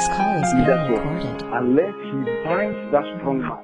This 0.00 0.08
call 0.16 0.42
is 0.42 0.48
being 0.54 0.64
recorded. 0.64 1.42
Unless 1.52 1.94
he 2.08 2.44
binds 2.48 2.92
that 2.92 3.04
strong 3.20 3.40
man. 3.42 3.62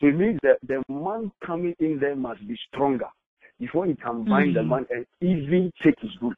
So 0.00 0.08
it 0.08 0.16
means 0.18 0.40
that 0.42 0.58
the 0.66 0.82
man 0.92 1.30
coming 1.46 1.76
in 1.78 2.00
there 2.00 2.16
must 2.16 2.44
be 2.48 2.58
stronger 2.72 3.06
before 3.60 3.86
he 3.86 3.94
can 3.94 4.24
bind 4.24 4.56
the 4.56 4.62
Mm. 4.62 4.68
man 4.68 4.86
and 4.90 5.06
even 5.20 5.70
take 5.80 5.94
his 6.00 6.10
root. 6.20 6.36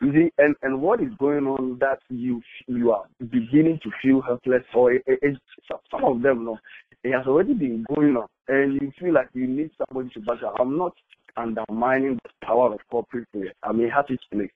You 0.00 0.12
see, 0.12 0.32
and, 0.38 0.54
and 0.62 0.80
what 0.80 1.00
is 1.00 1.12
going 1.18 1.48
on 1.48 1.78
that 1.80 1.98
you 2.08 2.40
you 2.68 2.92
are 2.92 3.02
beginning 3.18 3.80
to 3.82 3.90
feel 4.00 4.20
helpless, 4.20 4.62
or 4.74 4.92
it, 4.92 5.02
it, 5.08 5.18
it's- 5.22 5.80
some 5.90 6.04
of 6.04 6.22
them, 6.22 6.44
no, 6.44 6.56
it 7.02 7.10
has 7.12 7.26
already 7.26 7.54
been 7.54 7.84
going 7.92 8.16
on, 8.16 8.28
and 8.46 8.74
you 8.80 8.92
feel 9.00 9.12
like 9.12 9.28
you 9.34 9.48
need 9.48 9.70
somebody 9.76 10.08
to 10.14 10.20
back 10.20 10.40
up. 10.44 10.54
I'm 10.60 10.78
not 10.78 10.94
undermining 11.36 12.18
the 12.22 12.46
power 12.46 12.72
of 12.72 12.80
corporate. 12.90 13.26
I 13.62 13.72
mean, 13.72 13.86
it 13.86 13.92
has 13.92 14.04
its 14.08 14.24
place, 14.32 14.50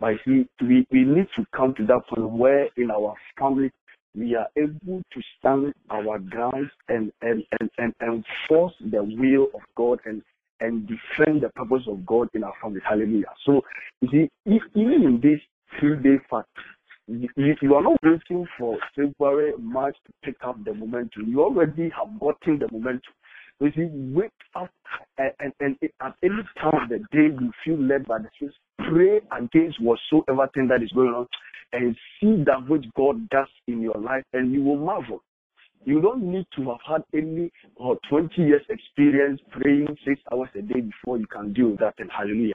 but 0.00 0.14
see, 0.24 0.46
we, 0.60 0.86
we 0.90 1.04
need 1.04 1.26
to 1.36 1.44
come 1.54 1.74
to 1.76 1.86
that 1.86 2.06
point 2.08 2.30
where 2.30 2.68
in 2.76 2.90
our 2.90 3.14
family 3.38 3.70
we 4.16 4.36
are 4.36 4.48
able 4.56 5.02
to 5.12 5.20
stand 5.38 5.72
our 5.90 6.18
ground 6.18 6.70
and 6.88 7.12
and 7.22 7.42
and, 7.58 7.70
and 7.78 7.94
enforce 8.00 8.72
the 8.80 9.02
will 9.02 9.48
of 9.54 9.60
God 9.76 10.00
and 10.04 10.22
and 10.60 10.86
defend 10.86 11.42
the 11.42 11.48
purpose 11.50 11.82
of 11.88 12.06
God 12.06 12.28
in 12.34 12.44
our 12.44 12.54
family. 12.62 12.80
Hallelujah. 12.88 13.32
So 13.44 13.62
you 14.00 14.08
see, 14.10 14.30
if, 14.46 14.62
even 14.74 15.02
in 15.02 15.20
this 15.20 15.40
three 15.78 15.96
day 16.02 16.22
fast, 16.30 16.48
you 17.06 17.28
you 17.60 17.74
are 17.74 17.82
not 17.82 17.98
waiting 18.02 18.46
for 18.58 18.78
February, 18.94 19.52
March 19.58 19.96
to 20.06 20.12
pick 20.22 20.36
up 20.44 20.62
the 20.64 20.74
momentum. 20.74 21.26
You 21.28 21.42
already 21.42 21.90
have 21.90 22.18
gotten 22.20 22.58
the 22.58 22.68
momentum. 22.70 23.12
So 23.58 23.66
you 23.66 23.72
see, 23.76 23.88
wake 24.14 24.30
up 24.54 24.70
and, 25.18 25.32
and, 25.40 25.52
and 25.60 25.76
at 26.02 26.14
any 26.22 26.42
time 26.60 26.82
of 26.82 26.88
the 26.88 26.98
day 27.12 27.34
you 27.40 27.52
feel 27.64 27.80
led 27.80 28.06
by 28.06 28.18
the 28.18 28.28
Spirit, 28.34 28.54
pray 28.78 29.20
against 29.38 29.80
whatsoever 29.80 30.48
thing 30.54 30.68
that 30.68 30.82
is 30.82 30.90
going 30.92 31.14
on 31.14 31.26
and 31.72 31.96
see 32.20 32.42
that 32.46 32.68
which 32.68 32.84
God 32.96 33.28
does 33.30 33.48
in 33.68 33.80
your 33.80 33.96
life 33.96 34.24
and 34.32 34.52
you 34.52 34.62
will 34.62 34.76
marvel. 34.76 35.22
You 35.84 36.00
don't 36.00 36.22
need 36.24 36.46
to 36.56 36.70
have 36.70 36.80
had 36.86 37.02
any 37.14 37.50
or 37.76 37.98
20 38.08 38.40
years 38.40 38.62
experience 38.68 39.40
praying 39.50 39.86
six 40.06 40.20
hours 40.32 40.48
a 40.56 40.62
day 40.62 40.80
before 40.80 41.18
you 41.18 41.26
can 41.26 41.52
deal 41.52 41.70
with 41.70 41.80
that 41.80 41.94
and 41.98 42.10
hallelujah. 42.10 42.54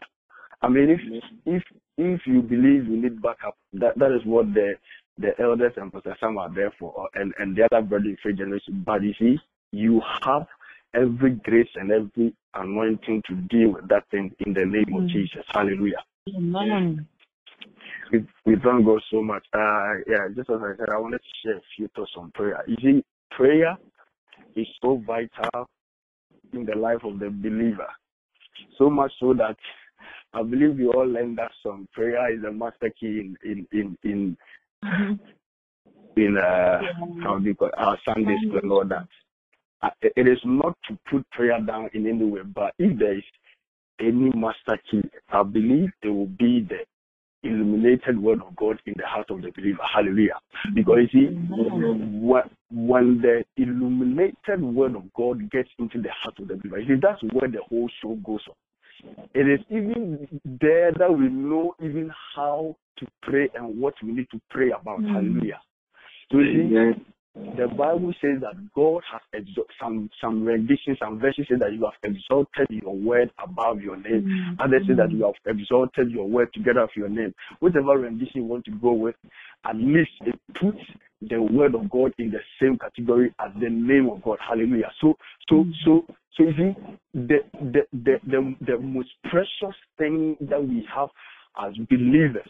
I 0.62 0.68
mean, 0.68 0.90
if 0.90 1.00
if 1.46 1.64
if 1.98 2.22
you 2.26 2.42
believe 2.42 2.88
you 2.88 3.02
need 3.02 3.22
backup, 3.22 3.56
that 3.74 3.98
that 3.98 4.12
is 4.12 4.26
what 4.26 4.54
the 4.54 4.74
the 5.18 5.40
elders 5.40 5.74
and 5.78 5.92
Pastor 5.94 6.18
Sam 6.20 6.38
are 6.38 6.54
there 6.54 6.74
for, 6.80 7.08
and 7.14 7.34
and 7.38 7.56
the 7.56 7.64
other 7.72 7.86
brother 7.86 8.06
in 8.06 8.18
faith 8.24 8.38
generation. 8.38 8.84
But 8.86 9.04
you 9.04 9.14
see, 9.20 9.38
you 9.72 10.02
have 10.24 10.48
every 10.96 11.32
grace 11.32 11.70
and 11.76 11.92
every 11.92 12.34
anointing 12.56 13.24
to 13.28 13.36
deal 13.36 13.74
with 13.74 13.88
that 13.90 14.10
thing 14.12 14.32
in 14.46 14.54
the 14.54 14.66
name 14.66 14.94
of 14.96 15.04
Mm. 15.04 15.10
Jesus. 15.10 15.46
Hallelujah. 15.54 16.04
Amen. 16.36 17.08
We, 18.12 18.26
we 18.46 18.56
thank 18.64 18.86
God 18.86 19.02
so 19.12 19.22
much. 19.22 19.46
Uh, 19.54 19.96
yeah, 20.08 20.28
just 20.36 20.50
as 20.50 20.60
I 20.62 20.76
said, 20.78 20.90
I 20.90 20.98
wanted 20.98 21.20
to 21.20 21.30
share 21.44 21.58
a 21.58 21.62
few 21.76 21.88
thoughts 21.96 22.12
on 22.18 22.32
prayer. 22.32 22.64
You 22.68 22.76
see, 22.82 23.06
prayer 23.32 23.78
is 24.56 24.68
so 24.82 24.98
vital 25.06 25.68
in 26.54 26.66
the 26.66 26.76
life 26.76 27.04
of 27.04 27.20
the 27.20 27.30
believer. 27.30 27.88
So 28.78 28.90
much 28.90 29.12
so 29.20 29.34
that 29.36 29.58
I 30.34 30.44
believe 30.44 30.78
we 30.78 30.88
all 30.88 31.06
learned 31.08 31.38
that 31.38 31.52
song. 31.64 31.88
Prayer 31.94 32.34
is 32.36 32.44
a 32.44 32.52
master 32.52 32.92
key 33.00 33.20
in 33.22 33.38
in 33.44 33.68
in 33.72 33.98
in, 34.04 34.38
Mhm. 34.84 35.20
in 36.18 36.38
uh, 36.38 36.82
how 37.24 37.38
do 37.40 37.46
you 37.46 37.56
call 37.56 37.70
it, 37.70 37.74
our 37.78 37.98
Sunday 38.06 38.38
school 38.48 38.60
and 38.60 38.72
all 38.72 38.86
that. 38.86 39.08
It 40.02 40.28
is 40.28 40.40
not 40.44 40.78
to 40.88 40.98
put 41.10 41.30
prayer 41.32 41.60
down 41.62 41.90
in 41.94 42.08
any 42.08 42.26
way, 42.26 42.42
but 42.44 42.74
if 42.78 42.98
there 43.00 43.18
is 43.18 43.24
any 44.00 44.32
master 44.36 44.78
key, 44.90 45.02
I 45.30 45.44
believe 45.44 45.90
it 46.02 46.10
will 46.10 46.28
be 46.28 46.68
the 46.68 46.80
illuminated 47.44 48.22
word 48.22 48.42
of 48.42 48.56
God 48.56 48.82
in 48.86 48.94
the 48.98 49.06
heart 49.06 49.30
of 49.30 49.42
the 49.42 49.52
believer. 49.52 49.84
Hallelujah. 49.94 50.40
Because 50.74 51.08
you 51.14 51.30
see, 51.30 51.36
when, 52.72 53.22
the 53.22 53.44
illuminated 53.56 54.62
word 54.62 54.96
of 54.96 55.14
God 55.14 55.50
gets 55.50 55.70
into 55.80 56.02
the 56.02 56.10
heart 56.12 56.38
of 56.40 56.48
the 56.50 56.56
believer, 56.56 56.82
see, 56.86 57.00
that's 57.02 57.22
where 57.34 57.50
the 57.50 57.62
whole 57.70 57.90
show 58.02 58.16
goes 58.26 58.42
on. 58.50 58.56
It 59.34 59.48
is 59.48 59.66
even 59.70 60.28
there 60.44 60.92
that 60.92 61.12
we 61.12 61.30
know 61.30 61.74
even 61.82 62.12
how 62.36 62.76
to 62.98 63.08
pray 63.22 63.50
and 63.56 63.80
what 63.80 63.94
we 64.04 64.12
need 64.12 64.28
to 64.32 64.42
pray 64.50 64.72
about. 64.72 65.00
Mm. 65.00 65.14
Hallelujah. 65.14 65.62
So 66.30 66.40
you 66.40 66.70
see, 66.70 67.02
the 67.58 67.68
Bible 67.68 68.14
says 68.22 68.42
that 68.42 68.56
God 68.74 69.02
has 69.12 69.22
exalted 69.34 69.72
some 69.82 70.10
some 70.22 70.46
renditions, 70.46 70.98
some 71.00 71.20
verses 71.20 71.46
say 71.50 71.56
that 71.60 71.74
you 71.74 71.84
have 71.86 71.94
exalted 72.04 72.68
your 72.70 72.96
word 72.96 73.32
above 73.44 73.82
your 73.82 73.98
name. 73.98 74.56
Mm. 74.60 74.66
Others 74.66 74.84
say 74.88 74.94
that 74.96 75.12
you 75.12 75.24
have 75.24 75.56
exalted 75.58 76.12
your 76.12 76.28
word 76.28 76.54
together 76.54 76.82
with 76.82 76.96
your 76.96 77.10
name. 77.10 77.34
Whichever 77.60 77.98
rendition 77.98 78.42
you 78.42 78.44
want 78.46 78.66
to 78.66 78.72
go 78.72 78.94
with, 78.94 79.16
at 79.66 79.76
least 79.76 80.12
it 80.22 80.40
puts 80.60 80.80
the 81.22 81.42
word 81.42 81.76
of 81.76 81.90
God 81.90 82.14
in 82.18 82.32
the 82.32 82.40
same 82.62 82.78
category 82.78 83.34
as 83.40 83.52
the 83.60 83.70
name 83.70 84.10
of 84.10 84.22
God. 84.24 84.38
Hallelujah. 84.48 84.92
So 85.02 85.16
so 85.50 85.66
so 85.86 86.06
so 86.38 86.44
you 86.44 86.54
see 86.58 86.76
the 87.14 87.40
the 87.54 87.82
the 87.94 88.20
the, 88.28 88.56
the 88.66 88.80
most 88.80 89.10
precious 89.30 89.76
thing 89.98 90.38
that 90.42 90.62
we 90.62 90.88
have 90.94 91.10
as 91.62 91.74
believers 91.90 92.50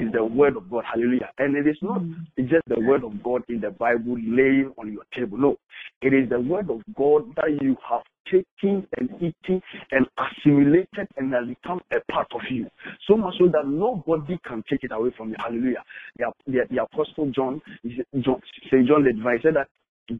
is 0.00 0.12
the 0.12 0.24
word 0.24 0.56
of 0.56 0.70
God. 0.70 0.84
Hallelujah. 0.84 1.30
And 1.38 1.56
it 1.56 1.66
is 1.66 1.76
not 1.82 2.00
Mm. 2.00 2.26
it's 2.36 2.50
just 2.50 2.66
the 2.68 2.80
word 2.80 3.04
of 3.04 3.22
God 3.22 3.42
in 3.48 3.60
the 3.60 3.70
Bible 3.70 4.16
laying 4.26 4.72
on 4.78 4.92
your 4.92 5.04
table. 5.14 5.38
No, 5.38 5.56
it 6.00 6.12
is 6.14 6.28
the 6.28 6.40
word 6.40 6.70
of 6.70 6.82
God 6.94 7.34
that 7.36 7.60
you 7.62 7.76
have 7.88 8.02
taken 8.30 8.86
and 8.98 9.10
eaten 9.20 9.60
and 9.90 10.06
assimilated 10.18 11.08
and 11.16 11.32
has 11.32 11.46
become 11.46 11.80
a 11.92 12.00
part 12.12 12.28
of 12.34 12.40
you. 12.50 12.66
So 13.06 13.16
much 13.16 13.34
so 13.38 13.48
that 13.48 13.66
nobody 13.66 14.38
can 14.46 14.62
take 14.70 14.84
it 14.84 14.92
away 14.92 15.10
from 15.16 15.30
you. 15.30 15.36
Hallelujah. 15.38 15.82
The, 16.18 16.32
the, 16.46 16.60
the 16.70 16.82
Apostle 16.84 17.30
John, 17.32 17.60
John, 18.20 18.40
St. 18.70 18.86
John 18.86 19.04
the 19.04 19.12
Divine 19.12 19.40
said 19.42 19.56
that 19.56 19.68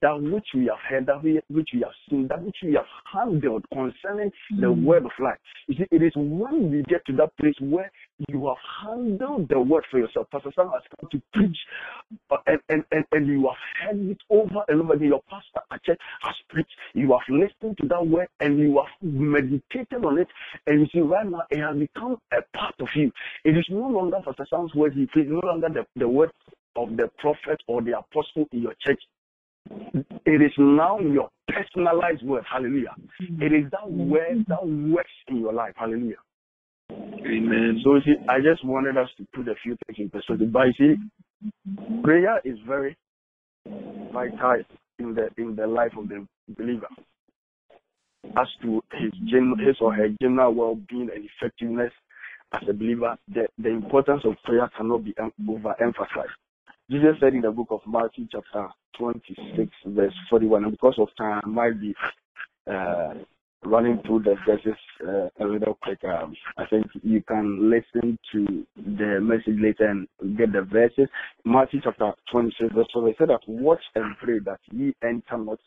that 0.01 0.23
which 0.23 0.47
we 0.55 0.67
have 0.67 0.79
heard, 0.89 1.07
that 1.07 1.23
we, 1.23 1.41
which 1.51 1.71
we 1.75 1.81
have 1.81 1.93
seen, 2.09 2.29
that 2.29 2.43
which 2.43 2.57
we 2.63 2.75
have 2.75 2.87
handled 3.13 3.65
concerning 3.73 4.31
the 4.51 4.67
Mm. 4.69 4.85
word 4.85 5.05
of 5.05 5.11
life. 5.19 5.39
You 5.67 5.75
see, 5.77 5.87
it 5.91 6.03
is 6.03 6.13
when 6.15 6.71
we 6.71 6.83
get 6.85 7.05
to 7.07 7.13
that 7.17 7.37
place 7.37 7.57
where 7.61 7.91
you 8.29 8.47
have 8.49 8.57
handled 8.83 9.49
the 9.49 9.59
word 9.59 9.85
for 9.91 9.99
yourself. 9.99 10.29
Pastor 10.31 10.53
Sam 10.55 10.71
has 10.71 10.83
come 11.01 11.09
to 11.11 11.23
preach, 11.33 11.57
uh, 12.31 12.37
and, 12.47 12.61
and, 12.69 12.85
and, 12.93 13.05
and 13.13 13.27
you 13.27 13.49
have 13.49 13.97
heard 13.97 14.11
it 14.11 14.19
over 14.31 14.65
and 14.69 14.81
over 14.81 14.95
again. 14.95 15.09
Your 15.09 15.23
pastor 15.29 15.61
at 15.71 15.83
church 15.85 16.01
has 16.23 16.35
preached. 16.49 16.71
You 16.95 17.11
have 17.13 17.21
listened 17.29 17.79
to 17.81 17.89
that 17.89 18.07
word 18.07 18.29
and 18.41 18.59
you 18.59 18.77
have 18.77 19.11
meditated 19.11 20.05
on 20.05 20.19
it. 20.19 20.29
And 20.67 20.81
you 20.81 20.87
see, 20.93 21.01
right 21.01 21.27
now, 21.27 21.43
it 21.51 21.61
has 21.61 21.77
become 21.77 22.19
a 22.33 22.57
part 22.57 22.75
of 22.81 22.89
you. 22.95 23.11
It 23.45 23.57
is 23.57 23.67
no 23.71 23.89
longer 23.89 24.19
Pastor 24.25 24.47
Sam's 24.51 24.75
word 24.75 24.95
he 24.95 25.07
preached, 25.07 25.31
no 25.31 25.41
longer 25.45 25.69
the, 25.69 25.87
the 25.97 26.09
word 26.09 26.31
of 26.77 26.97
the 26.97 27.11
prophet 27.19 27.61
or 27.67 27.83
the 27.83 27.99
apostle 27.99 28.47
in 28.53 28.63
your 28.63 28.75
church. 28.81 29.01
It 30.27 30.43
is 30.43 30.53
now 30.59 30.99
your 30.99 31.31
personalized 31.49 32.23
word. 32.25 32.45
Hallelujah. 32.51 32.95
It 33.21 33.53
is 33.53 33.71
that 33.71 33.91
word 33.91 34.45
that 34.49 34.67
works 34.67 35.11
in 35.29 35.41
your 35.41 35.53
life. 35.53 35.75
Hallelujah. 35.77 36.17
Amen. 37.25 37.81
So 37.85 38.01
see, 38.05 38.15
I 38.29 38.39
just 38.41 38.65
wanted 38.65 38.97
us 38.97 39.09
to 39.19 39.27
put 39.35 39.49
a 39.49 39.55
few 39.63 39.77
things 39.87 39.99
in 39.99 40.11
perspective. 40.11 40.53
But 40.53 40.67
you 40.79 40.97
see, 40.97 42.03
prayer 42.03 42.41
is 42.45 42.59
very 42.67 42.97
vital 44.13 44.63
in 44.99 45.15
the 45.15 45.29
in 45.39 45.57
the 45.57 45.67
life 45.67 45.93
of 45.97 46.09
the 46.09 46.27
believer. 46.49 46.89
As 48.37 48.47
to 48.63 48.83
his 48.93 49.13
gen, 49.31 49.55
his 49.65 49.77
or 49.81 49.95
her 49.95 50.09
general 50.21 50.55
well-being 50.55 51.11
and 51.15 51.29
effectiveness 51.41 51.93
as 52.53 52.63
a 52.69 52.73
believer, 52.73 53.17
the, 53.29 53.47
the 53.59 53.71
importance 53.71 54.23
of 54.25 54.35
prayer 54.45 54.71
cannot 54.77 55.05
be 55.05 55.13
overemphasized. 55.15 56.37
Jesus 56.91 57.17
said 57.21 57.35
in 57.35 57.41
the 57.41 57.51
book 57.51 57.69
of 57.71 57.81
Matthew, 57.87 58.27
chapter 58.31 58.69
26, 58.99 59.71
verse 59.87 60.15
41, 60.31 60.65
and 60.65 60.73
because 60.73 60.95
of 60.99 61.09
time, 61.17 61.41
I 61.45 61.49
might 61.49 61.81
be 61.81 61.95
uh, 62.71 63.15
running 63.65 64.01
through 64.07 64.23
the 64.23 64.35
verses 64.47 64.79
uh, 65.07 65.29
a 65.41 65.47
little 65.47 65.75
quicker. 65.83 66.13
Um, 66.13 66.35
I 66.59 66.67
think 66.67 66.87
you 67.03 67.23
can 67.23 67.71
listen 67.71 68.19
to 68.33 68.67
the 68.77 69.21
message 69.21 69.61
later 69.61 69.89
and 69.89 70.09
get 70.37 70.53
the 70.53 70.63
verses. 70.63 71.09
Matthew 71.45 71.81
chapter 71.83 72.13
26, 72.31 72.75
verse 72.75 72.87
4, 72.93 73.09
it 73.09 73.17
said 73.19 73.29
that 73.29 73.41
watch 73.47 73.83
and 73.95 74.17
pray 74.19 74.39
that 74.41 74.61
ye 74.73 74.95
enter 75.03 75.39
not 75.39 75.59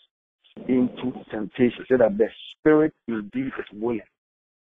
into 0.67 1.13
temptation. 1.31 1.81
It 1.81 1.87
said 1.87 2.01
that 2.01 2.17
the 2.17 2.27
spirit 2.59 2.93
indeed 3.07 3.51
is 3.57 3.65
willing, 3.73 4.01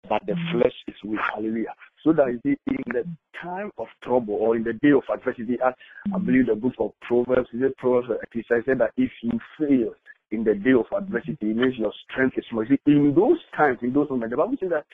but 0.08 0.22
the 0.26 0.34
flesh 0.52 0.74
is 0.88 0.94
weak. 1.04 1.20
Hallelujah. 1.34 1.74
So 2.04 2.12
that 2.12 2.28
you 2.28 2.40
see, 2.44 2.56
in 2.68 2.92
the 2.92 3.04
time 3.42 3.70
of 3.78 3.86
trouble 4.02 4.34
or 4.34 4.56
in 4.56 4.62
the 4.62 4.74
day 4.74 4.92
of 4.92 5.02
adversity, 5.12 5.58
as 5.66 5.74
I 6.14 6.18
believe 6.18 6.46
the 6.46 6.54
book 6.54 6.74
of 6.78 6.92
Proverbs, 7.00 7.48
is 7.52 7.62
it 7.62 7.76
Proverbs 7.78 8.08
or 8.10 8.22
Ecclesiastes 8.22 8.66
said 8.66 8.78
that 8.78 8.92
if 8.96 9.10
you 9.22 9.38
fail 9.58 9.94
in 10.30 10.44
the 10.44 10.54
day 10.54 10.72
of 10.72 10.86
adversity, 10.96 11.50
it 11.50 11.56
means 11.56 11.74
your 11.78 11.92
strength 12.10 12.36
is 12.38 12.44
small. 12.50 12.64
In 12.86 13.14
those 13.14 13.38
times, 13.56 13.78
in 13.82 13.92
those 13.92 14.10
moments, 14.10 14.32
the 14.32 14.36
Bible 14.36 14.56
says 14.60 14.70
that 14.70 14.86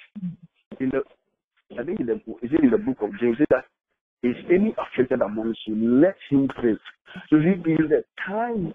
in 0.81 0.91
the, 0.91 1.03
I 1.79 1.85
think 1.85 2.01
in 2.01 2.07
the, 2.07 2.15
is 2.43 2.53
it 2.53 2.63
in 2.63 2.71
the 2.71 2.79
book 2.79 2.99
of 3.01 3.11
James, 3.19 3.37
it 3.41 3.49
says 3.51 3.63
that 3.63 4.29
is 4.29 4.37
any 4.51 4.75
afflicted 4.79 5.21
amongst 5.21 5.61
you, 5.67 5.75
let 6.01 6.17
him 6.31 6.49
pray. 6.49 6.77
So 7.31 7.39
see, 7.39 7.71
in 7.71 7.89
the 7.89 8.05
time 8.27 8.73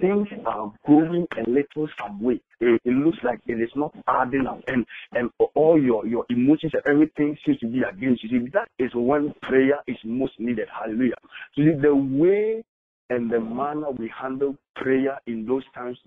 things 0.00 0.28
are 0.46 0.72
going 0.86 1.26
a 1.36 1.50
little 1.50 1.88
some 2.00 2.20
way. 2.22 2.40
It, 2.60 2.80
it 2.84 2.90
looks 2.90 3.18
like 3.24 3.40
it 3.46 3.60
is 3.60 3.70
not 3.74 3.94
adding 4.06 4.46
up, 4.48 4.60
and 4.68 4.86
and 5.12 5.30
all 5.54 5.80
your 5.80 6.06
your 6.06 6.24
emotions 6.30 6.72
and 6.74 6.82
everything 6.86 7.36
seems 7.44 7.58
to 7.58 7.66
be 7.66 7.80
against 7.82 8.22
you. 8.22 8.30
See, 8.30 8.50
that 8.52 8.68
is 8.78 8.90
when 8.94 9.34
prayer 9.42 9.80
is 9.86 9.96
most 10.04 10.32
needed. 10.38 10.68
Hallelujah. 10.72 11.16
So 11.56 11.62
the 11.80 11.94
way 11.94 12.64
and 13.10 13.30
the 13.30 13.40
manner 13.40 13.90
we 13.90 14.10
handle 14.20 14.56
prayer 14.76 15.18
in 15.26 15.46
those 15.46 15.64
times 15.74 15.98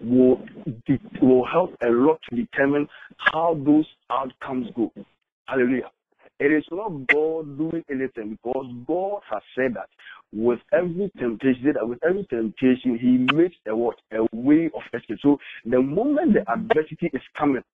will 0.00 0.40
will 1.20 1.44
help 1.46 1.74
a 1.82 1.88
lot 1.88 2.20
to 2.30 2.36
determine 2.36 2.88
how 3.18 3.60
those 3.64 3.86
outcomes 4.10 4.68
go. 4.76 4.92
Hallelujah. 5.46 5.90
It 6.40 6.52
is 6.52 6.64
not 6.70 6.90
God 7.08 7.58
doing 7.58 7.84
anything 7.90 8.38
because 8.40 8.66
God 8.86 9.22
has 9.28 9.42
said 9.56 9.74
that 9.74 9.88
with 10.32 10.60
every 10.72 11.10
temptation, 11.18 11.72
that 11.74 11.88
with 11.88 11.98
every 12.08 12.24
temptation, 12.30 12.96
He 12.96 13.34
makes 13.34 13.56
a 13.66 13.74
what 13.74 13.96
a 14.12 14.24
way 14.32 14.66
of 14.66 14.82
escape. 14.94 15.18
So 15.20 15.38
the 15.64 15.82
moment 15.82 16.34
the 16.34 16.50
adversity 16.50 17.10
is 17.12 17.22
coming, 17.36 17.64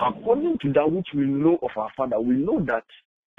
according 0.00 0.58
to 0.62 0.72
that 0.74 0.90
which 0.90 1.08
we 1.14 1.24
know 1.24 1.58
of 1.62 1.70
our 1.76 1.90
Father, 1.96 2.20
we 2.20 2.34
know 2.34 2.60
that 2.66 2.84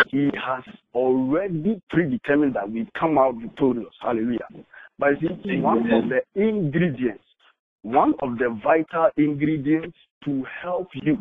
He 0.09 0.29
has 0.45 0.63
already 0.93 1.81
predetermined 1.89 2.55
that 2.55 2.69
we 2.69 2.87
come 2.97 3.17
out 3.17 3.35
victorious. 3.35 3.93
Hallelujah. 4.01 4.47
But 4.99 5.09
see, 5.19 5.59
one 5.59 5.91
of 5.91 6.09
the 6.09 6.21
ingredients, 6.35 7.23
one 7.81 8.13
of 8.21 8.37
the 8.37 8.59
vital 8.63 9.09
ingredients 9.17 9.97
to 10.25 10.45
help 10.61 10.89
you 10.93 11.17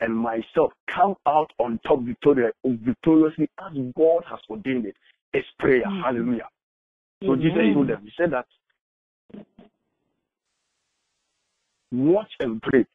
and 0.00 0.14
myself 0.14 0.72
come 0.94 1.14
out 1.26 1.50
on 1.58 1.80
top 1.86 2.02
victorious, 2.02 2.52
victoriously 2.64 3.48
as 3.58 3.72
God 3.96 4.24
has 4.28 4.40
ordained 4.48 4.86
it 4.86 4.96
is 5.32 5.44
prayer. 5.58 5.84
Mm. 5.86 6.02
Hallelujah. 6.04 6.48
So 7.24 7.36
Jesus 7.36 7.58
told 7.74 7.88
them, 7.88 8.02
He 8.02 8.12
said 8.16 8.32
that 8.32 8.46
watch 11.92 12.30
and 12.40 12.62
pray 12.62 12.86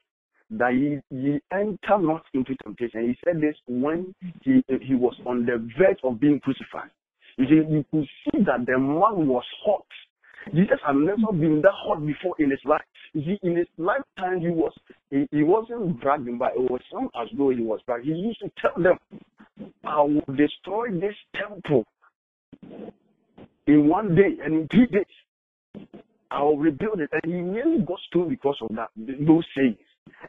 that 0.51 0.73
he, 0.73 0.99
ye 1.15 1.39
enter 1.51 1.97
not 1.97 2.23
into 2.33 2.55
temptation. 2.63 3.09
He 3.09 3.17
said 3.23 3.41
this 3.41 3.55
when 3.67 4.13
he 4.43 4.63
he 4.81 4.95
was 4.95 5.15
on 5.25 5.45
the 5.45 5.57
verge 5.77 5.99
of 6.03 6.19
being 6.19 6.39
crucified. 6.39 6.91
You 7.37 7.45
see, 7.47 7.55
you 7.55 7.85
could 7.91 8.07
see 8.23 8.43
that 8.45 8.65
the 8.65 8.77
man 8.77 9.27
was 9.27 9.43
hot. 9.65 9.85
Jesus 10.53 10.79
had 10.85 10.95
never 10.95 11.31
been 11.33 11.61
that 11.63 11.73
hot 11.73 12.05
before 12.05 12.35
in 12.39 12.51
his 12.51 12.59
life. 12.65 12.83
You 13.13 13.23
see, 13.23 13.39
in 13.41 13.57
his 13.57 13.67
lifetime, 13.77 14.39
he 14.39 14.49
was 14.49 14.71
he, 15.09 15.27
he 15.31 15.43
wasn't 15.43 15.99
bragging, 15.99 16.37
but 16.37 16.53
it 16.55 16.69
was 16.69 16.81
not 16.93 17.11
as 17.19 17.27
though 17.37 17.49
he 17.49 17.61
was 17.61 17.79
bragging. 17.85 18.15
He 18.15 18.21
used 18.21 18.41
to 18.41 18.51
tell 18.61 18.81
them, 18.81 18.99
"I 19.83 20.01
will 20.01 20.35
destroy 20.35 20.91
this 20.91 21.15
temple 21.35 21.85
in 23.67 23.87
one 23.87 24.13
day, 24.15 24.37
and 24.43 24.53
in 24.53 24.67
three 24.67 24.85
days, 24.85 25.87
I 26.29 26.43
will 26.43 26.57
rebuild 26.57 27.01
it." 27.01 27.09
And 27.11 27.33
he 27.33 27.41
nearly 27.41 27.79
got 27.79 27.99
stoned 28.07 28.29
because 28.29 28.57
of 28.61 28.69
that 28.75 28.89
those 28.95 29.45
sayings. 29.57 29.77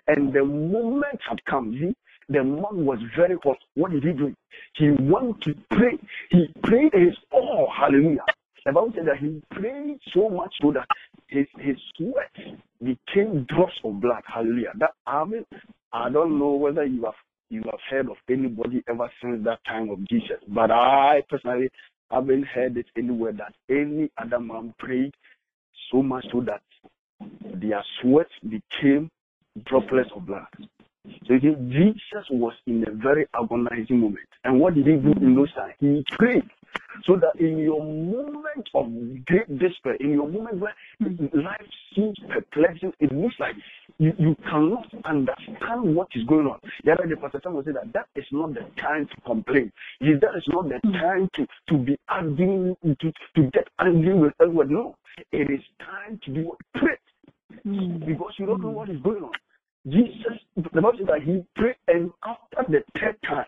And 0.08 0.32
the 0.32 0.44
moment 0.44 1.20
had 1.28 1.44
come. 1.44 1.72
See, 1.72 1.94
the 2.28 2.42
man 2.42 2.84
was 2.84 2.98
very 3.16 3.36
hot. 3.42 3.58
What 3.74 3.92
did 3.92 4.04
he 4.04 4.12
do? 4.12 4.34
He 4.74 4.90
went 4.90 5.40
to 5.42 5.54
pray. 5.70 5.98
He 6.30 6.48
prayed 6.62 6.92
his 6.92 7.16
all. 7.30 7.72
Hallelujah. 7.76 8.24
The 8.64 8.72
Bible 8.72 8.92
said 8.96 9.06
that 9.06 9.18
he 9.18 9.40
prayed 9.50 9.98
so 10.12 10.28
much 10.28 10.52
so 10.60 10.72
that 10.72 10.86
his 11.28 11.46
his 11.60 11.76
sweat 11.96 12.56
became 12.82 13.46
drops 13.48 13.74
of 13.84 14.00
blood. 14.00 14.22
Hallelujah. 14.26 14.72
That 14.78 14.90
I 15.06 15.24
mean, 15.24 15.44
I 15.92 16.10
don't 16.10 16.38
know 16.38 16.52
whether 16.52 16.84
you 16.84 17.04
have 17.04 17.14
you 17.48 17.62
have 17.70 17.80
heard 17.88 18.10
of 18.10 18.16
anybody 18.28 18.82
ever 18.88 19.08
since 19.22 19.44
that 19.44 19.60
time 19.66 19.90
of 19.90 20.04
Jesus, 20.08 20.38
but 20.48 20.72
I 20.72 21.22
personally 21.28 21.68
haven't 22.10 22.44
heard 22.46 22.76
it 22.76 22.86
anywhere 22.96 23.32
that 23.32 23.54
any 23.70 24.10
other 24.18 24.40
man 24.40 24.74
prayed 24.78 25.14
so 25.92 26.02
much 26.02 26.26
so 26.32 26.40
that 26.40 26.62
their 27.60 27.84
sweat 28.00 28.26
became 28.42 29.10
droplets 29.64 30.10
of 30.14 30.26
blood. 30.26 30.46
So 31.26 31.34
you 31.34 31.40
see, 31.40 31.54
Jesus 31.72 32.26
was 32.30 32.52
in 32.66 32.84
a 32.86 32.90
very 32.90 33.26
agonizing 33.34 34.00
moment. 34.00 34.26
And 34.44 34.60
what 34.60 34.74
did 34.74 34.86
he 34.86 34.94
do 34.94 35.12
in 35.20 35.34
those 35.36 35.52
times? 35.54 35.74
He 35.80 36.04
prayed. 36.18 36.42
So 37.04 37.16
that 37.16 37.40
in 37.40 37.58
your 37.58 37.82
moment 37.82 38.68
of 38.74 38.86
great 39.26 39.58
despair, 39.58 39.94
in 40.00 40.10
your 40.10 40.28
moment 40.28 40.58
where 40.58 40.74
life 41.00 41.66
seems 41.94 42.18
perplexing, 42.28 42.92
it 43.00 43.12
looks 43.12 43.34
like 43.38 43.54
you, 43.98 44.12
you 44.18 44.36
cannot 44.50 44.86
understand 45.04 45.94
what 45.94 46.08
is 46.14 46.24
going 46.24 46.46
on. 46.46 46.58
The 46.84 46.92
other 46.92 47.06
day, 47.06 47.14
Pastor 47.14 47.40
Sam 47.42 47.62
say 47.64 47.72
that 47.72 47.92
that 47.92 48.08
is 48.16 48.26
not 48.32 48.54
the 48.54 48.66
time 48.80 49.06
to 49.06 49.20
complain. 49.22 49.72
That 50.00 50.36
is 50.36 50.44
not 50.48 50.68
the 50.68 50.80
time 50.92 51.28
to, 51.34 51.46
to 51.68 51.78
be 51.78 51.98
arguing, 52.08 52.76
to, 52.84 53.12
to 53.36 53.42
get 53.52 53.68
angry 53.78 54.14
with 54.14 54.32
everyone. 54.40 54.72
No, 54.72 54.96
it 55.32 55.50
is 55.50 55.60
time 55.78 56.18
to 56.24 56.30
be 56.32 56.42
what? 56.42 56.58
Pray 56.74 56.96
Mm. 57.64 58.04
because 58.06 58.32
you 58.38 58.46
don't 58.46 58.60
know 58.60 58.70
what 58.70 58.88
is 58.88 59.00
going 59.02 59.22
on. 59.22 59.32
Jesus, 59.88 60.38
the 60.56 60.62
Bible 60.80 60.92
says 60.98 61.06
that 61.06 61.22
he 61.22 61.44
prayed, 61.54 61.76
and 61.88 62.10
after 62.24 62.70
the 62.70 62.82
third 62.98 63.16
time, 63.22 63.46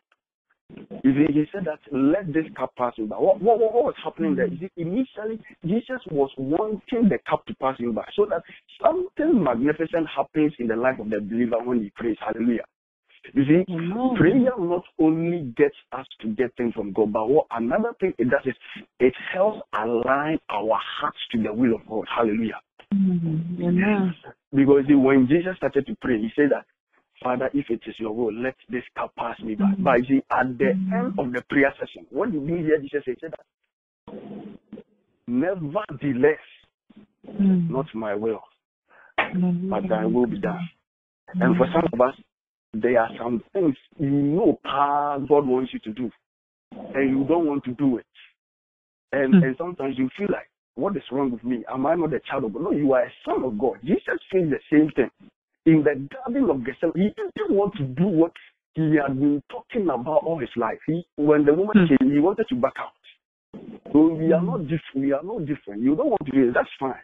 he 1.02 1.44
said 1.52 1.64
that 1.64 1.80
let 1.90 2.32
this 2.32 2.44
cup 2.56 2.74
pass 2.76 2.92
by. 2.98 3.16
What, 3.16 3.40
what, 3.40 3.58
what 3.58 3.72
was 3.72 3.94
happening 4.02 4.36
there? 4.36 4.48
See, 4.48 4.70
initially, 4.76 5.40
Jesus 5.64 6.00
was 6.10 6.30
wanting 6.36 7.08
the 7.08 7.18
cup 7.28 7.46
to 7.46 7.54
pass 7.54 7.76
by 7.94 8.04
so 8.14 8.26
that 8.26 8.42
something 8.82 9.42
magnificent 9.42 10.06
happens 10.14 10.52
in 10.58 10.68
the 10.68 10.76
life 10.76 10.98
of 10.98 11.10
the 11.10 11.20
believer 11.20 11.56
when 11.64 11.82
he 11.82 11.90
prays. 11.96 12.16
Hallelujah. 12.20 12.64
You 13.34 13.44
see, 13.44 13.72
Amen. 13.72 14.14
prayer 14.16 14.52
not 14.58 14.84
only 14.98 15.52
gets 15.56 15.76
us 15.92 16.06
to 16.20 16.28
get 16.28 16.54
things 16.56 16.74
from 16.74 16.92
God, 16.92 17.12
but 17.12 17.28
what 17.28 17.46
another 17.50 17.92
thing 18.00 18.12
it 18.18 18.30
does 18.30 18.40
is 18.44 18.54
it 19.00 19.14
helps 19.32 19.60
align 19.74 20.38
our 20.50 20.78
hearts 21.00 21.18
to 21.32 21.42
the 21.42 21.52
will 21.52 21.74
of 21.74 21.86
God. 21.88 22.06
Hallelujah. 22.14 22.60
Mm. 22.94 23.60
Amen. 23.60 24.14
Because 24.54 24.84
when 24.88 25.26
Jesus 25.28 25.56
started 25.56 25.86
to 25.86 25.94
pray, 26.00 26.18
he 26.18 26.30
said 26.34 26.50
that, 26.52 26.64
Father, 27.22 27.50
if 27.52 27.68
it 27.68 27.80
is 27.86 27.94
your 27.98 28.12
will, 28.14 28.32
let 28.32 28.54
this 28.70 28.84
cup 28.96 29.12
pass 29.16 29.38
me 29.40 29.54
by. 29.56 29.74
But 29.78 30.06
see, 30.06 30.22
at 30.30 30.56
the 30.56 30.70
end 30.70 31.18
of 31.18 31.32
the 31.32 31.42
prayer 31.50 31.74
session, 31.78 32.06
what 32.10 32.30
did 32.32 32.40
we 32.40 32.58
hear 32.58 32.78
Jesus 32.80 33.02
say? 33.04 33.12
He 33.12 33.20
said 33.20 33.32
that, 33.32 33.46
Nevertheless, 35.26 36.38
not 37.38 37.86
my 37.94 38.14
will, 38.14 38.40
but 39.16 39.88
thy 39.88 40.06
will 40.06 40.26
be 40.26 40.38
done. 40.40 40.68
And 41.34 41.56
for 41.56 41.66
some 41.74 41.84
of 41.92 42.00
us, 42.00 42.14
there 42.72 42.98
are 43.00 43.10
some 43.18 43.42
things 43.52 43.76
you 43.98 44.08
know 44.08 44.58
God 44.64 45.46
wants 45.46 45.74
you 45.74 45.80
to 45.80 45.92
do, 45.92 46.10
and 46.72 47.10
you 47.10 47.24
don't 47.26 47.46
want 47.46 47.64
to 47.64 47.72
do 47.72 47.98
it. 47.98 48.06
And 49.12 49.34
and 49.42 49.56
sometimes 49.58 49.98
you 49.98 50.08
feel 50.16 50.28
like, 50.32 50.47
what 50.78 50.96
is 50.96 51.02
wrong 51.10 51.32
with 51.32 51.42
me? 51.42 51.64
Am 51.68 51.86
I 51.86 51.96
not 51.96 52.14
a 52.14 52.20
child 52.20 52.44
of 52.44 52.52
God? 52.52 52.62
No, 52.62 52.70
you 52.70 52.92
are 52.92 53.02
a 53.02 53.12
son 53.24 53.42
of 53.44 53.58
God. 53.58 53.78
Jesus 53.82 54.18
said 54.32 54.48
the 54.48 54.60
same 54.70 54.90
thing. 54.94 55.10
In 55.66 55.82
the 55.82 56.08
garden 56.14 56.48
of 56.48 56.64
Gethsemane, 56.64 56.92
he 56.94 57.08
didn't 57.16 57.50
want 57.56 57.74
to 57.76 57.82
do 57.82 58.06
what 58.06 58.32
he 58.74 58.94
had 58.94 59.18
been 59.18 59.42
talking 59.50 59.88
about 59.88 60.22
all 60.24 60.38
his 60.38 60.48
life. 60.56 60.78
He, 60.86 61.04
when 61.16 61.44
the 61.44 61.52
woman 61.52 61.88
Hmm. 61.88 61.96
came, 61.96 62.12
he 62.12 62.20
wanted 62.20 62.46
to 62.48 62.54
back 62.54 62.74
out. 62.78 62.92
So 63.92 64.08
we 64.14 64.32
are 64.32 64.42
not 64.42 64.62
different. 64.62 64.94
We 64.94 65.12
are 65.12 65.22
not 65.22 65.46
different. 65.46 65.82
You 65.82 65.96
don't 65.96 66.10
want 66.10 66.24
to 66.26 66.32
do 66.32 66.48
it. 66.48 66.54
That's 66.54 66.68
fine. 66.78 66.94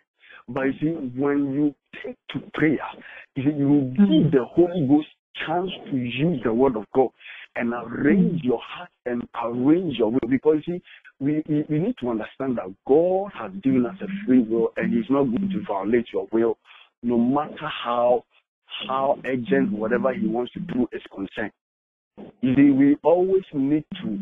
But 0.49 0.67
you 0.67 0.73
see, 0.81 1.21
when 1.21 1.53
you 1.53 1.75
take 2.05 2.17
to 2.31 2.41
prayer, 2.53 2.87
you 3.35 3.43
see, 3.43 3.57
you 3.57 3.93
give 3.97 4.31
the 4.31 4.45
Holy 4.45 4.87
Ghost 4.87 5.09
chance 5.47 5.71
to 5.91 5.97
use 5.97 6.41
the 6.45 6.53
Word 6.53 6.77
of 6.77 6.85
God 6.95 7.11
and 7.57 7.73
arrange 7.73 8.41
hmm. 8.41 8.47
your 8.47 8.61
heart 8.63 8.91
and 9.07 9.23
arrange 9.43 9.97
your 9.97 10.11
will. 10.11 10.29
Because 10.29 10.57
you 10.67 10.77
see, 10.77 10.83
we, 11.21 11.43
we, 11.49 11.65
we 11.69 11.79
need 11.79 11.95
to 12.01 12.11
understand 12.11 12.59
that 12.59 12.73
God 12.87 13.31
has 13.39 13.53
given 13.63 13.87
us 13.87 13.97
a 14.03 14.27
free 14.27 14.43
will 14.43 14.73
and 14.77 14.93
He's 14.93 15.11
not 15.11 15.25
going 15.25 15.51
to 15.51 15.63
violate 15.67 16.07
your 16.13 16.27
will, 16.33 16.59
no 17.03 17.19
matter 17.19 17.69
how 17.85 18.25
how 18.89 19.17
urgent 19.25 19.73
whatever 19.73 20.13
He 20.13 20.27
wants 20.27 20.53
to 20.55 20.61
do 20.61 20.89
is 20.93 21.03
concerned. 21.15 21.53
You 22.41 22.55
see, 22.57 22.71
we 22.71 22.97
always 23.03 23.45
need 23.53 23.85
to 24.03 24.19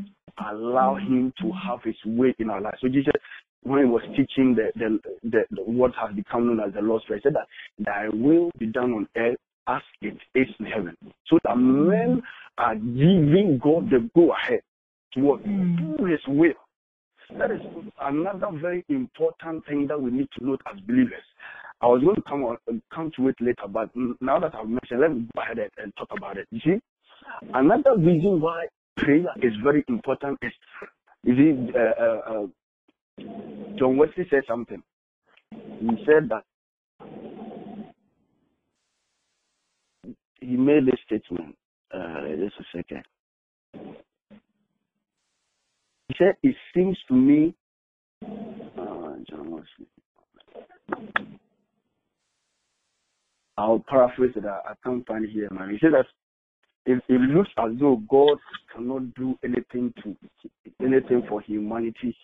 allow 0.51 0.97
Him 0.97 1.33
to 1.41 1.53
have 1.67 1.83
His 1.85 1.97
way 2.05 2.35
in 2.39 2.51
our 2.51 2.61
lives. 2.61 2.79
So 2.83 2.89
Jesus, 2.89 3.13
when 3.63 3.81
He 3.81 3.87
was 3.87 4.03
teaching 4.17 4.55
the 4.55 4.71
the, 4.77 4.99
the, 5.23 5.43
the 5.51 5.63
what 5.63 5.93
has 5.95 6.15
become 6.15 6.47
known 6.47 6.61
as 6.67 6.75
the 6.75 6.83
Lord's 6.83 7.05
Prayer, 7.07 7.21
said 7.23 7.35
that 7.35 7.47
Thy 7.79 8.09
will 8.09 8.51
be 8.59 8.67
done 8.67 8.93
on 8.93 9.09
earth 9.17 9.39
as 9.69 9.83
it 10.01 10.17
is 10.35 10.49
in 10.59 10.67
heaven. 10.67 10.97
So 11.27 11.39
that 11.45 11.57
men 11.57 12.23
are 12.59 12.75
giving 12.75 13.61
God 13.63 13.91
the 13.91 14.09
go 14.15 14.33
ahead 14.33 14.61
to 15.15 15.21
what? 15.21 15.45
Mm. 15.45 15.99
Do 15.99 16.05
His 16.05 16.21
will. 16.29 16.53
That 17.39 17.51
is 17.51 17.61
another 18.01 18.49
very 18.53 18.85
important 18.89 19.65
thing 19.67 19.87
that 19.87 20.01
we 20.01 20.11
need 20.11 20.29
to 20.39 20.45
note 20.45 20.61
as 20.73 20.79
believers. 20.81 21.23
I 21.81 21.87
was 21.87 22.03
going 22.03 22.17
to 22.17 22.23
come 22.23 22.45
on, 22.45 22.59
come 22.95 23.11
to 23.17 23.29
it 23.29 23.37
later, 23.41 23.67
but 23.69 23.91
now 24.21 24.39
that 24.39 24.55
I've 24.55 24.69
mentioned, 24.69 25.01
let 25.01 25.13
me 25.13 25.27
go 25.35 25.43
ahead 25.43 25.59
and, 25.59 25.71
and 25.79 25.93
talk 25.97 26.09
about 26.17 26.37
it. 26.37 26.47
You 26.51 26.61
see, 26.65 26.81
another 27.55 27.97
reason 27.97 28.41
why 28.41 28.67
prayer 28.97 29.27
is 29.43 29.53
very 29.65 29.85
important 29.89 30.39
is, 30.43 30.53
you 31.25 31.35
see, 31.37 31.73
uh, 31.75 32.03
uh, 32.03 32.21
uh, 32.31 32.47
John 33.79 33.97
Wesley 33.97 34.27
said 34.31 34.43
something. 34.47 34.83
He 35.51 36.05
said 36.07 36.29
that 36.29 36.45
he 40.43 40.57
made 40.57 40.87
this 40.87 41.01
statement. 41.07 41.57
Uh, 41.95 42.23
just 42.39 42.57
a 42.59 42.77
second. 42.77 43.05
He 46.09 46.15
said, 46.19 46.37
"It 46.43 46.57
seems 46.75 46.99
to 47.09 47.15
me." 47.15 47.55
Uh, 48.25 49.17
John 49.29 49.65
I'll 53.59 53.85
paraphrase 53.89 54.33
it. 54.37 54.45
I, 54.45 54.71
I 54.71 54.75
can't 54.85 55.07
find 55.07 55.25
it 55.25 55.31
here, 55.31 55.49
man. 55.53 55.71
He 55.71 55.79
said 55.79 55.93
that 55.93 56.07
it, 56.87 57.03
it 57.09 57.21
looks 57.21 57.51
as 57.59 57.73
though 57.79 58.03
God 58.09 58.39
cannot 58.75 59.15
do 59.15 59.39
anything 59.45 59.93
to 60.03 60.17
anything 60.81 61.23
for 61.29 61.41
humanity 61.41 62.17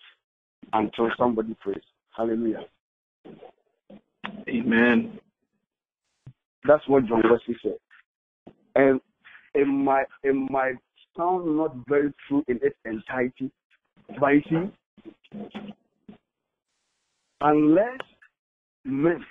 until 0.73 1.09
somebody 1.17 1.55
prays. 1.61 1.81
Hallelujah. 2.15 2.65
Amen. 4.49 5.19
That's 6.67 6.85
what 6.87 7.05
John 7.05 7.23
Wesley 7.23 7.55
said. 7.61 7.77
And 8.79 9.01
it 9.53 9.65
might 9.65 10.05
it 10.23 10.33
might 10.33 10.75
sound 11.17 11.57
not 11.57 11.75
very 11.87 12.13
true 12.27 12.43
in 12.47 12.59
its 12.63 12.77
entirety, 12.85 13.51
but 14.19 14.27
you 14.29 14.41
see, 14.49 15.73
unless 17.41 17.99
men 18.85 19.25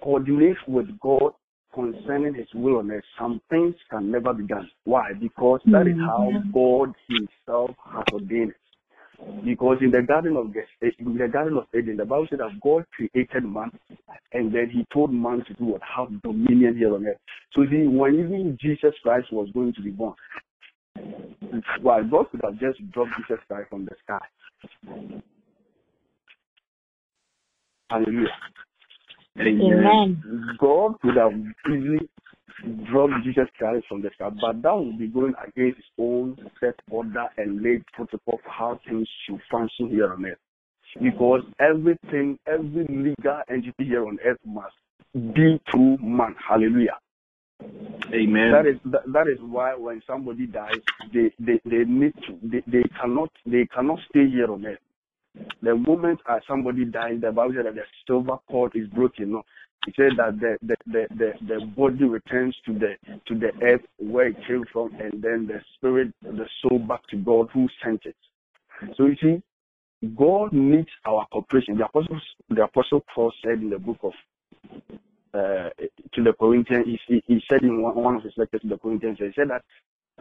coordinate 0.00 0.56
with 0.68 0.86
God 1.00 1.32
concerning 1.74 2.34
His 2.34 2.46
will 2.54 2.78
on 2.78 2.92
earth, 2.92 3.04
some 3.18 3.40
things 3.50 3.74
can 3.90 4.10
never 4.10 4.32
be 4.32 4.46
done. 4.46 4.70
Why? 4.84 5.12
Because 5.20 5.60
that 5.66 5.88
is 5.88 5.94
hmm, 5.94 6.04
how 6.04 6.30
God 6.54 6.94
Himself 7.08 7.70
has 7.92 8.04
ordained 8.12 8.50
it. 8.50 8.65
Because 9.44 9.78
in 9.80 9.90
the 9.90 10.02
garden 10.02 10.36
of 10.36 10.46
in 10.98 11.18
the 11.18 11.28
garden 11.28 11.56
of 11.56 11.66
Eden, 11.74 11.96
the 11.96 12.04
Bible 12.04 12.26
said 12.28 12.40
that 12.40 12.60
God 12.62 12.84
created 12.94 13.44
man, 13.44 13.70
and 14.32 14.54
then 14.54 14.70
He 14.70 14.84
told 14.92 15.12
man 15.12 15.44
to 15.46 15.54
do 15.54 15.64
what 15.64 15.82
have 15.82 16.22
dominion 16.22 16.76
here 16.76 16.94
on 16.94 17.06
earth. 17.06 17.16
So 17.54 17.64
see, 17.70 17.86
when 17.86 18.14
even 18.14 18.58
Jesus 18.60 18.94
Christ 19.02 19.32
was 19.32 19.48
going 19.54 19.72
to 19.74 19.82
be 19.82 19.90
born, 19.90 20.14
well, 21.82 22.04
God 22.04 22.30
could 22.30 22.40
have 22.44 22.58
just 22.58 22.78
dropped 22.92 23.12
Jesus 23.16 23.42
Christ 23.48 23.70
from 23.70 23.84
the 23.84 23.94
sky. 24.04 24.18
Hallelujah. 27.90 28.28
Amen. 29.38 30.56
God 30.58 31.00
could 31.00 31.16
have 31.16 31.32
easily 31.70 32.08
dropped 32.90 33.24
Jesus 33.24 33.48
Christ 33.58 33.86
from 33.88 34.02
the 34.02 34.10
sky, 34.14 34.30
but 34.40 34.62
that 34.62 34.76
would 34.76 34.98
be 34.98 35.08
going 35.08 35.34
against 35.42 35.76
his 35.76 35.86
own 35.98 36.36
set 36.60 36.74
order 36.90 37.26
and 37.36 37.62
laid 37.62 37.84
protocol 37.92 38.40
for 38.44 38.50
how 38.50 38.80
things 38.88 39.08
should 39.24 39.40
function 39.50 39.88
here 39.88 40.12
on 40.12 40.24
earth. 40.24 40.38
Because 41.02 41.42
everything, 41.60 42.38
every 42.46 42.86
legal 42.88 43.42
entity 43.50 43.84
here 43.84 44.06
on 44.06 44.18
earth 44.24 44.38
must 44.46 44.74
be 45.34 45.60
through 45.70 45.98
man. 45.98 46.34
Hallelujah. 46.48 46.98
Amen. 48.12 48.52
That 48.52 48.66
is 48.66 48.76
that, 48.92 49.12
that 49.12 49.28
is 49.28 49.38
why 49.40 49.74
when 49.74 50.02
somebody 50.06 50.46
dies, 50.46 50.80
they, 51.12 51.32
they, 51.38 51.60
they 51.64 51.84
need 51.86 52.12
to 52.26 52.38
they, 52.42 52.62
they 52.66 52.84
cannot 53.00 53.30
they 53.44 53.66
cannot 53.74 53.98
stay 54.10 54.28
here 54.28 54.50
on 54.50 54.64
earth. 54.64 54.78
The 55.62 55.74
moment 55.74 56.20
uh, 56.28 56.38
somebody 56.48 56.84
dies, 56.84 57.20
the 57.20 57.32
Bible 57.32 57.54
said 57.56 57.66
that 57.66 57.74
the 57.74 57.82
silver 58.06 58.38
cord 58.48 58.72
is 58.74 58.88
broken. 58.88 59.32
No, 59.32 59.42
it 59.86 59.94
said 59.96 60.12
that 60.18 60.40
the 60.40 60.58
the, 60.62 60.76
the, 60.86 61.06
the 61.16 61.32
the 61.46 61.66
body 61.66 62.04
returns 62.04 62.56
to 62.66 62.72
the 62.74 62.94
to 63.26 63.38
the 63.38 63.50
earth 63.62 63.82
where 63.98 64.28
it 64.28 64.36
came 64.46 64.64
from, 64.72 64.94
and 64.94 65.22
then 65.22 65.46
the 65.46 65.60
spirit, 65.74 66.12
the 66.22 66.46
soul 66.62 66.78
back 66.80 67.06
to 67.10 67.16
God 67.16 67.48
who 67.52 67.68
sent 67.84 68.04
it. 68.04 68.16
So 68.96 69.06
you 69.06 69.16
see, 69.22 69.42
God 70.16 70.52
needs 70.52 70.88
our 71.06 71.26
cooperation. 71.32 71.78
The 71.78 71.86
apostle 71.86 72.20
the 72.50 72.64
apostle 72.64 73.04
Paul 73.14 73.32
said 73.44 73.60
in 73.60 73.70
the 73.70 73.78
book 73.78 73.98
of 74.02 74.12
uh, 75.34 75.70
to 76.14 76.22
the 76.22 76.32
Corinthians, 76.38 76.86
he, 76.86 76.98
he, 77.06 77.22
he 77.26 77.42
said 77.50 77.62
in 77.62 77.82
one, 77.82 77.94
one 77.94 78.16
of 78.16 78.22
his 78.22 78.32
letters 78.36 78.62
to 78.62 78.68
the 78.68 78.78
Corinthians, 78.78 79.18
he 79.20 79.30
said 79.36 79.50
that 79.50 79.62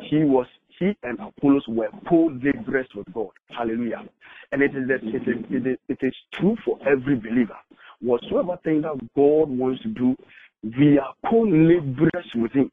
he 0.01 0.23
was 0.23 0.47
he 0.79 0.93
and 1.03 1.17
Apollos 1.19 1.63
were 1.67 1.89
co-laborers 2.07 2.87
with 2.95 3.11
God. 3.13 3.29
Hallelujah. 3.49 4.03
And 4.51 4.61
it 4.61 4.71
is, 4.71 4.89
it, 4.89 5.15
is, 5.27 5.45
it, 5.49 5.67
is, 5.67 5.77
it 5.87 5.97
is 6.01 6.13
true 6.33 6.55
for 6.65 6.77
every 6.85 7.15
believer. 7.15 7.57
Whatsoever 8.01 8.57
thing 8.63 8.81
that 8.81 8.97
God 9.15 9.49
wants 9.49 9.81
to 9.83 9.89
do, 9.89 10.15
we 10.63 10.97
are 10.97 11.13
co-laborers 11.29 12.29
with 12.35 12.51
Him. 12.51 12.71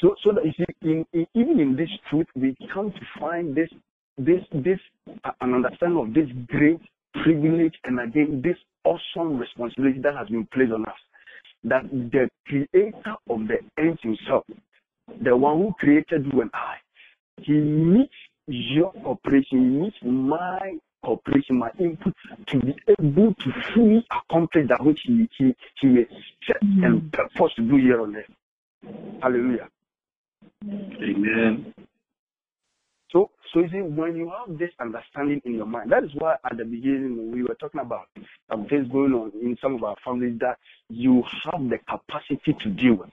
So, 0.00 0.14
so 0.24 0.32
that 0.32 0.44
you 0.44 0.52
see, 0.56 0.64
in, 0.82 1.06
in, 1.12 1.26
even 1.34 1.60
in 1.60 1.76
this 1.76 1.90
truth, 2.10 2.26
we 2.34 2.56
come 2.72 2.90
to 2.90 3.20
find 3.20 3.54
this, 3.54 3.68
this, 4.18 4.40
this, 4.52 4.78
uh, 5.24 5.30
an 5.40 5.54
understanding 5.54 5.98
of 5.98 6.14
this 6.14 6.28
great 6.48 6.80
privilege 7.22 7.74
and 7.84 8.00
again 8.00 8.40
this 8.42 8.56
awesome 8.84 9.38
responsibility 9.38 10.00
that 10.00 10.14
has 10.16 10.28
been 10.28 10.48
placed 10.52 10.72
on 10.72 10.84
us. 10.86 10.94
That 11.64 11.88
the 11.90 12.28
Creator 12.46 13.14
of 13.30 13.40
the 13.46 13.58
ends 13.78 14.00
Himself, 14.02 14.44
the 15.22 15.36
one 15.36 15.58
who 15.58 15.72
created 15.78 16.26
you 16.32 16.40
and 16.42 16.50
I, 16.54 16.76
He 17.40 17.52
needs 17.52 18.10
your 18.46 18.92
cooperation, 18.92 19.58
He 19.58 19.80
needs 19.82 19.96
my 20.02 20.76
cooperation, 21.04 21.58
my 21.58 21.70
input 21.78 22.14
to 22.46 22.58
be 22.60 22.74
able 22.98 23.34
to 23.34 23.52
fully 23.74 24.06
accomplish 24.10 24.68
that 24.68 24.84
which 24.84 25.00
He 25.04 25.28
He 25.36 25.54
He 25.80 25.88
is 25.88 26.08
set 26.46 26.62
mm. 26.62 26.84
and 26.84 27.12
purposed 27.12 27.56
to 27.56 27.62
do 27.62 27.76
here 27.76 28.00
on 28.00 28.16
earth. 28.16 28.30
Hallelujah. 29.20 29.68
Amen. 30.64 31.74
So, 33.12 33.30
so 33.52 33.60
you 33.60 33.68
see, 33.70 33.80
when 33.82 34.16
you 34.16 34.30
have 34.30 34.56
this 34.58 34.70
understanding 34.80 35.42
in 35.44 35.54
your 35.54 35.66
mind, 35.66 35.92
that 35.92 36.02
is 36.02 36.10
why 36.14 36.36
at 36.50 36.56
the 36.56 36.64
beginning 36.64 37.30
we 37.30 37.42
were 37.42 37.54
talking 37.56 37.80
about 37.80 38.08
some 38.50 38.66
things 38.66 38.88
going 38.90 39.12
on 39.12 39.32
in 39.34 39.56
some 39.60 39.74
of 39.74 39.84
our 39.84 39.96
families 40.02 40.38
that 40.40 40.58
you 40.88 41.22
have 41.44 41.68
the 41.68 41.78
capacity 41.78 42.54
to 42.60 42.70
deal 42.70 42.94
with. 42.94 43.10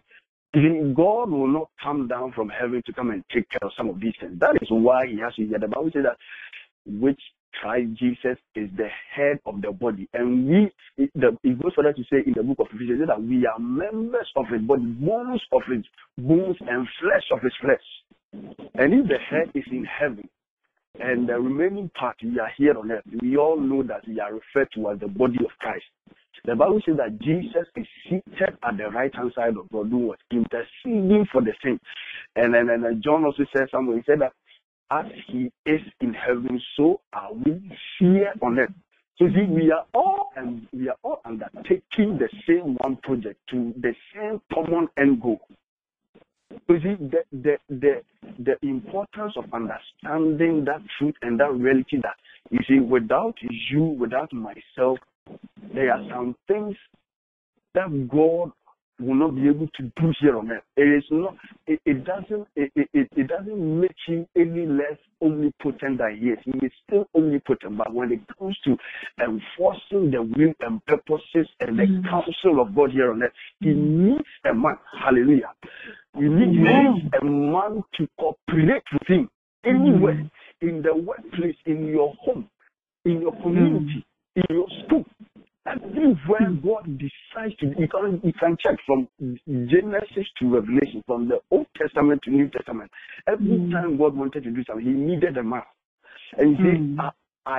God 0.54 1.30
will 1.30 1.48
not 1.48 1.70
come 1.84 2.08
down 2.08 2.32
from 2.34 2.50
heaven 2.50 2.82
to 2.86 2.94
come 2.94 3.12
and 3.12 3.24
take 3.34 3.50
care 3.50 3.64
of 3.64 3.72
some 3.78 3.90
of 3.90 4.00
these 4.00 4.14
things. 4.20 4.40
That 4.40 4.58
is 4.62 4.68
why 4.70 5.06
He 5.08 5.20
has 5.20 5.36
to 5.36 5.46
hear. 5.46 5.60
The 5.60 5.68
Bible 5.68 5.92
says 5.94 6.04
that 6.06 6.18
which 6.86 7.20
Christ 7.62 7.90
Jesus 8.00 8.38
is 8.56 8.70
the 8.78 8.88
head 9.14 9.40
of 9.46 9.62
the 9.62 9.72
body, 9.72 10.08
and 10.14 10.48
we 10.48 10.72
it, 10.98 11.12
the, 11.16 11.38
it 11.44 11.62
goes 11.62 11.74
further 11.76 11.94
to 11.94 12.04
say 12.04 12.18
in 12.26 12.34
the 12.36 12.44
book 12.44 12.60
of 12.60 12.68
Ephesians 12.74 13.02
that 13.08 13.22
we 13.22 13.46
are 13.46 13.60
members 13.60 14.28
of 14.36 14.46
His 14.52 14.62
body, 14.62 14.86
bones 14.86 15.42
of 15.52 15.62
His 15.70 15.84
bones, 16.18 16.58
and 16.62 16.88
flesh 17.02 17.26
of 17.32 17.42
His 17.42 17.54
flesh. 17.62 17.86
And 18.76 18.94
if 18.94 19.08
the 19.08 19.18
head 19.30 19.52
is 19.56 19.66
in 19.72 19.86
heaven 19.86 20.30
and 21.00 21.28
the 21.28 21.34
remaining 21.34 21.90
part 22.00 22.18
we 22.24 22.40
are 22.40 22.52
here 22.58 22.78
on 22.78 22.92
earth, 22.92 23.04
we 23.22 23.38
all 23.38 23.60
know 23.60 23.84
that 23.84 24.08
we 24.08 24.20
are 24.20 24.34
referred 24.34 24.70
to 24.76 24.90
as 24.92 25.00
the 25.00 25.08
body 25.08 25.38
of 25.44 25.52
Christ. 25.60 25.86
The 26.46 26.56
Bible 26.56 26.82
says 26.86 26.98
that 26.98 27.20
Jesus 27.20 27.68
is 27.76 27.86
seated 28.04 28.58
at 28.64 28.78
the 28.78 28.90
right 28.90 29.14
hand 29.14 29.32
side 29.36 29.58
of 29.58 29.70
God, 29.72 29.90
doing 29.90 30.08
what? 30.08 30.20
Interceding 30.32 31.28
for 31.32 31.42
the 31.42 31.54
saints. 31.64 31.84
And 32.36 32.54
then 32.54 32.70
and, 32.70 32.84
then 32.84 33.02
John 33.04 33.26
also 33.26 33.44
said 33.56 33.68
something. 33.72 33.96
He 33.96 34.04
said 34.06 34.22
that 34.22 34.34
as 34.92 35.06
he 35.28 35.52
is 35.66 35.82
in 36.02 36.14
heaven, 36.14 36.62
so 36.76 37.02
are 37.14 37.34
we 37.34 37.72
here 38.00 38.34
on 38.42 38.60
earth. 38.60 38.72
So 39.18 39.28
see, 39.28 39.46
we 39.50 39.72
are 39.72 39.86
all 39.94 40.30
and 40.36 40.66
we 40.72 40.88
are 40.88 40.96
all 41.04 41.22
undertaking 41.26 42.18
the 42.18 42.30
same 42.48 42.76
one 42.78 42.96
project 43.04 43.38
to 43.52 43.74
the 43.82 43.94
same 44.16 44.42
common 44.54 44.88
end 44.98 45.22
goal. 45.22 45.42
So 46.52 46.76
see, 46.82 46.96
the, 47.00 47.24
the, 47.32 47.58
the, 47.70 48.02
the 48.40 48.56
importance 48.68 49.34
of 49.36 49.46
understanding 49.54 50.66
that 50.66 50.82
truth 50.98 51.16
and 51.22 51.40
that 51.40 51.54
reality 51.54 51.98
that, 52.02 52.16
you 52.50 52.60
see, 52.68 52.80
without 52.80 53.36
you, 53.70 53.84
without 53.84 54.32
myself, 54.34 54.98
there 55.74 55.94
are 55.94 56.04
some 56.10 56.36
things 56.48 56.76
that 57.74 58.10
God 58.10 58.52
will 59.00 59.16
not 59.16 59.36
be 59.36 59.48
able 59.48 59.68
to 59.76 59.84
do 59.84 60.14
here 60.20 60.38
on 60.38 60.52
earth. 60.52 60.64
It 60.76 60.82
is 60.82 61.04
not. 61.10 61.36
It, 61.68 61.80
it 61.86 62.04
doesn't. 62.04 62.48
It, 62.56 62.72
it, 62.76 63.08
it 63.16 63.28
doesn't 63.28 63.80
make 63.80 63.96
him 64.06 64.28
any 64.36 64.66
less 64.66 64.98
omnipotent 65.22 66.00
than 66.00 66.18
he 66.20 66.28
is. 66.30 66.40
He 66.44 66.66
is 66.66 66.72
still 66.86 67.06
omnipotent. 67.16 67.78
But 67.78 67.94
when 67.94 68.12
it 68.12 68.20
comes 68.38 68.58
to 68.66 68.76
enforcing 69.22 70.12
the 70.12 70.22
will 70.22 70.54
and 70.60 70.86
purposes 70.86 71.48
and 71.62 71.80
the 71.80 71.84
Mm. 71.84 72.10
counsel 72.10 72.62
of 72.62 72.76
God 72.76 72.92
here 72.92 73.12
on 73.12 73.24
earth, 73.24 73.32
he 73.62 73.70
needs 73.70 74.26
a 74.44 74.54
man. 74.54 74.76
Hallelujah. 75.02 75.54
You 76.18 76.36
need, 76.36 76.50
he 76.50 76.60
needs 76.60 77.16
a 77.22 77.24
man 77.24 77.82
to 77.96 78.08
cooperate 78.20 78.84
with 78.92 79.08
him 79.08 79.30
anywhere 79.64 80.30
in 80.62 80.82
the 80.82 80.94
workplace, 80.94 81.56
in 81.66 81.88
your 81.88 82.14
home, 82.20 82.50
in 83.06 83.22
your 83.22 83.32
community, 83.42 84.06
in 84.36 84.44
your 84.50 84.68
school. 84.86 85.06
Everywhere 85.66 86.52
God 86.64 86.98
decides 86.98 87.56
to, 87.58 87.68
you 87.78 87.88
can, 87.88 88.20
you 88.24 88.34
can 88.40 88.58
check 88.60 88.76
from 88.86 89.08
Genesis 89.48 90.28
to 90.40 90.56
Revelation, 90.56 91.04
from 91.06 91.28
the 91.28 91.40
Old 91.52 91.68
Testament 91.78 92.22
to 92.24 92.32
New 92.32 92.50
Testament. 92.50 92.90
Every 93.28 93.58
Mm. 93.60 93.72
time 93.72 93.98
God 93.98 94.16
wanted 94.16 94.44
to 94.46 94.52
do 94.52 94.64
something, 94.64 94.86
He 94.86 94.92
needed 94.92 95.38
a 95.38 95.44
man. 95.44 95.62
And 96.38 96.52
you 96.52 96.58
see, 96.58 96.78
Mm. 96.80 97.00
I, 97.00 97.12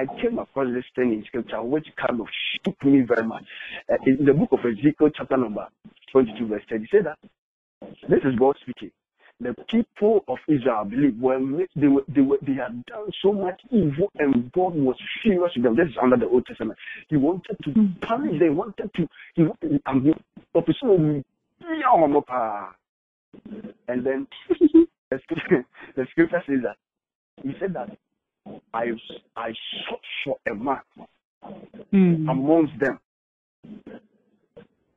I 0.03 0.07
came 0.21 0.39
across 0.39 0.73
this 0.73 0.85
thing 0.97 1.13
in 1.13 1.25
scripture 1.25 1.63
which 1.63 1.87
kind 1.97 2.21
of 2.21 2.27
shook 2.65 2.83
me 2.85 3.03
very 3.03 3.27
much. 3.27 3.45
Uh, 3.89 3.97
in 4.07 4.25
the 4.25 4.33
book 4.35 4.51
of 4.53 4.61
Ezekiel, 4.65 5.11
chapter 5.15 5.37
number 5.37 5.69
22, 6.13 6.47
verse 6.47 6.63
10, 6.69 6.81
he 6.81 6.87
said 6.91 7.05
that 7.07 7.19
this 8.09 8.21
is 8.25 8.35
God 8.39 8.57
speaking. 8.63 8.91
The 9.41 9.55
people 9.71 10.25
of 10.29 10.39
Israel, 10.49 10.79
I 10.81 10.85
believe, 10.85 11.19
were 11.19 11.39
they 11.75 11.89
were 11.89 12.03
they 12.09 12.21
were 12.21 12.39
they 12.43 12.53
had 12.55 12.85
done 12.87 13.11
so 13.23 13.33
much 13.33 13.61
evil, 13.71 14.11
and 14.19 14.53
God 14.53 14.75
was 14.75 14.97
furious 15.23 15.53
with 15.57 15.65
them. 15.65 15.77
This 15.77 15.89
is 15.89 15.97
under 16.03 16.17
the 16.17 16.27
Old 16.29 16.45
Testament. 16.47 16.79
He 17.09 17.17
wanted 17.17 17.57
to 17.65 17.71
Mm. 17.71 18.01
punish. 18.03 18.39
They 18.39 18.51
wanted 18.51 18.91
to. 18.95 19.09
He 19.35 19.43
wanted. 19.45 19.81
Opposition, 20.55 21.25
and 23.89 24.07
then 24.07 24.27
the 25.11 25.19
scripture, 25.23 25.65
the 25.97 26.07
scripture 26.11 26.43
says 26.47 26.61
that 26.63 26.77
he 27.43 27.53
said 27.59 27.73
that 27.75 27.97
I 28.75 28.93
I 29.37 29.53
sought 29.89 30.01
for 30.25 30.37
a 30.51 30.55
man 30.55 30.81
Mm. 31.93 32.29
amongst 32.31 32.79
them 32.79 32.99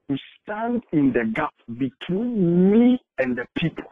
to 0.09 0.17
stand 0.41 0.83
in 0.91 1.11
the 1.13 1.31
gap 1.33 1.53
between 1.77 2.71
me 2.71 2.99
and 3.19 3.35
the 3.37 3.45
people. 3.57 3.85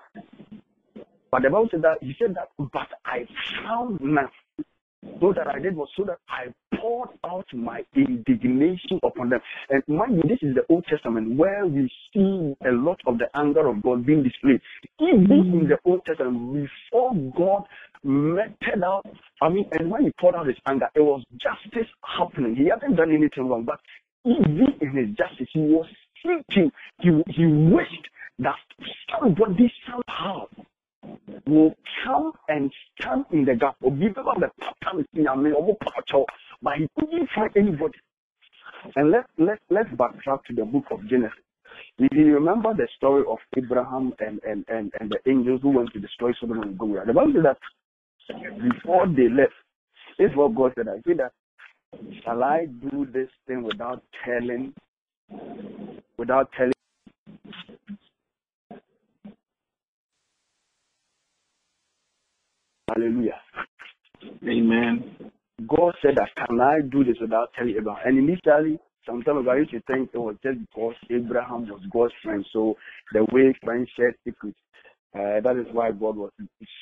But 1.32 1.44
the 1.44 1.50
Bible 1.50 1.70
said 1.72 1.82
that 1.84 1.98
he 2.02 2.14
said 2.20 2.36
that, 2.36 2.50
but 2.58 2.88
I 3.06 3.26
found 3.64 4.02
none. 4.02 4.28
So 5.20 5.34
that 5.34 5.48
I 5.48 5.60
did 5.60 5.76
was 5.76 5.88
so 5.98 6.04
that 6.04 6.20
I 6.30 6.54
poured 6.78 7.10
out 7.26 7.46
my 7.54 7.84
indignation 7.96 9.00
upon 9.02 9.30
them. 9.30 9.40
And 9.70 9.82
mind 9.88 10.18
you, 10.18 10.24
this 10.30 10.40
is 10.44 10.54
the 10.54 10.64
Old 10.70 10.86
Testament 10.86 11.38
where 11.38 11.66
we 11.66 11.90
see 12.14 12.56
a 12.68 12.72
lot 12.72 13.00
of 13.08 13.18
the 13.18 13.26
anger 13.36 13.68
of 13.68 13.82
God 13.82 14.06
being 14.06 14.24
displayed. 14.24 14.62
Even 15.00 15.62
in 15.62 15.68
the 15.70 15.80
Old 15.86 16.06
Testament, 16.06 16.54
before 16.54 17.16
God 17.36 17.64
meted 18.04 18.84
out, 18.84 19.06
I 19.42 19.50
mean, 19.50 19.66
and 19.72 19.90
when 19.90 20.04
he 20.04 20.12
poured 20.20 20.36
out 20.36 20.48
his 20.48 20.58
anger, 20.68 20.90
it 20.94 21.02
was 21.02 21.24
justice 21.32 21.90
happening. 22.04 22.56
He 22.56 22.68
hadn't 22.70 22.96
done 22.96 23.12
anything 23.12 23.48
wrong, 23.48 23.64
but 23.64 23.80
even 24.26 24.68
in 24.82 24.92
his 24.96 25.16
justice, 25.16 25.48
he 25.52 25.62
was 25.62 25.88
seeking, 26.22 26.72
he, 27.00 27.10
he 27.28 27.46
wished 27.46 28.08
that 28.40 28.56
somebody 29.10 29.72
somehow 29.88 30.48
will 31.48 31.76
come 32.04 32.32
and 32.48 32.72
stand 33.00 33.26
in 33.32 33.46
the 33.46 33.56
gap. 33.56 33.76
But 33.82 33.94
he 36.78 36.88
couldn't 37.00 37.30
find 37.36 37.58
anybody. 37.58 37.98
And 38.96 39.12
let's 39.12 39.28
let 39.38 39.60
let's 39.70 39.90
backtrack 39.90 40.44
to 40.46 40.54
the 40.56 40.66
book 40.66 40.86
of 40.92 41.08
Genesis. 41.08 41.38
If 41.98 42.14
you 42.14 42.34
remember 42.34 42.74
the 42.74 42.88
story 42.98 43.24
of 43.30 43.38
Abraham 43.58 44.14
and, 44.20 44.42
and, 44.44 44.66
and, 44.68 44.92
and 45.00 45.12
the 45.12 45.20
angels 45.30 45.62
who 45.62 45.70
went 45.70 45.94
to 45.94 46.00
destroy 46.00 46.32
Sodom 46.40 46.62
and 46.62 46.78
Gomorrah, 46.78 47.06
the 47.06 47.14
Bible 47.14 47.34
says 47.36 47.44
that 47.44 47.58
before 48.62 49.08
they 49.08 49.30
left, 49.30 49.54
this 50.18 50.32
is 50.32 50.36
what 50.38 50.56
God 50.56 50.74
said. 50.76 50.88
I 50.88 50.98
say 51.08 51.16
that 51.18 51.32
shall 52.24 52.44
I 52.44 52.66
do 52.66 53.08
this 53.12 53.30
thing 53.48 53.64
without 53.64 54.04
telling 54.26 54.74
without 56.18 56.52
telling 56.58 56.74
Hallelujah. 62.96 63.40
Amen. 64.48 65.16
God 65.68 65.94
said 66.02 66.16
that 66.18 66.30
can 66.36 66.60
I 66.60 66.82
do 66.82 67.04
this 67.04 67.18
without 67.22 67.52
telling 67.58 67.76
Abraham? 67.78 68.02
And 68.06 68.18
initially, 68.18 68.80
some 69.06 69.22
time 69.24 69.38
ago, 69.38 69.52
I 69.52 69.58
used 69.58 69.72
to 69.72 69.82
think 69.82 70.10
it 70.14 70.18
was 70.18 70.36
just 70.44 70.60
because 70.60 70.96
Abraham 71.10 71.68
was 71.68 71.82
God's 71.92 72.14
friend. 72.24 72.46
So 72.52 72.76
the 73.14 73.26
way 73.32 73.54
friends 73.64 73.90
share 73.96 74.16
secrets, 74.26 74.58
uh, 75.16 75.42
that 75.42 75.58
is 75.58 75.68
why 75.74 75.92
God 75.92 76.18
was 76.18 76.32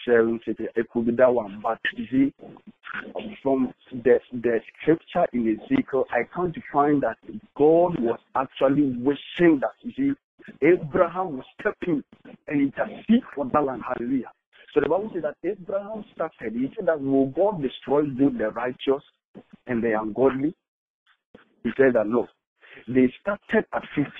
sharing 0.06 0.40
secrets. 0.46 0.74
It 0.76 0.90
could 0.90 1.06
be 1.06 1.12
that 1.16 1.34
one. 1.34 1.60
But 1.62 1.80
you 1.96 2.06
see, 2.12 2.34
from 3.44 3.74
the, 3.92 4.20
the 4.34 4.60
scripture 4.82 5.26
in 5.34 5.60
Ezekiel, 5.60 6.06
I 6.12 6.24
come 6.34 6.54
to 6.54 6.62
find 6.72 7.04
that 7.04 7.18
God 7.56 8.00
was 8.00 8.20
actually 8.36 8.96
wishing 8.98 9.60
that, 9.62 9.74
you 9.82 9.92
see, 9.96 10.12
Abraham 10.66 11.38
was 11.38 11.46
stepping 11.60 12.04
and 12.48 12.62
intercede 12.62 13.24
for 13.36 13.46
that 13.54 13.64
land. 13.64 13.84
Hallelujah. 13.88 14.32
So 14.74 14.82
the 14.82 14.90
Bible 14.90 15.10
says 15.14 15.24
that 15.24 15.36
Abraham 15.50 16.06
started, 16.14 16.54
he 16.54 16.72
said 16.76 16.88
that 16.88 17.02
will 17.02 17.28
God 17.28 17.62
destroy 17.62 18.04
both 18.04 18.38
the 18.38 18.50
righteous 18.50 19.04
and 19.68 19.84
the 19.84 20.00
ungodly? 20.00 20.54
He 21.64 21.72
said 21.76 21.94
that 21.94 22.08
no. 22.08 22.28
They 22.88 23.12
started 23.22 23.66
at 23.74 23.84
50. 23.96 24.12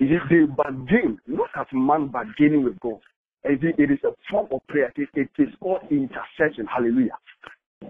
It 0.00 0.04
is 0.04 0.20
they 0.28 0.44
bargain, 0.44 1.18
not 1.26 1.50
as 1.58 1.66
man 1.72 2.08
bargaining 2.08 2.64
with 2.64 2.80
God. 2.80 3.00
It 3.44 3.90
is 3.90 3.98
a 4.04 4.12
form 4.30 4.48
of 4.52 4.66
prayer. 4.68 4.90
It, 4.96 5.08
it 5.14 5.28
is 5.38 5.48
called 5.60 5.82
intercession. 5.90 6.66
Hallelujah. 6.66 7.16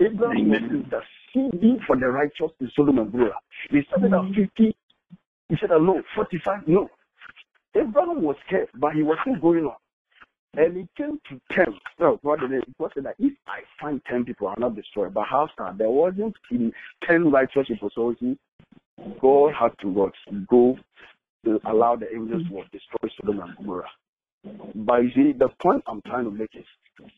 Abraham 0.01 0.49
was 0.49 0.61
interceding 0.63 1.79
for 1.87 1.97
the 1.97 2.07
righteous 2.07 2.51
in 2.61 2.71
Sodom 2.75 2.99
and 2.99 3.13
Gomorrah. 3.13 3.39
They 3.71 3.87
started 3.89 4.13
at 4.13 4.35
50. 4.35 4.77
He 5.49 5.57
said, 5.61 5.71
that 5.71 5.81
no, 5.81 6.03
45. 6.17 6.67
No. 6.67 6.89
Abraham 7.77 8.23
was 8.23 8.37
scared, 8.47 8.69
but 8.75 8.95
he 8.95 9.03
was 9.03 9.17
still 9.23 9.37
going 9.37 9.65
on. 9.65 9.77
And 10.57 10.77
it 10.77 10.89
came 10.97 11.19
to 11.29 11.41
10. 11.53 11.67
So, 11.99 12.19
what 12.23 12.41
did 12.41 12.53
it, 12.53 12.65
was 12.79 12.93
that 12.97 13.17
if 13.19 13.33
I 13.47 13.61
find 13.81 14.01
10 14.09 14.25
people, 14.25 14.49
I'll 14.49 14.55
not 14.59 14.77
destroy. 14.77 15.09
But 15.09 15.27
how 15.29 15.49
start? 15.53 15.79
There 15.79 15.91
wasn't 15.91 16.35
in 16.51 16.73
10 17.07 17.31
righteous 17.31 17.67
people. 17.67 17.91
So, 17.95 18.15
he, 18.21 18.39
God 19.21 19.53
had 19.59 19.77
to 19.81 19.89
what, 19.89 20.13
go 20.49 20.79
to 21.45 21.61
allow 21.67 21.97
the 21.97 22.13
angels 22.13 22.43
to 22.49 22.63
destroy 22.73 23.11
Sodom 23.21 23.41
and 23.41 23.57
Gomorrah. 23.57 23.89
But 24.75 25.03
you 25.03 25.11
see, 25.15 25.33
the 25.33 25.49
point 25.61 25.83
I'm 25.87 26.03
trying 26.03 26.25
to 26.25 26.31
make 26.31 26.51
is 26.55 27.11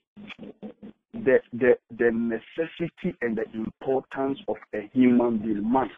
the, 1.12 1.38
the, 1.52 1.76
the 1.98 2.10
necessity 2.12 3.16
and 3.20 3.36
the 3.36 3.44
importance 3.52 4.38
of 4.48 4.56
a 4.74 4.88
human 4.92 5.38
being, 5.38 5.70
man, 5.70 5.90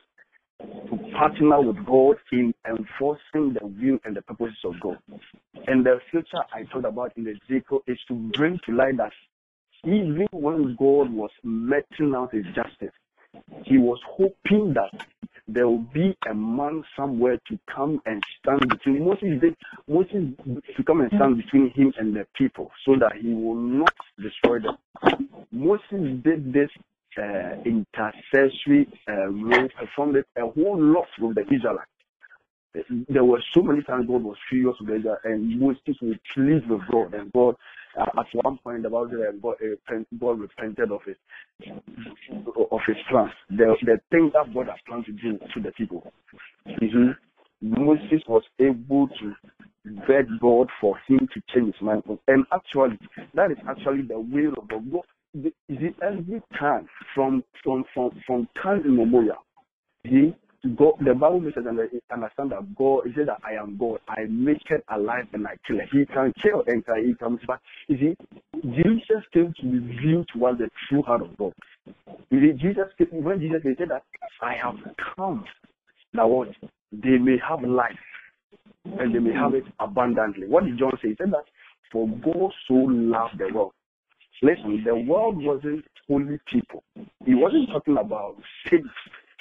to 0.60 0.98
partner 1.16 1.60
with 1.60 1.84
God 1.86 2.16
in 2.32 2.52
enforcing 2.68 3.54
the 3.54 3.60
will 3.62 3.98
and 4.04 4.16
the 4.16 4.22
purposes 4.22 4.58
of 4.64 4.80
God. 4.80 4.98
And 5.66 5.84
the 5.84 6.00
future 6.10 6.38
I 6.52 6.64
talked 6.64 6.84
about 6.84 7.16
in 7.16 7.24
the 7.24 7.34
Ezekiel 7.50 7.82
is 7.86 7.98
to 8.08 8.14
bring 8.14 8.58
to 8.66 8.72
light 8.74 8.96
that 8.96 9.12
even 9.84 10.26
when 10.32 10.76
God 10.78 11.12
was 11.12 11.30
meting 11.44 12.14
out 12.16 12.34
his 12.34 12.44
justice, 12.46 12.94
he 13.64 13.78
was 13.78 14.00
hoping 14.06 14.74
that 14.74 14.90
there 15.46 15.66
will 15.68 15.78
be 15.78 16.16
a 16.28 16.34
man 16.34 16.82
somewhere 16.96 17.38
to 17.48 17.58
come 17.74 18.00
and 18.04 18.22
stand 18.38 18.68
between 18.68 19.04
Moses 19.04 19.40
did 19.40 19.56
Moses 19.86 20.34
to 20.76 20.84
come 20.84 21.00
and 21.00 21.10
stand 21.14 21.36
between 21.38 21.70
him 21.70 21.92
and 21.98 22.14
the 22.14 22.26
people 22.36 22.70
so 22.84 22.96
that 22.98 23.12
he 23.20 23.32
will 23.32 23.54
not 23.54 23.94
destroy 24.20 24.58
them. 24.58 24.76
Moses 25.52 26.22
did 26.22 26.52
this 26.52 26.70
uh, 27.18 27.60
intercessory 27.64 28.88
uh, 29.08 29.28
role, 29.28 29.68
performed 29.78 30.16
it 30.16 30.26
a 30.36 30.42
whole 30.42 30.80
lot 30.80 31.08
with 31.20 31.34
the 31.36 31.42
Israelites. 31.42 31.90
There 33.08 33.24
were 33.24 33.42
so 33.54 33.62
many 33.62 33.82
times 33.82 34.06
God 34.06 34.22
was 34.22 34.36
furious 34.48 34.76
with 34.80 34.98
Israel, 34.98 35.16
and 35.24 35.58
Moses 35.58 35.96
would 36.00 36.20
plead 36.34 36.68
with 36.68 36.82
God, 36.92 37.14
and 37.14 37.32
God, 37.32 37.56
uh, 37.98 38.20
at 38.20 38.26
one 38.32 38.58
point 38.58 38.86
about 38.86 39.12
it, 39.12 39.42
God, 39.42 39.56
uh, 39.62 39.94
God 40.20 40.38
repented 40.38 40.92
of 40.92 41.00
it, 41.06 41.16
of 42.70 42.80
his 42.86 42.96
plans, 43.10 43.32
the, 43.50 43.74
the 43.82 43.98
thing 44.10 44.30
that 44.34 44.54
God 44.54 44.66
has 44.66 44.78
planned 44.86 45.06
to 45.06 45.12
do 45.12 45.38
to 45.54 45.60
the 45.60 45.72
people. 45.72 46.12
Mm-hmm. 46.66 47.10
Moses 47.60 48.22
was 48.28 48.44
able 48.60 49.08
to 49.08 49.34
beg 50.06 50.26
God 50.40 50.68
for 50.80 50.96
him 51.08 51.26
to 51.34 51.42
change 51.52 51.74
his 51.74 51.82
mind, 51.82 52.02
and 52.28 52.44
actually, 52.52 52.98
that 53.34 53.50
is 53.50 53.58
actually 53.68 54.02
the 54.02 54.20
will 54.20 54.52
of 54.58 54.68
the 54.68 54.78
God 54.92 55.04
the, 55.42 55.52
the 55.68 55.94
every 56.02 56.42
time 56.58 56.88
from 57.14 57.42
from 57.62 57.84
from 57.94 58.10
from 58.26 58.48
time 58.62 58.82
immemorial, 58.84 59.44
the 60.04 60.34
God, 60.76 60.94
the 61.04 61.14
Bible 61.14 61.38
makes 61.40 61.56
us 61.56 61.64
understand 62.12 62.50
that 62.50 62.74
God, 62.76 63.04
said 63.14 63.28
that 63.28 63.38
I 63.44 63.52
am 63.52 63.76
God, 63.78 64.00
I 64.08 64.24
make 64.28 64.62
it 64.70 64.84
alive 64.90 65.26
and 65.32 65.46
I 65.46 65.56
kill 65.66 65.78
it. 65.78 65.88
He 65.92 66.04
can 66.06 66.32
kill 66.42 66.64
and 66.66 66.82
he 67.06 67.14
comes 67.14 67.40
back. 67.46 67.60
You 67.86 67.96
see, 67.96 68.16
Jesus 68.64 69.22
came 69.32 69.54
to 69.60 69.66
reveal 69.66 70.24
to 70.34 70.46
us 70.46 70.56
the 70.58 70.68
true 70.88 71.02
heart 71.02 71.22
of 71.22 71.36
God. 71.38 71.52
You 72.30 72.40
see, 72.40 72.58
Jesus 72.60 72.86
came, 72.98 73.22
when 73.22 73.38
Jesus 73.38 73.60
he 73.62 73.74
said 73.78 73.90
that 73.90 74.02
I 74.42 74.54
have 74.54 74.74
come 75.16 75.44
that 76.14 76.28
what 76.28 76.48
they 76.90 77.18
may 77.18 77.36
have 77.48 77.62
life 77.62 77.92
and 78.84 79.14
they 79.14 79.20
may 79.20 79.34
have 79.34 79.54
it 79.54 79.64
abundantly. 79.78 80.48
What 80.48 80.64
did 80.64 80.78
John 80.78 80.92
say? 81.00 81.10
He 81.10 81.16
said 81.18 81.30
that 81.30 81.44
for 81.92 82.08
God 82.08 82.52
so 82.66 82.74
loved 82.74 83.38
the 83.38 83.54
world 83.54 83.72
Listen, 84.42 84.82
the 84.84 84.94
world 84.94 85.42
wasn't 85.42 85.84
only 86.08 86.38
people. 86.52 86.82
He 87.26 87.34
wasn't 87.34 87.68
talking 87.70 87.96
about 87.96 88.36
saints, 88.70 88.88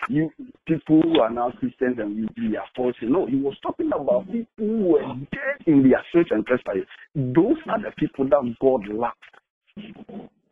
you 0.09 0.29
people 0.65 1.01
who 1.01 1.19
are 1.19 1.29
now 1.29 1.51
Christians 1.59 1.97
and 1.99 2.15
we, 2.15 2.49
we 2.49 2.57
are 2.57 2.65
false. 2.75 2.95
No, 3.01 3.25
he 3.25 3.35
was 3.35 3.55
talking 3.61 3.87
about 3.87 4.25
people 4.25 4.47
who 4.57 4.85
were 4.87 5.03
dead 5.31 5.67
in 5.67 5.83
their 5.83 6.03
sins 6.13 6.27
and 6.31 6.45
trespasses. 6.45 6.87
Those 7.15 7.57
are 7.69 7.81
the 7.81 7.91
people 7.97 8.25
that 8.29 8.55
God 8.59 8.87
loved. 8.87 9.15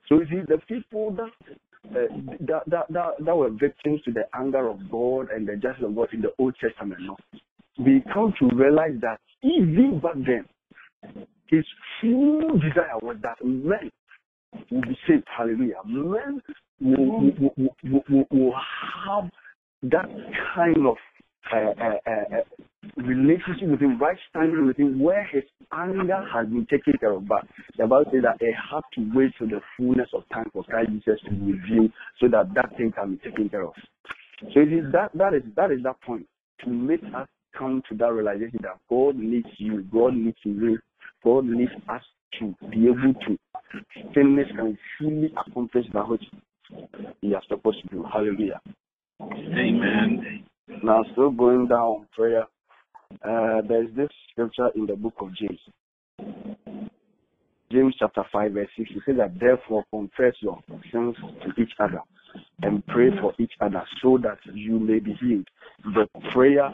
So 0.08 0.20
you 0.20 0.26
see, 0.30 0.42
the 0.48 0.60
people 0.68 1.12
that 1.12 1.32
uh, 1.92 2.08
that, 2.42 2.64
that, 2.68 2.86
that, 2.90 3.10
that 3.20 3.36
were 3.36 3.50
victims 3.50 4.02
to 4.06 4.12
the 4.12 4.24
anger 4.36 4.70
of 4.70 4.80
God 4.90 5.30
and 5.30 5.48
the 5.48 5.56
justice 5.56 5.86
of 5.86 5.96
God 5.96 6.10
in 6.14 6.22
the 6.22 6.34
Old 6.40 6.56
Testament, 6.60 7.02
no. 7.02 7.16
We 7.78 8.04
come 8.14 8.34
to 8.40 8.56
realize 8.56 8.96
that 9.02 9.20
even 9.44 10.00
back 10.00 10.16
then, 10.16 10.46
his 11.48 11.66
true 12.00 12.60
desire 12.60 12.98
was 13.02 13.18
that 13.22 13.38
men 13.44 13.92
will 14.72 14.82
be 14.82 14.98
saved. 15.08 15.26
Hallelujah. 15.36 15.82
Men 15.86 16.42
will, 16.82 17.32
will, 17.50 18.04
will, 18.10 18.26
will 18.32 18.54
have 19.06 19.30
that 19.84 20.10
kind 20.56 20.88
of 20.88 20.98
uh, 21.54 21.74
uh, 21.80 22.12
uh, 22.12 22.42
relationship 22.98 23.70
with 23.70 23.80
him, 23.80 24.00
right 24.00 24.18
standing 24.30 24.66
with 24.66 24.78
him, 24.78 25.00
where 25.00 25.28
his 25.32 25.44
anger 25.72 26.26
has 26.34 26.48
been 26.48 26.66
taken 26.70 26.94
care 27.00 27.12
of. 27.12 27.28
But 27.28 27.46
the 27.78 27.86
Bible 27.86 28.10
says 28.12 28.24
that 28.24 28.38
they 28.40 28.52
have 28.72 28.84
to 28.96 29.12
wait 29.14 29.32
for 29.38 29.46
the 29.46 29.62
fullness 29.78 30.10
of 30.14 30.24
time 30.34 30.50
for 30.54 30.64
Christ 30.64 30.90
Jesus 30.92 31.20
to 31.26 31.32
reveal 31.32 31.90
so 32.20 32.28
that 32.30 32.54
that 32.56 32.76
thing 32.78 32.92
can 32.92 33.16
be 33.16 33.30
taken 33.30 33.50
care 33.50 33.66
of. 33.66 33.74
So 34.54 34.60
it 34.60 34.74
is 34.74 34.92
that 34.92 35.12
that 35.16 35.34
is 35.34 35.44
that 35.56 35.72
is 35.72 35.84
that 35.84 36.02
point 36.02 36.28
to 36.64 36.70
make 36.70 37.04
us 37.16 37.28
come 37.58 37.82
to 37.90 37.96
that 37.98 38.12
realization 38.12 38.60
that 38.62 38.78
God 38.90 39.16
needs 39.16 39.48
you, 39.58 39.84
God 39.84 40.16
needs 40.16 40.38
you, 40.44 40.80
God 41.24 41.46
needs 41.46 41.72
us 41.90 42.02
to 42.40 42.54
be 42.70 42.88
able 42.88 43.14
to 43.28 43.38
finish 44.14 44.48
and 44.58 44.78
fully 45.00 45.34
accomplish 45.48 45.86
that 45.94 46.08
which 46.08 46.24
He 47.22 47.32
has 47.32 47.44
supposed 47.48 47.82
to 47.84 47.88
do. 47.90 48.06
Hallelujah. 48.12 48.60
Amen. 49.22 50.44
Now, 50.84 51.04
still 51.14 51.32
going 51.32 51.68
down 51.68 52.08
prayer, 52.16 52.46
Uh, 53.24 53.62
there's 53.68 53.90
this 53.96 54.10
scripture 54.32 54.70
in 54.76 54.86
the 54.86 54.96
book 54.96 55.14
of 55.20 55.30
James. 55.36 55.60
James 57.72 57.96
chapter 58.00 58.24
5, 58.32 58.52
verse 58.54 58.68
6. 58.78 58.90
It 58.92 59.04
says 59.06 59.16
that 59.18 59.40
therefore 59.40 59.84
confess 59.92 60.34
your 60.42 60.60
sins 60.92 61.16
to 61.44 61.62
each 61.62 61.72
other 61.80 62.02
and 62.64 62.86
pray 62.88 63.10
for 63.22 63.34
each 63.40 63.54
other 63.62 63.84
so 64.02 64.18
that 64.22 64.40
you 64.54 64.80
may 64.80 65.00
be 65.00 65.14
healed. 65.22 65.48
The 65.84 66.08
prayer 66.34 66.74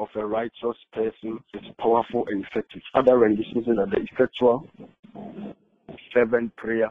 of 0.00 0.08
a 0.14 0.26
righteous 0.26 0.76
person 0.92 1.38
is 1.54 1.62
powerful 1.78 2.24
and 2.28 2.44
effective. 2.44 2.82
Other 2.94 3.18
renditions 3.18 3.66
say 3.66 3.72
that 3.76 3.90
the 3.90 4.00
effectual 4.12 4.66
fervent 6.12 6.54
prayer 6.56 6.90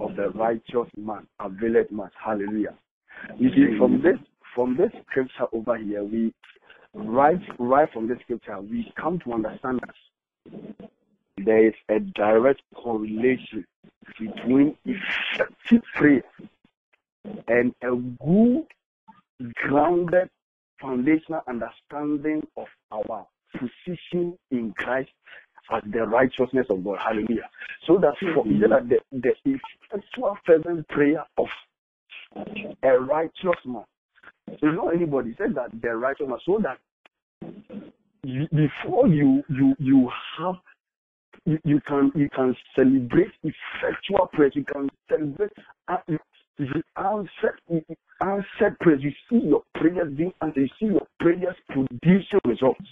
of 0.00 0.16
the 0.16 0.30
righteous 0.30 0.90
man 0.96 1.26
a 1.40 1.46
availeth 1.46 1.90
much. 1.90 2.12
Hallelujah. 2.22 2.74
You 3.38 3.50
see, 3.50 3.78
from 3.78 4.02
this 4.02 4.18
from 4.54 4.76
this 4.76 4.90
scripture 5.08 5.46
over 5.52 5.76
here, 5.76 6.04
we 6.04 6.32
right 6.94 7.40
right 7.58 7.88
from 7.92 8.08
this 8.08 8.18
scripture, 8.20 8.60
we 8.60 8.92
come 9.00 9.18
to 9.20 9.32
understand 9.32 9.80
that 9.80 10.88
there 11.44 11.66
is 11.68 11.74
a 11.88 12.00
direct 12.00 12.62
correlation 12.74 13.64
between 14.18 14.76
effective 14.84 15.82
prayer 15.94 16.22
and 17.48 17.74
a 17.82 17.96
good 18.24 18.66
grounded 19.54 20.28
foundational 20.80 21.42
understanding 21.48 22.46
of 22.56 22.66
our 22.92 23.26
position 23.52 24.36
in 24.50 24.72
Christ 24.76 25.10
as 25.72 25.82
the 25.90 26.06
righteousness 26.06 26.66
of 26.70 26.84
God. 26.84 26.98
Hallelujah. 27.04 27.48
So 27.86 27.98
that 27.98 28.14
for 28.20 28.44
mm-hmm. 28.44 28.70
that 28.70 28.88
the, 28.88 28.98
the 29.12 29.58
effectual 29.92 30.36
fervent 30.46 30.88
prayer 30.88 31.24
of 31.38 31.46
a 32.82 32.98
righteous 32.98 33.60
man. 33.64 33.84
It's 34.46 34.60
not 34.62 34.94
anybody 34.94 35.34
said 35.38 35.54
that 35.54 35.70
the 35.80 35.96
righteous 35.96 36.26
man, 36.28 36.38
so 36.44 36.60
that 36.62 36.78
before 38.22 39.08
you 39.08 39.42
you 39.48 39.74
you 39.78 40.10
have 40.38 40.56
you, 41.44 41.58
you 41.64 41.80
can 41.86 42.10
you 42.14 42.28
can 42.34 42.54
celebrate 42.74 43.32
effectual 43.42 44.28
prayer. 44.32 44.50
You 44.54 44.64
can 44.64 44.88
celebrate 45.08 45.52
uh, 45.88 45.96
you 46.58 46.82
answer 46.96 47.58
answer 48.20 48.76
prayers. 48.80 49.00
You 49.02 49.12
see 49.28 49.46
your 49.46 49.62
prayers 49.74 50.12
being 50.16 50.32
answered. 50.40 50.60
You 50.60 50.68
see 50.78 50.92
your 50.92 51.06
prayers 51.20 51.56
producing 51.68 52.40
results. 52.44 52.86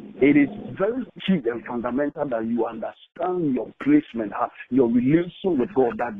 It 0.00 0.36
is 0.36 0.48
very 0.78 1.04
key 1.26 1.48
and 1.50 1.64
fundamental 1.64 2.28
that 2.28 2.46
you 2.46 2.66
understand 2.66 3.54
your 3.54 3.72
placement, 3.82 4.32
your 4.70 4.88
relation 4.88 5.58
with 5.58 5.74
God, 5.74 5.98
that 5.98 6.14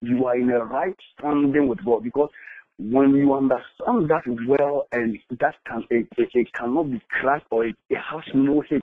you 0.00 0.26
are 0.26 0.36
in 0.36 0.50
a 0.50 0.64
right 0.64 0.96
standing 1.18 1.68
with 1.68 1.84
God. 1.84 2.04
Because 2.04 2.30
when 2.78 3.14
you 3.14 3.34
understand 3.34 4.10
that 4.10 4.22
well 4.46 4.86
and 4.92 5.18
that 5.40 5.54
can 5.66 5.84
it, 5.90 6.06
it, 6.18 6.28
it 6.34 6.52
cannot 6.52 6.90
be 6.90 7.00
cracked 7.08 7.46
or 7.50 7.66
it, 7.66 7.76
it 7.88 7.98
has 7.98 8.22
no 8.34 8.62
hitch, 8.68 8.82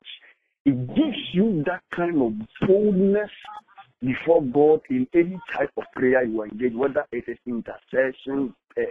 it 0.66 0.88
gives 0.88 1.18
you 1.34 1.64
that 1.66 1.82
kind 1.96 2.22
of 2.22 2.68
boldness 2.68 3.30
before 4.02 4.42
God 4.42 4.82
in 4.90 5.08
any 5.14 5.40
type 5.56 5.72
of 5.78 5.84
prayer 5.96 6.24
you 6.26 6.44
engage, 6.44 6.74
whether 6.74 7.06
it 7.12 7.26
is 7.28 7.38
intercession, 7.46 8.56
uh, 8.78 8.82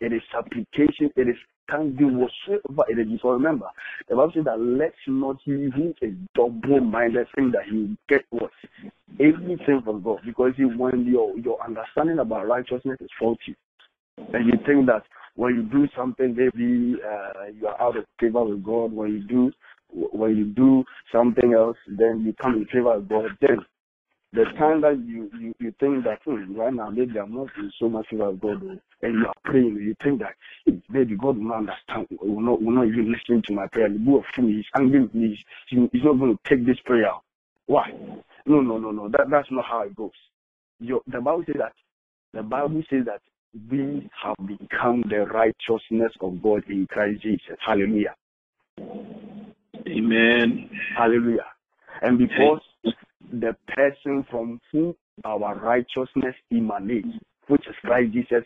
it 0.00 0.12
is 0.12 0.22
supplication, 0.32 1.10
it 1.16 1.28
is 1.28 1.36
thanksgiving, 1.70 2.18
whatsoever 2.18 2.84
it 2.88 2.98
is. 2.98 3.08
Because 3.12 3.34
remember, 3.34 3.66
the 4.08 4.16
Bible 4.16 4.32
says 4.34 4.44
that 4.44 4.60
let's 4.60 4.94
not 5.06 5.36
even 5.46 5.94
a 6.02 6.08
double-minded 6.34 7.26
thing 7.34 7.52
that 7.52 7.72
you 7.72 7.96
get 8.08 8.24
what 8.30 8.50
everything 9.18 9.82
from 9.84 10.02
God. 10.02 10.20
Because 10.24 10.52
when 10.58 11.06
your 11.06 11.36
your 11.38 11.62
understanding 11.64 12.18
about 12.18 12.46
righteousness 12.46 12.98
is 13.00 13.10
faulty, 13.18 13.56
and 14.32 14.46
you 14.46 14.54
think 14.66 14.86
that 14.86 15.02
when 15.36 15.54
you 15.54 15.62
do 15.62 15.88
something, 15.96 16.36
maybe 16.36 16.96
uh, 17.02 17.46
you 17.54 17.66
are 17.66 17.80
out 17.80 17.96
of 17.96 18.04
favor 18.20 18.44
with 18.44 18.62
God. 18.62 18.92
When 18.92 19.12
you 19.12 19.26
do 19.26 19.52
when 19.92 20.36
you 20.36 20.44
do 20.46 20.84
something 21.12 21.54
else, 21.54 21.76
then 21.88 22.22
you 22.24 22.32
come 22.40 22.54
in 22.54 22.66
favor 22.66 22.98
with 22.98 23.08
God. 23.08 23.30
Then 23.40 23.58
the 24.32 24.44
time 24.58 24.80
that 24.82 24.98
you, 25.04 25.30
you, 25.38 25.54
you 25.58 25.74
think 25.80 26.04
that 26.04 26.20
hmm, 26.24 26.54
right 26.56 26.72
now 26.72 26.90
maybe 26.90 27.18
I'm 27.18 27.34
not 27.34 27.48
in 27.58 27.72
so 27.80 27.88
much 27.88 28.06
favor 28.10 28.28
of 28.28 28.40
God 28.40 28.62
and 28.62 29.14
you 29.14 29.26
are 29.26 29.34
praying, 29.44 29.76
you 29.76 29.94
think 30.02 30.20
that 30.20 30.34
hey, 30.66 30.80
maybe 30.88 31.16
God 31.16 31.36
will 31.38 31.44
not 31.48 31.58
understand, 31.58 32.06
will 32.20 32.40
not, 32.40 32.62
will 32.62 32.72
not 32.72 32.86
even 32.86 33.12
listen 33.12 33.42
to 33.46 33.54
my 33.54 33.66
prayer. 33.68 33.88
The 33.88 33.98
book 33.98 34.24
of 34.38 34.44
me, 34.44 34.56
he's 34.56 34.64
angry 34.76 35.02
with 35.02 35.14
me, 35.14 35.38
he's, 35.68 35.88
he's 35.92 36.04
not 36.04 36.18
going 36.18 36.36
to 36.36 36.48
take 36.48 36.64
this 36.66 36.78
prayer. 36.84 37.12
Why? 37.66 37.90
No, 38.46 38.60
no, 38.60 38.78
no, 38.78 38.90
no. 38.90 39.08
That, 39.08 39.30
that's 39.30 39.48
not 39.50 39.64
how 39.64 39.82
it 39.82 39.96
goes. 39.96 40.10
Your, 40.78 41.00
the 41.06 41.20
Bible 41.20 41.44
says 41.46 41.56
that 41.58 41.72
the 42.32 42.42
Bible 42.42 42.82
says 42.88 43.06
that 43.06 43.20
we 43.70 44.08
have 44.22 44.36
become 44.46 45.02
the 45.08 45.26
righteousness 45.26 46.12
of 46.20 46.42
God 46.42 46.62
in 46.68 46.86
Christ 46.86 47.22
Jesus. 47.22 47.56
Hallelujah. 47.66 48.14
Amen. 49.88 50.70
Hallelujah. 50.96 51.46
And 52.02 52.18
because 52.18 52.60
the 53.32 53.56
person 53.68 54.24
from 54.30 54.60
whom 54.72 54.94
our 55.24 55.54
righteousness 55.56 56.34
emanates, 56.52 57.08
which 57.48 57.66
is 57.68 57.74
Christ 57.82 58.12
Jesus, 58.12 58.44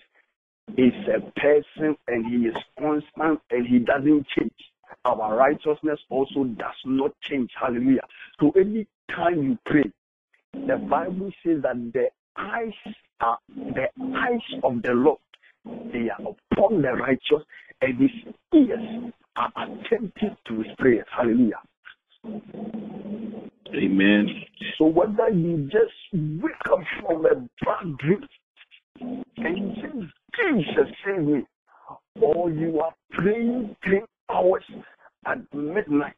is 0.77 0.93
a 1.09 1.21
person 1.41 1.97
and 2.09 2.27
he 2.27 2.49
is 2.49 2.55
constant 2.79 3.41
and 3.51 3.67
he 3.67 3.79
doesn't 3.79 4.27
change. 4.37 4.53
Our 5.05 5.37
righteousness 5.37 6.01
also 6.09 6.45
does 6.45 6.75
not 6.85 7.13
change. 7.23 7.51
Hallelujah. 7.61 8.07
So 8.41 8.51
any 8.59 8.87
time 9.11 9.43
you 9.43 9.59
pray, 9.67 9.91
the 10.53 10.77
Bible 10.77 11.31
says 11.45 11.63
that 11.63 11.77
the 11.93 12.09
eyes 12.37 12.73
are 13.21 13.39
the 13.49 13.89
eyes 14.17 14.61
of 14.63 14.83
the 14.83 14.93
Lord. 14.93 15.19
They 15.65 16.11
are 16.11 16.21
upon 16.53 16.83
the 16.83 16.93
righteous, 16.93 17.45
and 17.81 17.99
his 17.99 18.11
ears 18.53 19.13
are 19.37 19.53
attentive 19.57 20.37
to 20.47 20.63
his 20.63 20.73
prayers. 20.79 21.07
Hallelujah. 21.17 21.61
Amen. 23.73 24.29
So 24.79 24.87
whether 24.87 25.31
you 25.31 25.69
just 25.71 25.93
wake 26.13 26.53
up 26.71 26.81
from 27.01 27.27
a 27.27 27.35
bad 27.65 27.99
dream 27.99 28.29
and 29.01 29.59
you 29.59 29.75
say, 29.77 29.89
Jesus 30.37 30.95
save 31.05 31.25
me, 31.25 31.47
or 32.21 32.51
you 32.51 32.81
are 32.81 32.93
praying 33.11 33.77
three 33.85 34.03
hours 34.31 34.65
at 35.27 35.39
midnight 35.55 36.15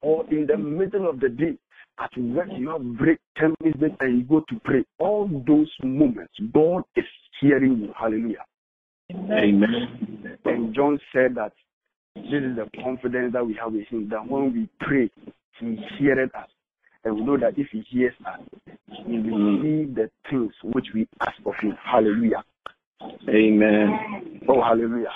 or 0.00 0.24
in 0.30 0.46
the 0.46 0.56
middle 0.56 1.08
of 1.08 1.20
the 1.20 1.28
day, 1.28 1.56
at 1.98 2.10
work 2.18 2.48
you 2.56 2.70
have 2.70 2.98
break 2.98 3.18
10 3.38 3.54
minutes 3.62 3.96
and 4.00 4.18
you 4.18 4.24
go 4.24 4.40
to 4.48 4.60
pray. 4.64 4.84
All 4.98 5.28
those 5.46 5.70
moments, 5.82 6.34
God 6.52 6.82
is 6.94 7.04
hearing 7.40 7.78
you. 7.78 7.92
Hallelujah. 7.98 8.44
Amen. 9.10 10.38
And 10.44 10.74
John 10.74 10.98
said 11.12 11.34
that 11.36 11.52
this 12.14 12.42
is 12.42 12.56
the 12.56 12.68
confidence 12.82 13.32
that 13.32 13.46
we 13.46 13.54
have 13.62 13.72
with 13.72 13.86
him 13.88 14.08
that 14.10 14.28
when 14.28 14.52
we 14.52 14.68
pray, 14.80 15.10
he 15.60 15.78
heareth 15.98 16.34
us. 16.34 16.48
And 17.06 17.14
we 17.14 17.22
know 17.22 17.36
that 17.36 17.56
if 17.56 17.68
he 17.70 17.84
hears 17.88 18.14
us, 18.26 18.40
he 19.06 19.18
will 19.18 19.38
mm. 19.38 19.62
receive 19.62 19.94
the 19.94 20.10
things 20.28 20.52
which 20.64 20.88
we 20.92 21.06
ask 21.20 21.36
of 21.46 21.54
him. 21.60 21.78
Hallelujah. 21.84 22.42
Amen. 23.28 24.40
Oh, 24.48 24.60
hallelujah. 24.60 25.12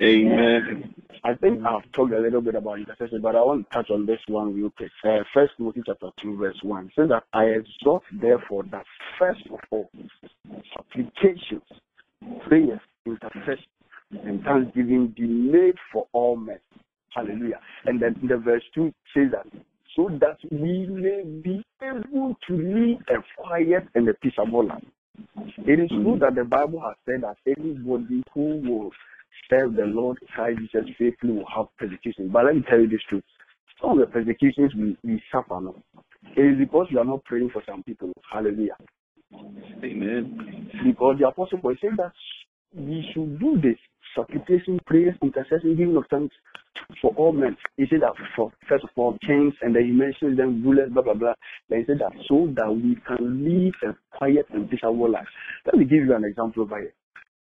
Amen. 0.00 0.94
I 1.24 1.34
think 1.34 1.66
I've 1.66 1.90
talked 1.90 2.12
a 2.12 2.20
little 2.20 2.40
bit 2.40 2.54
about 2.54 2.78
intercession, 2.78 3.20
but 3.20 3.34
I 3.34 3.42
want 3.42 3.68
to 3.68 3.74
touch 3.74 3.90
on 3.90 4.06
this 4.06 4.20
one 4.28 4.54
real 4.54 4.70
quick. 4.70 4.92
Uh, 5.04 5.24
first 5.34 5.54
Timothy 5.56 5.82
chapter 5.84 6.10
2, 6.22 6.36
verse 6.36 6.56
1 6.62 6.92
says 6.94 7.08
that 7.08 7.24
I 7.32 7.46
exhort 7.46 8.04
therefore 8.12 8.62
that 8.70 8.86
first 9.18 9.42
of 9.52 9.58
all, 9.72 9.90
supplications, 10.76 11.62
prayers, 12.46 12.80
intercession, 13.04 13.66
and 14.12 14.44
thanksgiving 14.44 15.08
be 15.08 15.26
made 15.26 15.74
for 15.92 16.06
all 16.12 16.36
men. 16.36 16.60
Hallelujah. 17.10 17.58
And 17.84 18.00
then 18.00 18.16
in 18.22 18.28
the 18.28 18.36
verse 18.36 18.62
2 18.76 18.94
says 19.12 19.32
that 19.32 19.46
so 20.00 20.18
that 20.18 20.38
we 20.50 20.86
may 20.86 21.22
be 21.24 21.62
able 21.82 22.34
to 22.46 22.56
live 22.56 22.98
a 23.08 23.42
quiet 23.42 23.86
and 23.94 24.08
a 24.08 24.14
peaceable 24.14 24.66
life. 24.66 24.82
It 25.66 25.78
is 25.78 25.90
true 25.90 26.18
that 26.20 26.34
the 26.34 26.44
Bible 26.44 26.80
has 26.80 26.94
said 27.04 27.22
that 27.22 27.36
anybody 27.46 28.22
who 28.32 28.60
will 28.64 28.90
serve 29.50 29.74
the 29.74 29.84
Lord 29.84 30.18
Christ 30.34 30.60
Jesus 30.60 30.88
faithfully 30.98 31.34
will 31.34 31.44
have 31.54 31.66
persecution. 31.78 32.30
But 32.30 32.46
let 32.46 32.56
me 32.56 32.62
tell 32.68 32.80
you 32.80 32.88
this 32.88 33.00
truth. 33.08 33.24
Some 33.80 33.92
of 33.92 33.98
the 33.98 34.06
persecutions 34.06 34.72
we, 34.74 34.96
we 35.04 35.22
suffer 35.30 35.60
now. 35.60 35.74
It 36.36 36.40
is 36.40 36.58
because 36.58 36.86
we 36.90 36.98
are 36.98 37.04
not 37.04 37.24
praying 37.24 37.50
for 37.52 37.62
some 37.68 37.82
people. 37.82 38.10
Hallelujah. 38.32 38.76
Amen. 39.84 40.70
Because 40.86 41.16
the 41.20 41.28
apostle 41.28 41.58
Paul 41.58 41.74
said 41.80 41.98
that 41.98 42.12
we 42.74 43.06
should 43.12 43.38
do 43.38 43.60
this 43.60 43.78
supplication, 44.14 44.78
prayers, 44.86 45.16
intercession, 45.22 45.76
giving 45.76 45.96
of 45.96 46.04
thanks 46.10 46.34
for 47.00 47.12
all 47.16 47.32
men. 47.32 47.56
He 47.76 47.84
said 47.90 48.00
that 48.02 48.12
for 48.36 48.52
first 48.68 48.84
of 48.84 48.90
all 48.96 49.18
kings, 49.26 49.54
and 49.62 49.74
then 49.74 49.84
he 49.84 49.90
mentions 49.90 50.36
them 50.36 50.62
rulers, 50.64 50.90
blah 50.92 51.02
blah 51.02 51.14
blah. 51.14 51.34
Then 51.68 51.80
he 51.80 51.84
said 51.86 52.00
that 52.00 52.12
so 52.28 52.48
that 52.56 52.70
we 52.72 52.96
can 53.06 53.44
live 53.44 53.74
a 53.84 54.16
quiet 54.16 54.46
and 54.52 54.68
peaceful 54.70 55.10
life. 55.10 55.28
Let 55.66 55.76
me 55.76 55.84
give 55.84 56.04
you 56.04 56.14
an 56.14 56.24
example 56.24 56.62
over 56.62 56.80
here. 56.80 56.94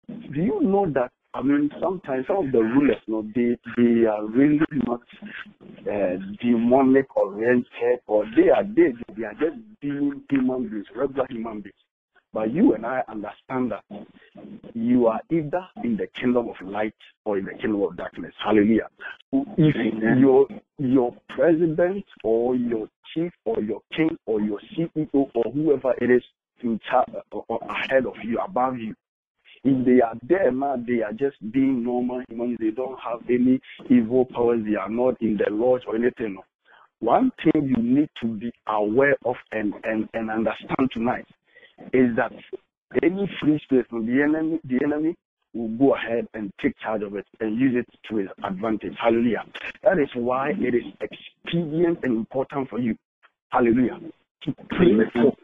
Do 0.08 0.40
you 0.40 0.60
know 0.62 0.86
that 0.94 1.12
I 1.32 1.42
mean, 1.42 1.70
sometimes 1.80 2.26
some 2.26 2.46
of 2.46 2.52
the 2.52 2.58
rulers, 2.58 2.96
you 3.06 3.14
know, 3.14 3.22
they 3.34 3.56
they 3.76 4.04
are 4.06 4.26
really 4.26 4.58
not 4.84 5.00
uh, 5.86 6.16
demonic 6.42 7.16
oriented, 7.16 8.00
or 8.08 8.24
they 8.34 8.50
are 8.50 8.64
they 8.64 8.92
they 9.16 9.24
are 9.24 9.34
just 9.34 9.56
being 9.80 10.22
human 10.28 10.68
beings, 10.68 10.86
regular 10.94 11.26
human 11.30 11.60
beings. 11.60 11.74
But 12.32 12.52
you 12.54 12.74
and 12.74 12.86
I 12.86 13.02
understand 13.08 13.72
that 13.72 13.84
you 14.74 15.08
are 15.08 15.20
either 15.30 15.66
in 15.82 15.96
the 15.96 16.06
kingdom 16.18 16.48
of 16.48 16.54
light 16.64 16.94
or 17.24 17.38
in 17.38 17.44
the 17.44 17.52
kingdom 17.52 17.82
of 17.82 17.96
darkness. 17.96 18.32
Hallelujah. 18.44 18.88
If 19.32 20.18
your 20.18 20.46
your 20.78 21.16
president 21.30 22.04
or 22.22 22.54
your 22.54 22.88
chief 23.12 23.32
or 23.44 23.60
your 23.60 23.80
king 23.96 24.16
or 24.26 24.40
your 24.40 24.60
CEO 24.72 24.96
or 25.12 25.52
whoever 25.52 25.92
it 26.00 26.10
is 26.10 26.22
in 26.62 26.78
charge 26.88 27.08
or, 27.32 27.44
or 27.48 27.58
ahead 27.68 28.06
of 28.06 28.14
you, 28.22 28.38
above 28.38 28.78
you, 28.78 28.94
if 29.64 29.84
they 29.84 30.00
are 30.00 30.14
there 30.22 30.52
now, 30.52 30.76
they 30.76 31.02
are 31.02 31.12
just 31.12 31.36
being 31.52 31.82
normal 31.82 32.22
humans. 32.28 32.58
They 32.60 32.70
don't 32.70 32.98
have 33.00 33.20
any 33.28 33.60
evil 33.90 34.24
powers. 34.24 34.60
They 34.64 34.76
are 34.76 34.88
not 34.88 35.20
in 35.20 35.36
the 35.36 35.50
lodge 35.50 35.82
or 35.86 35.96
anything. 35.96 36.38
One 37.00 37.32
thing 37.42 37.74
you 37.76 37.82
need 37.82 38.08
to 38.22 38.28
be 38.28 38.52
aware 38.68 39.16
of 39.24 39.34
and, 39.52 39.74
and, 39.84 40.08
and 40.14 40.30
understand 40.30 40.90
tonight 40.92 41.26
is 41.92 42.16
that 42.16 42.32
any 43.02 43.30
free 43.40 43.60
space 43.64 43.84
from 43.88 44.06
the 44.06 44.22
enemy, 44.22 44.60
the 44.64 44.80
enemy 44.84 45.14
will 45.54 45.68
go 45.68 45.94
ahead 45.94 46.26
and 46.34 46.52
take 46.62 46.78
charge 46.78 47.02
of 47.02 47.14
it 47.16 47.26
and 47.40 47.58
use 47.58 47.74
it 47.76 47.86
to 48.08 48.16
his 48.16 48.28
advantage. 48.44 48.94
Hallelujah. 49.00 49.44
That 49.82 49.98
is 49.98 50.08
why 50.14 50.52
it 50.56 50.74
is 50.74 50.84
expedient 51.00 51.98
and 52.02 52.16
important 52.16 52.68
for 52.70 52.78
you. 52.78 52.96
Hallelujah. 53.50 53.98
To 54.44 54.54
pray 54.68 54.92
for. 55.12 55.34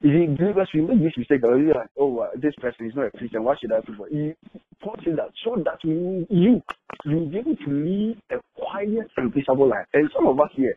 You 0.00 0.10
see, 0.10 0.34
believers, 0.34 0.68
we 0.74 0.80
make 0.80 1.02
this 1.02 1.16
mistake. 1.16 1.40
We're 1.42 1.74
like, 1.74 1.88
oh, 1.98 2.18
uh, 2.18 2.28
this 2.36 2.54
person 2.60 2.86
is 2.86 2.94
not 2.94 3.06
a 3.06 3.10
Christian. 3.10 3.44
Why 3.44 3.54
should 3.60 3.72
I 3.72 3.80
pray 3.80 3.94
for? 3.96 4.08
You 4.08 4.34
Paul 4.82 4.96
said 5.04 5.16
that 5.16 5.30
so 5.42 5.56
that 5.64 5.78
you 5.82 6.26
you 6.28 6.62
you 7.04 7.20
be 7.26 7.38
able 7.38 7.56
to 7.56 7.70
live 7.70 8.16
a 8.30 8.60
quiet 8.60 9.10
and 9.16 9.32
peaceable 9.32 9.68
life. 9.68 9.86
And 9.94 10.10
some 10.14 10.26
of 10.26 10.38
us 10.40 10.50
here, 10.54 10.74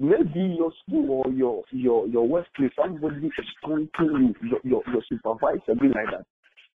maybe 0.00 0.56
your 0.58 0.72
school 0.82 1.22
or 1.24 1.32
your 1.32 1.62
your 1.70 2.08
your 2.08 2.26
workplace, 2.26 2.72
somebody 2.76 3.26
is 3.26 3.32
taunting 3.64 4.34
you, 4.42 4.48
your, 4.48 4.60
your 4.64 4.82
your 4.92 5.02
supervisor, 5.08 5.62
something 5.66 5.92
like 5.92 6.10
that. 6.10 6.26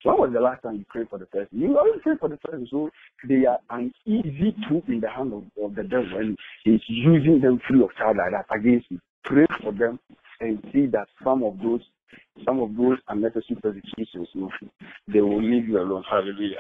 When 0.04 0.18
was 0.18 0.32
the 0.34 0.42
last 0.42 0.62
time 0.62 0.76
you 0.76 0.86
prayed 0.90 1.10
for 1.10 1.18
the 1.18 1.26
person? 1.28 1.48
You 1.54 1.78
always 1.78 2.02
pray 2.04 2.16
for 2.20 2.28
the 2.28 2.38
person, 2.38 2.68
so 2.70 2.90
they 3.28 3.46
are 3.46 3.60
an 3.70 3.92
easy 4.06 4.54
tool 4.68 4.84
in 4.90 5.00
the 5.00 5.10
hand 5.10 5.32
of, 5.32 5.44
of 5.64 5.76
the 5.76 5.84
devil, 5.84 6.18
and 6.18 6.38
he's 6.66 6.82
using 6.88 7.40
them 7.40 7.62
free 7.68 7.82
of 7.82 7.90
charge 7.98 8.18
like 8.18 8.32
that 8.32 8.54
against 8.54 8.92
you. 8.92 9.00
Pray 9.24 9.46
for 9.62 9.72
them 9.72 9.98
and 10.44 10.60
see 10.74 10.86
that 10.88 11.08
some 11.24 11.44
of 11.44 11.58
those 11.60 11.82
some 12.46 12.60
of 12.60 12.76
those 12.76 12.98
unnecessary 13.08 13.60
persecutions, 13.62 14.28
they 15.08 15.22
will 15.22 15.42
leave 15.42 15.68
you 15.68 15.80
alone. 15.80 16.04
Hallelujah. 16.10 16.58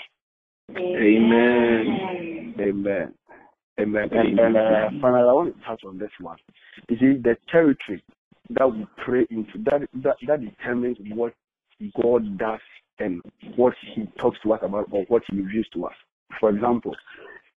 Amen. 0.71 2.55
Amen. 2.59 3.13
Amen. 3.79 4.09
And, 4.11 4.39
and 4.39 4.57
uh, 4.57 4.89
finally, 5.01 5.21
I 5.21 5.33
want 5.33 5.55
to 5.55 5.65
touch 5.65 5.81
on 5.85 5.97
this 5.97 6.11
one. 6.19 6.37
You 6.89 6.97
see, 6.97 7.21
the 7.21 7.35
territory 7.51 8.03
that 8.51 8.71
we 8.71 8.85
pray 9.03 9.25
into 9.29 9.57
that 9.65 9.81
that, 10.03 10.15
that 10.27 10.41
determines 10.41 10.97
what 11.13 11.33
God 12.01 12.37
does 12.37 12.59
and 12.99 13.21
what 13.55 13.73
He 13.95 14.07
talks 14.19 14.37
to 14.43 14.53
us 14.53 14.59
about 14.61 14.87
or 14.91 15.05
what 15.07 15.23
He 15.29 15.37
reveals 15.37 15.67
to 15.73 15.85
us. 15.85 15.95
For 16.39 16.49
example, 16.49 16.95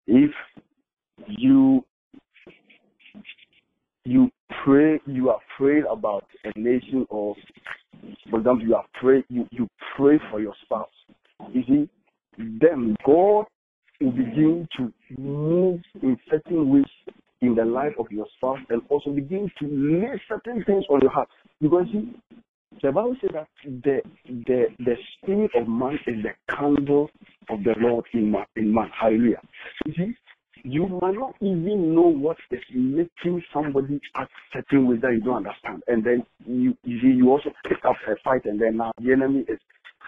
if 0.07 0.31
you 1.27 1.85
you 4.07 4.31
pray, 4.63 4.99
you 5.05 5.29
are 5.29 5.39
praying 5.57 5.85
about 5.89 6.25
a 6.45 6.57
nation, 6.57 7.05
or 7.09 7.35
for 8.29 8.39
example, 8.39 8.65
you 8.65 8.75
are 8.75 8.85
pray 8.99 9.23
you, 9.29 9.47
you 9.51 9.67
pray 9.95 10.17
for 10.31 10.39
your 10.39 10.53
spouse. 10.63 10.89
You 11.51 11.63
see, 11.67 11.89
then 12.37 12.95
God 13.05 13.45
will 13.99 14.11
begin 14.11 14.67
to 14.77 14.93
move 15.17 15.81
in 16.01 16.17
certain 16.29 16.69
ways 16.69 16.85
in 17.41 17.53
the 17.53 17.65
life 17.65 17.93
of 17.99 18.07
your 18.09 18.25
spouse 18.37 18.59
and 18.69 18.81
also 18.89 19.11
begin 19.11 19.51
to 19.59 19.67
lay 19.67 20.21
certain 20.29 20.63
things 20.63 20.85
on 20.89 21.01
your 21.01 21.11
heart. 21.11 21.29
Because 21.61 21.85
see, 21.91 22.13
the 22.81 22.91
Bible 22.91 23.15
says 23.21 23.31
that 23.33 23.47
the 23.63 24.01
the 24.25 24.65
the 24.79 24.95
spirit 25.17 25.51
of 25.55 25.67
man 25.67 25.99
is 26.07 26.23
the 26.23 26.55
candle 26.55 27.09
of 27.49 27.63
the 27.63 27.73
Lord 27.79 28.05
in 28.13 28.31
man 28.31 28.45
in 28.55 28.73
man. 28.73 28.89
Hallelujah. 28.99 29.41
You 29.85 29.93
see, 29.97 30.17
you 30.69 30.87
might 31.01 31.15
not 31.15 31.35
even 31.41 31.95
know 31.95 32.01
what 32.01 32.37
is 32.51 32.59
making 32.73 33.43
somebody 33.53 33.99
act 34.15 34.31
certain 34.53 34.87
ways 34.87 34.99
that 35.01 35.13
you 35.13 35.21
don't 35.21 35.47
understand. 35.47 35.81
And 35.87 36.03
then 36.03 36.25
you 36.45 36.75
you 36.83 37.09
you 37.09 37.29
also 37.29 37.51
pick 37.67 37.77
up 37.85 37.95
a 38.07 38.15
fight 38.23 38.45
and 38.45 38.59
then 38.59 38.77
now 38.77 38.91
the 39.01 39.13
enemy 39.13 39.45
is 39.47 39.59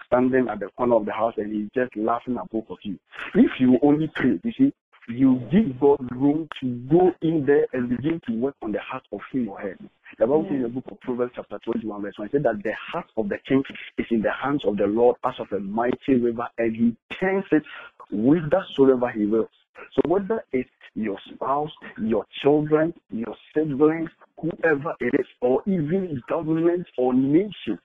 standing 0.06 0.48
at 0.48 0.60
the 0.60 0.68
corner 0.76 0.96
of 0.96 1.06
the 1.06 1.12
house 1.12 1.34
and 1.38 1.54
he's 1.54 1.70
just 1.74 1.96
laughing 1.96 2.36
at 2.36 2.50
both 2.50 2.68
of 2.68 2.78
you. 2.82 2.98
If 3.34 3.50
you 3.58 3.78
only 3.82 4.10
pray, 4.14 4.38
you 4.42 4.52
see, 4.58 4.72
you 5.08 5.40
give 5.50 5.80
God 5.80 6.06
room 6.12 6.48
to 6.60 6.66
go 6.90 7.12
in 7.22 7.46
there 7.46 7.66
and 7.72 7.88
begin 7.88 8.20
to 8.26 8.32
work 8.34 8.56
on 8.62 8.72
the 8.72 8.80
heart 8.80 9.04
of 9.12 9.20
him 9.32 9.48
or 9.48 9.60
her. 9.60 9.76
The 10.18 10.26
Bible 10.26 10.44
says 10.48 10.56
in 10.56 10.62
the 10.62 10.68
book 10.68 10.84
of 10.90 11.00
Proverbs 11.00 11.32
chapter 11.36 11.58
21 11.64 12.02
verse 12.02 12.14
1, 12.16 12.26
it 12.26 12.32
said 12.32 12.42
that 12.42 12.62
the 12.62 12.72
heart 12.92 13.06
of 13.16 13.28
the 13.28 13.38
king 13.48 13.62
is 13.96 14.06
in 14.10 14.20
the 14.20 14.32
hands 14.32 14.64
of 14.66 14.76
the 14.76 14.86
Lord 14.86 15.16
as 15.24 15.34
of 15.38 15.46
a 15.52 15.60
mighty 15.60 16.14
river 16.20 16.48
and 16.58 16.76
he 16.76 16.96
turns 17.18 17.44
it 17.52 17.62
whithersoever 18.10 19.10
he 19.10 19.26
wills. 19.26 19.48
So 19.94 20.08
whether 20.08 20.44
it's 20.52 20.68
your 20.94 21.18
spouse, 21.34 21.70
your 22.00 22.26
children, 22.42 22.94
your 23.10 23.34
siblings, 23.54 24.10
whoever 24.40 24.94
it 25.00 25.14
is, 25.18 25.26
or 25.40 25.62
even 25.66 26.20
government 26.28 26.86
or 26.98 27.14
nation, 27.14 27.78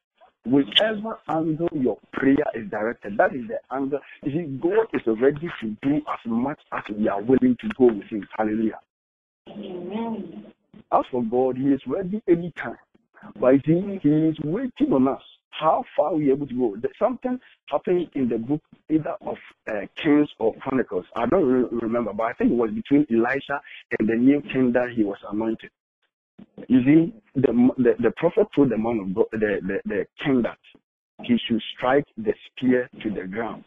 whichever 0.45 1.19
angle 1.29 1.69
your 1.73 1.97
prayer 2.13 2.45
is 2.53 2.69
directed, 2.69 3.17
that 3.17 3.33
is 3.33 3.47
the 3.47 3.59
angle. 3.75 3.99
You 4.23 4.31
see, 4.31 4.45
God 4.57 4.87
is 4.93 5.01
ready 5.19 5.49
to 5.61 5.77
do 5.81 5.95
as 5.97 6.19
much 6.25 6.59
as 6.71 6.83
we 6.95 7.07
are 7.07 7.21
willing 7.21 7.57
to 7.61 7.69
go 7.77 7.85
with 7.85 8.07
Him. 8.09 8.27
Hallelujah. 8.37 8.79
As 10.91 11.03
for 11.11 11.23
God, 11.23 11.57
He 11.57 11.69
is 11.69 11.81
ready 11.87 12.21
anytime. 12.27 12.77
But 13.39 13.55
see, 13.65 13.99
He 14.01 14.09
is 14.09 14.37
waiting 14.43 14.93
on 14.93 15.07
us. 15.07 15.21
How 15.59 15.83
far 15.95 16.11
are 16.11 16.15
we 16.15 16.31
able 16.31 16.47
to 16.47 16.53
go? 16.53 16.75
Something 16.99 17.39
happened 17.67 18.09
in 18.15 18.27
the 18.29 18.37
book 18.37 18.61
either 18.89 19.15
of 19.21 19.37
uh, 19.69 19.85
Kings 20.01 20.29
or 20.39 20.53
Chronicles. 20.55 21.05
I 21.15 21.25
don't 21.27 21.45
re- 21.45 21.79
remember, 21.81 22.13
but 22.13 22.23
I 22.23 22.33
think 22.33 22.51
it 22.51 22.55
was 22.55 22.71
between 22.71 23.05
Elisha 23.09 23.61
and 23.97 24.09
the 24.09 24.15
new 24.15 24.41
king 24.53 24.71
that 24.73 24.89
he 24.95 25.03
was 25.03 25.17
anointed. 25.31 25.69
You 26.67 26.83
see, 26.83 27.13
the 27.35 27.51
the, 27.77 27.93
the 27.99 28.11
prophet 28.17 28.47
told 28.55 28.69
the 28.69 28.77
man 28.77 28.99
of 28.99 29.15
God, 29.15 29.25
the, 29.31 29.59
the 29.61 29.77
the 29.85 30.05
king 30.23 30.41
that 30.43 30.57
he 31.23 31.37
should 31.47 31.61
strike 31.75 32.05
the 32.17 32.33
spear 32.47 32.89
to 33.03 33.09
the 33.09 33.27
ground. 33.27 33.63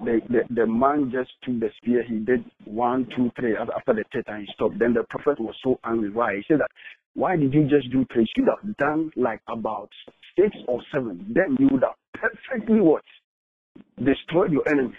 The, 0.00 0.20
the 0.28 0.54
the 0.54 0.66
man 0.66 1.10
just 1.12 1.30
took 1.44 1.60
the 1.60 1.70
spear. 1.80 2.02
He 2.02 2.18
did 2.18 2.44
one, 2.64 3.06
two, 3.16 3.30
three. 3.38 3.56
After 3.56 3.74
after 3.74 3.94
the 3.94 4.04
third 4.12 4.26
time, 4.26 4.44
he 4.46 4.52
stopped. 4.54 4.78
Then 4.78 4.94
the 4.94 5.04
prophet 5.10 5.40
was 5.40 5.54
so 5.62 5.78
angry. 5.84 6.10
Why? 6.10 6.36
He 6.36 6.42
said 6.48 6.60
that. 6.60 6.70
Why 7.14 7.36
did 7.36 7.52
you 7.52 7.64
just 7.68 7.90
do 7.90 8.06
three? 8.12 8.22
You 8.22 8.44
should 8.44 8.48
have 8.48 8.76
done 8.76 9.10
like 9.16 9.40
about 9.48 9.90
six 10.38 10.56
or 10.66 10.80
seven. 10.92 11.26
Then 11.28 11.56
you 11.58 11.68
would 11.72 11.82
have 11.82 11.94
perfectly 12.14 12.80
what 12.80 13.02
destroyed 14.04 14.52
your 14.52 14.68
enemies. 14.68 14.96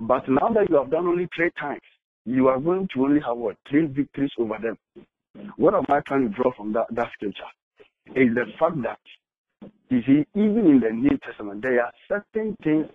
But 0.00 0.28
now 0.28 0.48
that 0.54 0.68
you 0.70 0.76
have 0.76 0.90
done 0.90 1.06
only 1.06 1.28
three 1.36 1.50
times, 1.60 1.80
you 2.24 2.48
are 2.48 2.58
going 2.58 2.88
to 2.94 3.02
only 3.02 3.20
have 3.20 3.36
what 3.36 3.56
three 3.68 3.86
victories 3.86 4.30
over 4.38 4.56
them. 4.60 4.78
What 5.56 5.74
am 5.74 5.84
I 5.88 6.00
trying 6.06 6.28
to 6.28 6.34
draw 6.34 6.52
from 6.56 6.72
that, 6.72 6.86
that 6.92 7.08
scripture? 7.14 7.42
Is 8.14 8.34
the 8.34 8.46
fact 8.58 8.82
that 8.82 8.98
you 9.90 10.00
see, 10.06 10.24
even 10.34 10.66
in 10.66 10.80
the 10.80 10.90
New 10.90 11.18
Testament, 11.18 11.62
there 11.62 11.84
are 11.84 11.92
certain 12.08 12.56
things 12.62 12.86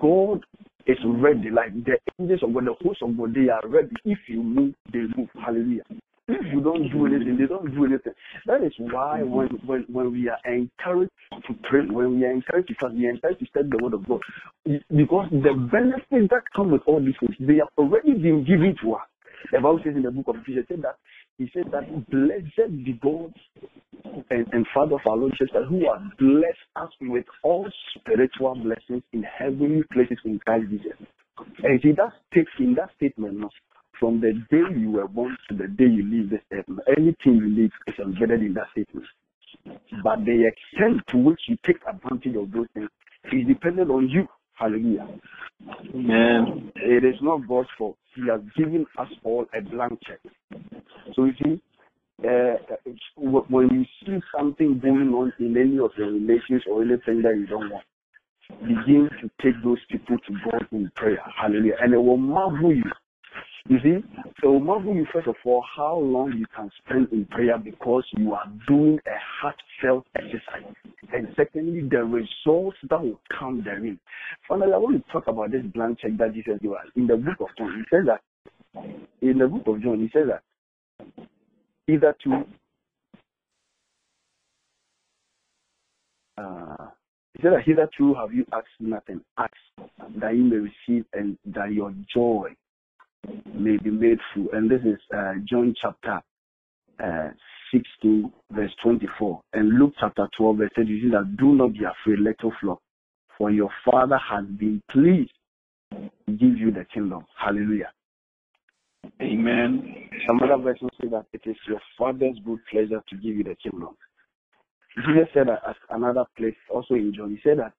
God 0.00 0.44
is 0.86 0.98
ready, 1.04 1.50
like 1.50 1.72
the 1.84 1.98
angels 2.18 2.42
of 2.42 2.54
God, 2.54 2.66
the 2.66 2.74
hosts 2.82 3.02
of 3.02 3.16
God, 3.16 3.34
they 3.34 3.48
are 3.48 3.60
ready. 3.66 3.90
If 4.04 4.18
you 4.28 4.42
move, 4.42 4.74
they 4.92 5.00
move. 5.16 5.28
Hallelujah. 5.34 5.82
You 6.28 6.60
don't 6.60 6.90
do 6.90 7.06
anything, 7.06 7.38
they 7.38 7.46
don't 7.46 7.74
do 7.74 7.86
anything. 7.86 8.12
That 8.46 8.62
is 8.62 8.72
why 8.78 9.22
when 9.22 9.48
when, 9.64 9.86
when 9.90 10.12
we 10.12 10.28
are 10.28 10.38
encouraged 10.44 11.12
to 11.32 11.54
pray, 11.70 11.86
when 11.88 12.18
we 12.20 12.26
are 12.26 12.32
encouraged 12.32 12.68
to 12.68 12.88
we 12.88 13.06
are 13.06 13.10
encouraged 13.10 13.40
to 13.40 13.46
study 13.46 13.68
the 13.70 13.82
word 13.82 13.94
of 13.94 14.06
God. 14.06 14.20
Because 14.64 15.28
the 15.30 15.54
benefits 15.72 16.28
that 16.30 16.42
come 16.54 16.70
with 16.70 16.82
all 16.86 17.00
these 17.00 17.14
things, 17.18 17.34
they 17.40 17.56
have 17.56 17.72
already 17.78 18.12
been 18.12 18.44
given 18.44 18.76
to 18.82 18.94
us. 18.94 19.08
The 19.52 19.58
Bible 19.58 19.80
says 19.82 19.94
in 19.96 20.02
the 20.02 20.10
book 20.10 20.28
of 20.28 20.36
Ephesians 20.42 20.66
said 20.68 20.82
that 20.82 20.96
he 21.38 21.48
said 21.54 21.72
that 21.72 21.88
blessed 22.10 22.84
be 22.84 22.98
God 23.00 23.32
and, 24.30 24.46
and 24.52 24.66
Father 24.74 24.96
of 24.96 25.00
our 25.06 25.16
Lord 25.16 25.32
Jesus 25.32 25.52
Christ, 25.52 25.68
who 25.70 25.86
has 25.88 26.02
blessed 26.18 26.68
us 26.76 26.90
with 27.00 27.24
all 27.42 27.66
spiritual 27.96 28.54
blessings 28.56 29.02
in 29.12 29.22
heavenly 29.22 29.82
places 29.92 30.18
in 30.24 30.40
Christ 30.40 30.66
Jesus. 30.68 30.98
And 31.62 31.80
see 31.80 31.92
that 31.92 32.12
takes 32.34 32.50
in 32.58 32.74
that 32.74 32.90
statement 32.96 33.44
from 33.98 34.20
the 34.20 34.32
day 34.50 34.62
you 34.78 34.92
were 34.92 35.08
born 35.08 35.36
to 35.48 35.56
the 35.56 35.68
day 35.68 35.84
you 35.84 36.04
leave 36.08 36.30
this 36.30 36.40
earth, 36.52 36.66
anything 36.96 37.36
you 37.36 37.48
leave 37.54 37.72
is 37.86 37.94
embedded 37.98 38.42
in 38.42 38.54
that 38.54 38.70
statement. 38.72 39.06
But 40.02 40.24
the 40.24 40.48
extent 40.48 41.02
to 41.08 41.16
which 41.18 41.40
you 41.48 41.56
take 41.66 41.78
advantage 41.88 42.36
of 42.36 42.50
those 42.52 42.66
things 42.74 42.88
is 43.32 43.46
dependent 43.46 43.90
on 43.90 44.08
you. 44.08 44.26
Hallelujah. 44.54 45.06
Amen. 45.94 46.72
It 46.76 47.04
is 47.04 47.16
not 47.22 47.46
God's 47.48 47.68
fault. 47.76 47.96
He 48.14 48.22
has 48.28 48.40
given 48.56 48.86
us 48.98 49.08
all 49.24 49.46
a 49.54 49.60
blank 49.60 50.00
check. 50.06 50.20
So 51.14 51.24
you 51.24 51.32
see, 51.42 51.62
uh, 52.26 52.56
when 53.16 53.68
you 53.70 53.84
see 54.04 54.20
something 54.36 54.80
going 54.80 55.12
on 55.14 55.32
in 55.38 55.56
any 55.56 55.78
of 55.78 55.92
your 55.96 56.08
relations 56.12 56.62
or 56.70 56.82
anything 56.82 57.22
that 57.22 57.36
you 57.36 57.46
don't 57.46 57.70
want, 57.70 57.84
begin 58.62 59.08
to 59.20 59.30
take 59.42 59.62
those 59.62 59.78
people 59.90 60.16
to 60.18 60.32
God 60.50 60.66
in 60.72 60.90
prayer. 60.96 61.22
Hallelujah. 61.40 61.76
And 61.80 61.94
it 61.94 61.98
will 61.98 62.16
marvel 62.16 62.74
you 62.74 62.82
You 63.66 63.78
see, 63.82 64.04
so 64.42 64.58
marvel 64.58 64.94
you 64.94 65.06
first 65.12 65.26
of 65.26 65.34
all 65.44 65.64
how 65.76 65.98
long 65.98 66.32
you 66.32 66.46
can 66.54 66.70
spend 66.84 67.08
in 67.12 67.26
prayer 67.26 67.58
because 67.58 68.04
you 68.16 68.32
are 68.32 68.46
doing 68.66 68.98
a 69.06 69.18
heartfelt 69.40 70.06
exercise. 70.16 70.74
And 71.12 71.28
secondly, 71.36 71.86
the 71.88 72.04
results 72.04 72.78
that 72.88 73.02
will 73.02 73.20
come 73.36 73.62
therein. 73.64 73.98
Finally, 74.48 74.72
I 74.72 74.78
want 74.78 75.04
to 75.04 75.12
talk 75.12 75.26
about 75.26 75.50
this 75.50 75.64
blank 75.74 75.98
check 76.00 76.16
that 76.18 76.34
Jesus 76.34 76.58
gave 76.62 76.72
us. 76.72 76.86
In 76.96 77.06
the 77.06 77.16
book 77.16 77.40
of 77.40 77.48
John, 77.58 77.74
he 77.76 77.96
says 77.96 78.06
that 78.06 78.20
in 79.20 79.38
the 79.38 79.48
book 79.48 79.66
of 79.66 79.82
John, 79.82 79.98
he 79.98 80.08
says 80.12 80.28
that 80.28 81.26
either 81.88 82.16
to 82.24 82.44
uh, 86.38 86.86
he 87.34 87.42
said 87.42 87.52
that 87.52 87.64
hitherto 87.64 88.14
have 88.14 88.32
you 88.32 88.46
asked 88.52 88.66
nothing, 88.80 89.20
ask 89.36 89.52
that 90.20 90.34
you 90.34 90.44
may 90.44 90.56
receive 90.56 91.04
and 91.12 91.36
that 91.46 91.72
your 91.72 91.92
joy 92.14 92.54
may 93.54 93.76
be 93.76 93.90
made 93.90 94.18
full. 94.34 94.48
And 94.52 94.70
this 94.70 94.80
is 94.80 94.98
uh, 95.14 95.34
John 95.44 95.74
chapter 95.80 96.20
uh, 97.02 97.28
16, 97.72 98.32
verse 98.50 98.72
24. 98.82 99.40
And 99.52 99.78
Luke 99.78 99.94
chapter 100.00 100.28
12, 100.36 100.56
verse 100.56 100.70
30, 100.76 101.10
that 101.10 101.36
do 101.38 101.54
not 101.54 101.72
be 101.72 101.80
afraid, 101.80 102.18
little 102.20 102.52
flock, 102.60 102.80
for 103.36 103.50
your 103.50 103.70
Father 103.84 104.18
has 104.30 104.44
been 104.46 104.82
pleased 104.90 105.32
to 105.92 106.32
give 106.32 106.56
you 106.58 106.70
the 106.70 106.84
kingdom. 106.92 107.24
Hallelujah. 107.38 107.90
Amen. 109.22 110.08
Some 110.26 110.40
other 110.42 110.62
versions 110.62 110.90
say 111.00 111.08
that 111.08 111.26
it 111.32 111.42
is 111.44 111.56
your 111.66 111.80
Father's 111.96 112.38
good 112.44 112.58
pleasure 112.70 113.02
to 113.08 113.16
give 113.16 113.36
you 113.36 113.44
the 113.44 113.56
kingdom. 113.56 113.96
Jesus 114.96 115.28
said 115.32 115.48
that 115.48 115.62
at 115.66 115.76
another 115.90 116.24
place, 116.36 116.56
also 116.70 116.94
in 116.94 117.12
John, 117.14 117.30
he 117.30 117.38
said 117.48 117.58
that, 117.58 117.72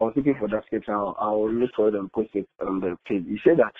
I 0.00 0.04
was 0.04 0.14
looking 0.16 0.34
for 0.38 0.48
that 0.48 0.64
scripture, 0.66 0.94
I'll, 0.94 1.16
I'll 1.20 1.52
look 1.52 1.70
for 1.76 1.88
it 1.88 1.94
and 1.94 2.10
post 2.12 2.30
it 2.34 2.48
on 2.66 2.80
the 2.80 2.96
page. 3.06 3.24
He 3.28 3.38
said 3.44 3.58
that 3.58 3.72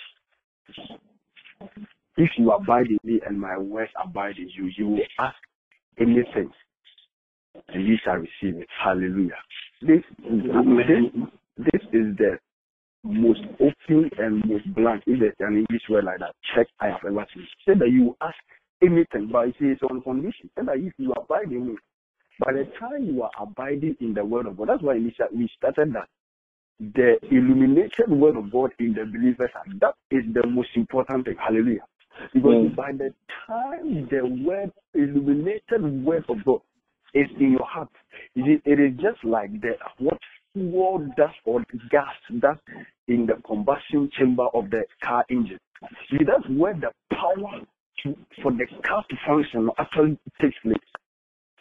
if 2.17 2.29
you 2.37 2.51
abide 2.51 2.87
in 2.87 2.99
me 3.03 3.21
and 3.25 3.39
my 3.39 3.57
words 3.57 3.91
abide 4.03 4.37
in 4.37 4.49
you, 4.49 4.71
you 4.77 4.87
will 4.87 5.05
ask 5.19 5.35
anything 5.99 6.51
and 7.69 7.87
you 7.87 7.97
shall 8.03 8.15
receive 8.15 8.61
it. 8.61 8.67
Hallelujah. 8.83 9.37
This, 9.81 10.01
this, 10.19 11.23
this 11.57 11.81
is 11.93 12.17
the 12.17 12.37
most 13.03 13.41
open 13.59 14.09
and 14.17 14.43
most 14.45 14.73
blank, 14.75 15.03
if 15.05 15.19
there's 15.19 15.33
an 15.39 15.57
English 15.57 15.83
word 15.89 16.05
like 16.05 16.19
that, 16.19 16.35
check 16.55 16.67
I 16.79 16.87
have 16.87 17.05
ever 17.05 17.25
seen. 17.33 17.47
Said 17.65 17.79
that 17.79 17.91
you 17.91 18.15
ask 18.21 18.35
anything, 18.81 19.29
but 19.31 19.47
he 19.47 19.53
says 19.59 19.77
on 19.89 20.01
condition. 20.01 20.49
Said 20.55 20.67
that 20.67 20.77
if 20.77 20.93
you 20.97 21.13
abide 21.13 21.51
in 21.51 21.67
me, 21.67 21.75
by 22.39 22.51
the 22.53 22.65
time 22.79 23.05
you 23.05 23.23
are 23.23 23.31
abiding 23.39 23.95
in 24.01 24.13
the 24.13 24.25
word 24.25 24.47
of 24.47 24.57
God, 24.57 24.69
that's 24.69 24.83
why 24.83 24.95
we 24.95 25.49
started 25.57 25.93
that 25.93 26.09
the 26.79 27.17
illuminated 27.31 28.09
word 28.09 28.35
of 28.35 28.51
God 28.51 28.71
in 28.79 28.93
the 28.93 29.05
believer's 29.05 29.51
heart. 29.53 29.67
That 29.79 29.95
is 30.11 30.23
the 30.33 30.45
most 30.47 30.69
important 30.75 31.25
thing. 31.25 31.37
Hallelujah. 31.37 31.85
Because 32.33 32.53
Mm. 32.71 32.75
by 32.75 32.91
the 32.91 33.13
time 33.47 34.07
the 34.07 34.25
word, 34.25 34.71
illuminated 34.93 35.81
word 36.05 36.25
of 36.29 36.43
God 36.45 36.61
is 37.13 37.29
in 37.39 37.51
your 37.51 37.65
heart, 37.65 37.89
it 38.35 38.61
is, 38.79 38.97
just 38.99 39.23
like 39.23 39.51
the 39.61 39.77
what 39.99 40.17
fuel 40.53 40.99
does 41.17 41.29
or 41.45 41.63
gas 41.89 42.15
that's 42.29 42.59
in 43.07 43.25
the 43.25 43.35
combustion 43.45 44.09
chamber 44.17 44.47
of 44.53 44.69
the 44.69 44.83
car 45.03 45.25
engine. 45.29 45.59
See, 46.09 46.23
that's 46.23 46.47
where 46.49 46.73
the 46.73 46.91
power 47.13 47.61
to, 48.03 48.17
for 48.41 48.51
the 48.51 48.65
car 48.87 49.03
to 49.09 49.15
function 49.27 49.69
actually 49.77 50.17
takes 50.41 50.57
place. 50.59 50.77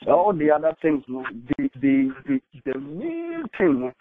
All 0.06 0.32
the 0.32 0.50
other 0.50 0.74
things, 0.82 1.02
the, 1.08 1.70
the, 1.80 2.12
the, 2.26 2.40
the 2.64 2.78
main 2.78 3.44
thing 3.56 3.92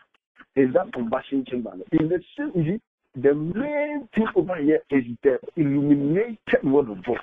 is 0.55 0.73
that 0.73 0.93
combustion 0.93 1.45
chamber. 1.49 1.71
In 1.91 2.09
the 2.09 2.19
same, 2.37 2.51
you 2.55 2.79
the 3.15 3.33
main 3.33 4.07
thing 4.15 4.27
over 4.35 4.55
here 4.55 4.79
is 4.89 5.03
the 5.21 5.37
illuminated 5.55 6.63
word 6.63 6.89
of 6.89 7.03
God. 7.05 7.19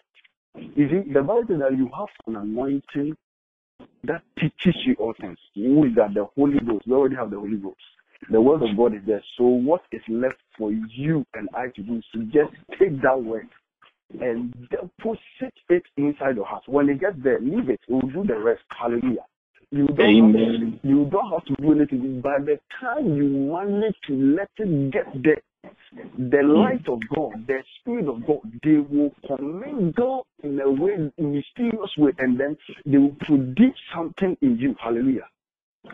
You 0.55 0.89
see, 0.89 1.13
the 1.13 1.21
Bible 1.21 1.45
says 1.49 1.59
that 1.61 1.77
you 1.77 1.91
have 1.97 2.09
an 2.27 2.37
anointing 2.37 3.17
that 4.05 4.23
teaches 4.39 4.77
you 4.85 4.95
all 4.99 5.15
things. 5.21 5.39
Who 5.55 5.85
is 5.87 5.95
that? 5.97 6.15
The 6.15 6.27
Holy 6.37 6.59
Ghost. 6.61 6.87
We 6.87 6.95
already 6.95 7.17
have 7.17 7.31
the 7.31 7.39
Holy 7.39 7.57
Ghost. 7.57 7.81
The 8.31 8.41
word 8.41 8.63
of 8.63 8.77
God 8.77 8.95
is 8.95 9.01
there. 9.07 9.23
So 9.37 9.45
what 9.45 9.83
is 9.91 10.03
left 10.09 10.39
for 10.57 10.71
you 10.71 11.25
and 11.35 11.49
I 11.55 11.69
to 11.69 11.83
do 11.83 11.97
is 11.97 12.05
to 12.15 12.25
just 12.27 12.53
take 12.79 13.01
that 13.03 13.21
word 13.21 13.49
and 14.21 14.53
deposit 14.71 15.55
it 15.69 15.83
inside 15.97 16.37
your 16.37 16.45
heart. 16.45 16.65
When 16.67 16.89
it 16.89 17.01
gets 17.01 17.17
there, 17.23 17.41
leave 17.41 17.71
it. 17.71 17.81
It 17.89 17.93
will 17.93 18.01
do 18.03 18.25
the 18.25 18.39
rest. 18.39 18.63
Hallelujah. 18.69 19.25
You 19.73 19.87
don't, 19.87 19.99
have, 19.99 20.09
Amen. 20.09 20.81
you 20.83 21.05
don't 21.13 21.31
have 21.31 21.45
to 21.45 21.55
do 21.63 21.73
anything. 21.73 22.21
By 22.21 22.39
the 22.39 22.59
time 22.81 23.17
you 23.17 23.29
manage 23.29 23.95
to 24.09 24.15
let 24.15 24.51
it 24.59 24.91
get 24.91 25.07
there, 25.23 25.41
the 25.93 26.39
mm. 26.39 26.65
light 26.65 26.89
of 26.89 27.01
God, 27.15 27.47
the 27.47 27.63
Spirit 27.79 28.09
of 28.09 28.27
God, 28.27 28.41
they 28.65 28.79
will 28.79 29.15
commingle 29.27 30.27
in 30.43 30.61
a 30.61 30.71
way, 30.71 31.13
mysterious 31.19 31.97
way, 31.97 32.13
and 32.19 32.39
then 32.39 32.57
they 32.85 32.99
will 32.99 33.17
produce 33.21 33.77
something 33.95 34.37
in 34.41 34.59
you. 34.59 34.75
Hallelujah. 34.83 35.29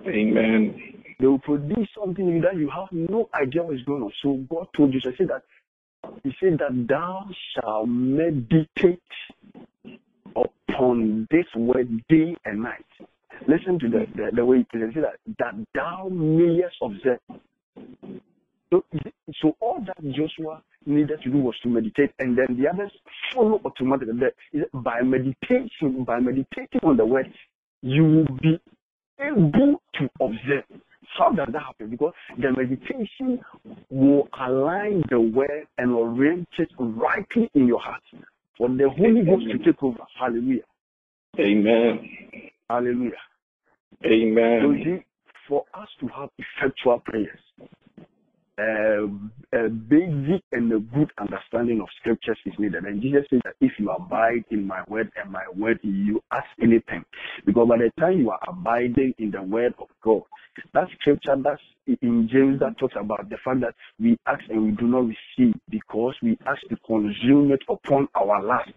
Amen. 0.07 1.03
They 1.19 1.27
will 1.27 1.39
produce 1.39 1.89
something 1.99 2.27
in 2.27 2.37
you 2.37 2.43
that 2.43 2.57
you 2.57 2.71
have 2.71 2.89
no 2.93 3.29
idea 3.35 3.63
what 3.63 3.75
is 3.75 3.83
going 3.83 4.03
on. 4.03 4.13
So 4.23 4.35
God 4.49 4.69
told 4.77 4.95
you, 4.95 5.01
I 5.05 5.17
said 5.17 5.29
that 5.29 5.43
He 6.23 6.35
said 6.41 6.59
that 6.61 6.87
thou 6.89 7.29
shalt 7.55 7.89
meditate 7.89 9.01
upon 10.35 11.27
this 11.31 11.47
word 11.55 12.03
day 12.09 12.37
and 12.45 12.63
night. 12.63 12.85
Listen 13.49 13.79
to 13.79 13.89
the, 13.89 14.07
the, 14.15 14.31
the 14.37 14.45
way 14.45 14.59
it 14.59 14.77
is. 14.77 14.89
He 14.89 14.95
said 14.95 15.05
that, 15.05 15.37
that 15.39 15.67
thou 15.75 16.09
mayest 16.11 16.77
observe. 16.83 17.21
So, 18.71 18.85
so 19.41 19.57
all 19.61 19.85
that 19.87 20.03
Joshua 20.13 20.63
needed 20.87 21.21
to 21.23 21.31
do 21.31 21.39
was 21.39 21.55
to 21.63 21.69
meditate, 21.69 22.11
and 22.19 22.37
then 22.37 22.57
the 22.59 22.69
others 22.69 22.91
follow 23.33 23.61
automatically. 23.65 24.15
By 24.73 25.03
meditation, 25.03 26.05
by 26.05 26.19
meditating 26.19 26.81
on 26.83 26.97
the 26.97 27.07
word, 27.07 27.33
you 27.83 28.05
will 28.05 28.37
be 28.43 28.61
able 29.21 29.81
to 29.95 30.11
observe. 30.21 30.65
How 31.17 31.31
does 31.31 31.49
that 31.53 31.63
happen? 31.63 31.91
Because 31.91 32.13
the 32.37 32.51
meditation 32.51 33.41
will 33.91 34.29
align 34.39 35.05
the 35.11 35.21
word 35.21 35.67
and 35.79 35.93
orient 35.93 36.49
it 36.59 36.69
rightly 36.79 37.49
in 37.55 37.69
your 37.69 37.81
heart. 37.81 38.03
For 38.59 38.69
the 38.69 38.89
Holy 38.89 39.23
Ghost 39.23 39.47
to 39.53 39.59
take 39.59 39.83
over. 39.83 39.99
Hallelujah. 40.19 40.63
Amen. 41.39 42.09
Hallelujah. 42.69 43.13
So 44.03 44.09
Amen. 44.09 44.79
you 44.79 44.85
see, 44.85 45.05
for 45.49 45.65
us 45.75 45.89
to 46.01 46.09
have 46.09 46.31
effectual 46.39 47.01
prayers, 47.01 47.39
uh, 48.59 49.07
a 49.53 49.69
basic 49.69 50.43
and 50.53 50.73
a 50.73 50.79
good 50.79 51.11
understanding 51.19 51.81
of 51.81 51.89
scriptures 52.01 52.39
is 52.47 52.55
needed. 52.59 52.85
And 52.85 53.03
Jesus 53.03 53.27
says 53.31 53.41
that 53.45 53.55
if 53.61 53.73
you 53.79 53.91
abide 53.91 54.45
in 54.51 54.67
my 54.67 54.83
word 54.89 55.11
and 55.23 55.31
my 55.31 55.45
word 55.55 55.79
you, 55.83 56.23
ask 56.33 56.47
anything. 56.61 57.05
Because 57.45 57.69
by 57.69 57.77
the 57.77 57.91
time 58.01 58.19
you 58.19 58.31
are 58.31 58.41
abiding 58.49 59.15
in 59.19 59.31
the 59.31 59.43
word 59.43 59.75
of 59.79 59.89
God, 60.03 60.23
that 60.73 60.89
scripture 61.01 61.37
that's 61.43 61.61
in 62.03 62.29
James 62.33 62.61
that 62.61 62.79
talks 62.79 62.95
about 62.99 63.29
the 63.29 63.37
fact 63.45 63.61
that 63.61 63.75
we 64.01 64.19
ask 64.27 64.43
and 64.49 64.65
we 64.65 64.71
do 64.73 64.87
not 64.87 65.05
receive 65.07 65.55
because 65.69 66.15
we 66.23 66.39
ask 66.47 66.61
to 66.71 66.77
consume 66.87 67.53
it 67.53 67.61
upon 67.69 68.09
our 68.15 68.43
last. 68.43 68.71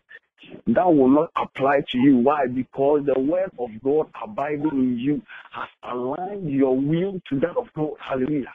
That 0.68 0.88
will 0.88 1.10
not 1.10 1.32
apply 1.36 1.82
to 1.92 1.98
you. 1.98 2.18
Why? 2.18 2.48
Because 2.48 3.06
the 3.06 3.20
word 3.20 3.52
of 3.60 3.70
God 3.84 4.08
abiding 4.24 4.70
in 4.72 4.98
you 4.98 5.22
has 5.52 5.70
aligned 5.84 6.50
your 6.50 6.76
will 6.78 7.22
to 7.30 7.40
that 7.40 7.58
of 7.58 7.68
God. 7.76 7.94
Hallelujah. 8.00 8.54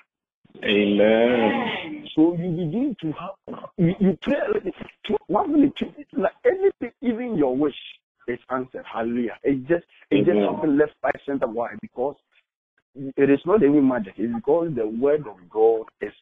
Amen. 0.64 2.07
So 2.14 2.37
you 2.37 2.51
begin 2.51 2.97
to 3.01 3.12
have 3.12 3.59
you, 3.77 3.94
you 4.01 4.18
pray 4.23 4.37
to- 5.07 5.18
one 5.27 5.53
minute, 5.53 5.75
minutes, 5.81 6.11
like 6.12 6.33
anything, 6.44 6.92
even 7.03 7.37
your 7.37 7.57
wish 7.57 7.75
is 8.29 8.38
answered. 8.51 8.85
Hallelujah. 8.90 9.37
It 9.42 9.66
just 9.66 9.85
it 10.11 10.18
just 10.25 10.29
Amen. 10.29 10.55
happened 10.55 10.79
left 10.79 10.94
by 11.03 11.11
center. 11.27 11.47
Why? 11.49 11.70
Because 11.83 12.16
it 12.94 13.30
is 13.30 13.40
not 13.44 13.62
even 13.62 13.88
magic. 13.88 14.14
It's 14.16 14.35
because 14.35 14.72
the 14.74 14.87
word 14.87 15.26
of 15.26 15.37
God 15.50 15.83
is 16.00 16.12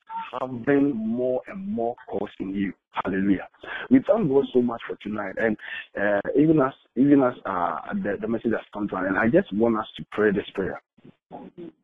having 0.41 0.95
more 0.95 1.43
and 1.47 1.69
more 1.69 1.95
course 2.09 2.33
in 2.41 2.55
you. 2.55 2.73
Hallelujah. 2.93 3.49
We 3.91 4.01
thank 4.07 4.29
God 4.29 4.45
so 4.53 4.63
much 4.63 4.81
for 4.87 4.97
tonight, 4.97 5.35
and 5.39 5.57
uh, 6.01 6.21
even 6.39 6.61
as 6.61 6.73
even 6.97 7.23
as 7.23 7.35
uh, 7.47 7.79
the, 7.95 8.19
the 8.21 8.29
message 8.29 8.53
has 8.53 8.61
come 8.73 8.89
to 8.89 8.97
an 8.97 9.07
end, 9.07 9.19
I 9.19 9.29
just 9.29 9.53
want 9.53 9.79
us 9.79 9.87
to 9.97 10.05
pray 10.13 10.31
this 10.31 10.49
prayer. 10.55 10.81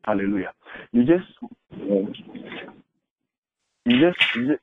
Hallelujah. 0.05 0.53
You 0.92 1.05
just 1.05 1.27
you 1.70 2.12
just 3.87 4.18
you 4.37 4.48
just, 4.48 4.62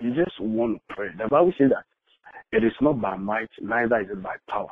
you 0.00 0.14
just 0.14 0.40
want 0.40 0.80
to 0.88 0.94
pray. 0.94 1.08
The 1.16 1.28
Bible 1.28 1.52
says 1.58 1.70
that 1.70 1.84
it 2.56 2.64
is 2.64 2.72
not 2.80 3.00
by 3.00 3.16
might, 3.16 3.50
neither 3.60 4.00
is 4.00 4.08
it 4.10 4.22
by 4.22 4.36
power, 4.48 4.68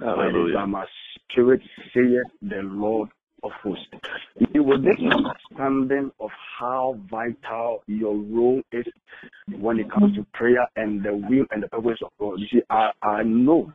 but 0.00 0.26
it 0.26 0.36
is 0.36 0.54
by 0.54 0.64
my 0.64 0.86
spirit, 1.30 1.60
saith 1.94 2.26
the 2.42 2.62
Lord 2.62 3.08
of 3.42 3.50
hosts. 3.62 3.86
You 4.54 4.62
will 4.62 4.80
this 4.80 4.96
understanding 5.00 6.10
of 6.20 6.30
how 6.58 6.98
vital 7.10 7.82
your 7.86 8.16
role 8.16 8.62
is 8.72 8.86
when 9.58 9.78
it 9.78 9.90
comes 9.90 10.16
to 10.16 10.26
prayer 10.34 10.66
and 10.76 11.02
the 11.02 11.12
will 11.14 11.46
and 11.50 11.62
the 11.62 11.68
purpose 11.68 11.98
of 12.04 12.10
God. 12.18 12.38
You 12.40 12.46
see, 12.50 12.62
I, 12.70 12.90
I 13.02 13.22
know 13.22 13.72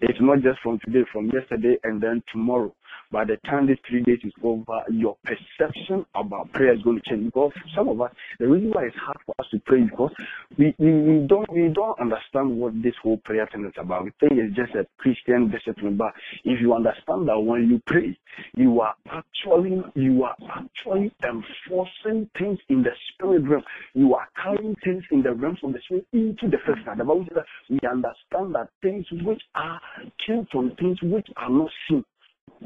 it's 0.00 0.18
not 0.20 0.42
just 0.42 0.60
from 0.62 0.78
today, 0.84 1.04
from 1.12 1.30
yesterday, 1.30 1.76
and 1.84 2.00
then 2.00 2.22
tomorrow. 2.32 2.74
By 3.10 3.24
the 3.24 3.36
time 3.48 3.66
this 3.66 3.78
three 3.88 4.02
days 4.02 4.20
is 4.24 4.32
over, 4.42 4.82
your 4.90 5.16
perception 5.24 6.06
about 6.14 6.52
prayer 6.52 6.74
is 6.74 6.82
going 6.82 7.00
to 7.00 7.10
change. 7.10 7.26
Because 7.26 7.52
some 7.74 7.88
of 7.88 8.00
us, 8.00 8.12
the 8.38 8.46
reason 8.46 8.70
why 8.70 8.84
it's 8.84 8.96
hard 8.96 9.16
for 9.26 9.34
us 9.38 9.46
to 9.50 9.58
pray 9.66 9.80
is 9.80 9.90
because 9.90 10.12
we, 10.58 10.74
we, 10.78 10.92
we 10.92 11.26
don't 11.26 11.50
we 11.52 11.68
don't 11.74 11.98
understand 12.00 12.56
what 12.56 12.72
this 12.82 12.94
whole 13.02 13.18
prayer 13.18 13.48
thing 13.52 13.64
is 13.64 13.72
about. 13.78 14.04
We 14.04 14.12
think 14.20 14.32
it's 14.34 14.56
just 14.56 14.74
a 14.74 14.86
Christian 14.98 15.50
discipline, 15.50 15.96
but 15.96 16.12
if 16.44 16.60
you 16.60 16.74
understand 16.74 17.28
that 17.28 17.38
when 17.40 17.68
you 17.68 17.80
pray, 17.86 18.16
you 18.56 18.80
are 18.80 18.94
actually 19.10 19.82
you 19.94 20.24
are 20.24 20.36
actually 20.54 21.12
enforcing 21.24 22.28
things 22.38 22.58
in 22.68 22.82
the 22.82 22.90
spirit 23.12 23.42
realm. 23.48 23.62
You 23.94 24.14
are 24.14 24.28
carrying 24.42 24.76
things 24.84 25.04
in 25.10 25.22
the 25.22 25.32
realms 25.32 25.58
of 25.62 25.72
the 25.72 25.80
spirit 25.84 26.06
into 26.12 26.48
the 26.48 26.58
physical. 26.66 26.94
The 26.96 27.04
Bible 27.04 27.26
says 27.28 27.42
that 27.42 27.46
we 27.68 27.78
understand 27.88 28.54
that 28.54 28.68
things 28.82 29.06
which 29.24 29.42
are 29.54 29.80
came 30.26 30.46
from 30.52 30.74
things 30.76 30.98
which 31.02 31.26
are 31.36 31.50
not 31.50 31.70
seen. 31.88 32.04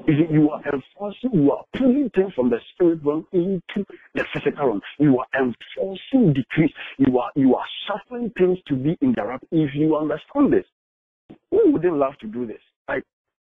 You 0.07 0.27
you 0.31 0.51
are 0.51 0.61
enforcing, 0.73 1.31
you 1.33 1.53
are 1.53 1.65
pulling 1.77 2.11
things 2.15 2.33
from 2.35 2.51
the 2.51 2.59
spirit 2.75 3.01
realm 3.05 3.27
into 3.33 3.87
the 4.15 4.25
physical 4.35 4.67
realm. 4.67 4.81
You 4.99 5.19
are 5.19 5.27
enforcing 5.41 6.33
decrees. 6.33 6.71
You 6.99 7.19
are 7.19 7.31
you 7.37 7.55
are 7.55 7.65
suffering 7.87 8.31
things 8.37 8.59
to 8.67 8.75
be 8.75 8.97
in 9.01 9.13
the 9.17 9.23
right. 9.23 9.41
If 9.51 9.71
you 9.75 9.97
understand 9.97 10.53
this, 10.53 10.65
who 11.51 11.73
wouldn't 11.73 11.97
love 11.97 12.15
to 12.21 12.27
do 12.27 12.47
this? 12.47 12.61
Like 12.89 13.05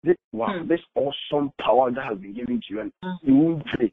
this, 0.03 0.17
wow, 0.33 0.59
Hmm. 0.59 0.67
this 0.67 0.81
awesome 0.95 1.51
power 1.59 1.89
that 1.91 2.03
has 2.03 2.17
been 2.19 2.33
given 2.33 2.59
to 2.67 2.73
you, 2.73 2.81
and 2.81 2.91
Hmm. 3.01 3.11
you 3.21 3.35
won't 3.35 3.65
pray. 3.67 3.91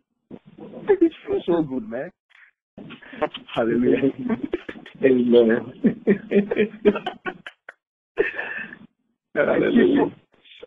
It 0.88 1.12
feels 1.26 1.44
so 1.46 1.62
good, 1.62 1.88
man. 1.88 2.10
Hallelujah. 3.54 4.12
Amen. 5.04 5.72
Hallelujah. 9.34 10.12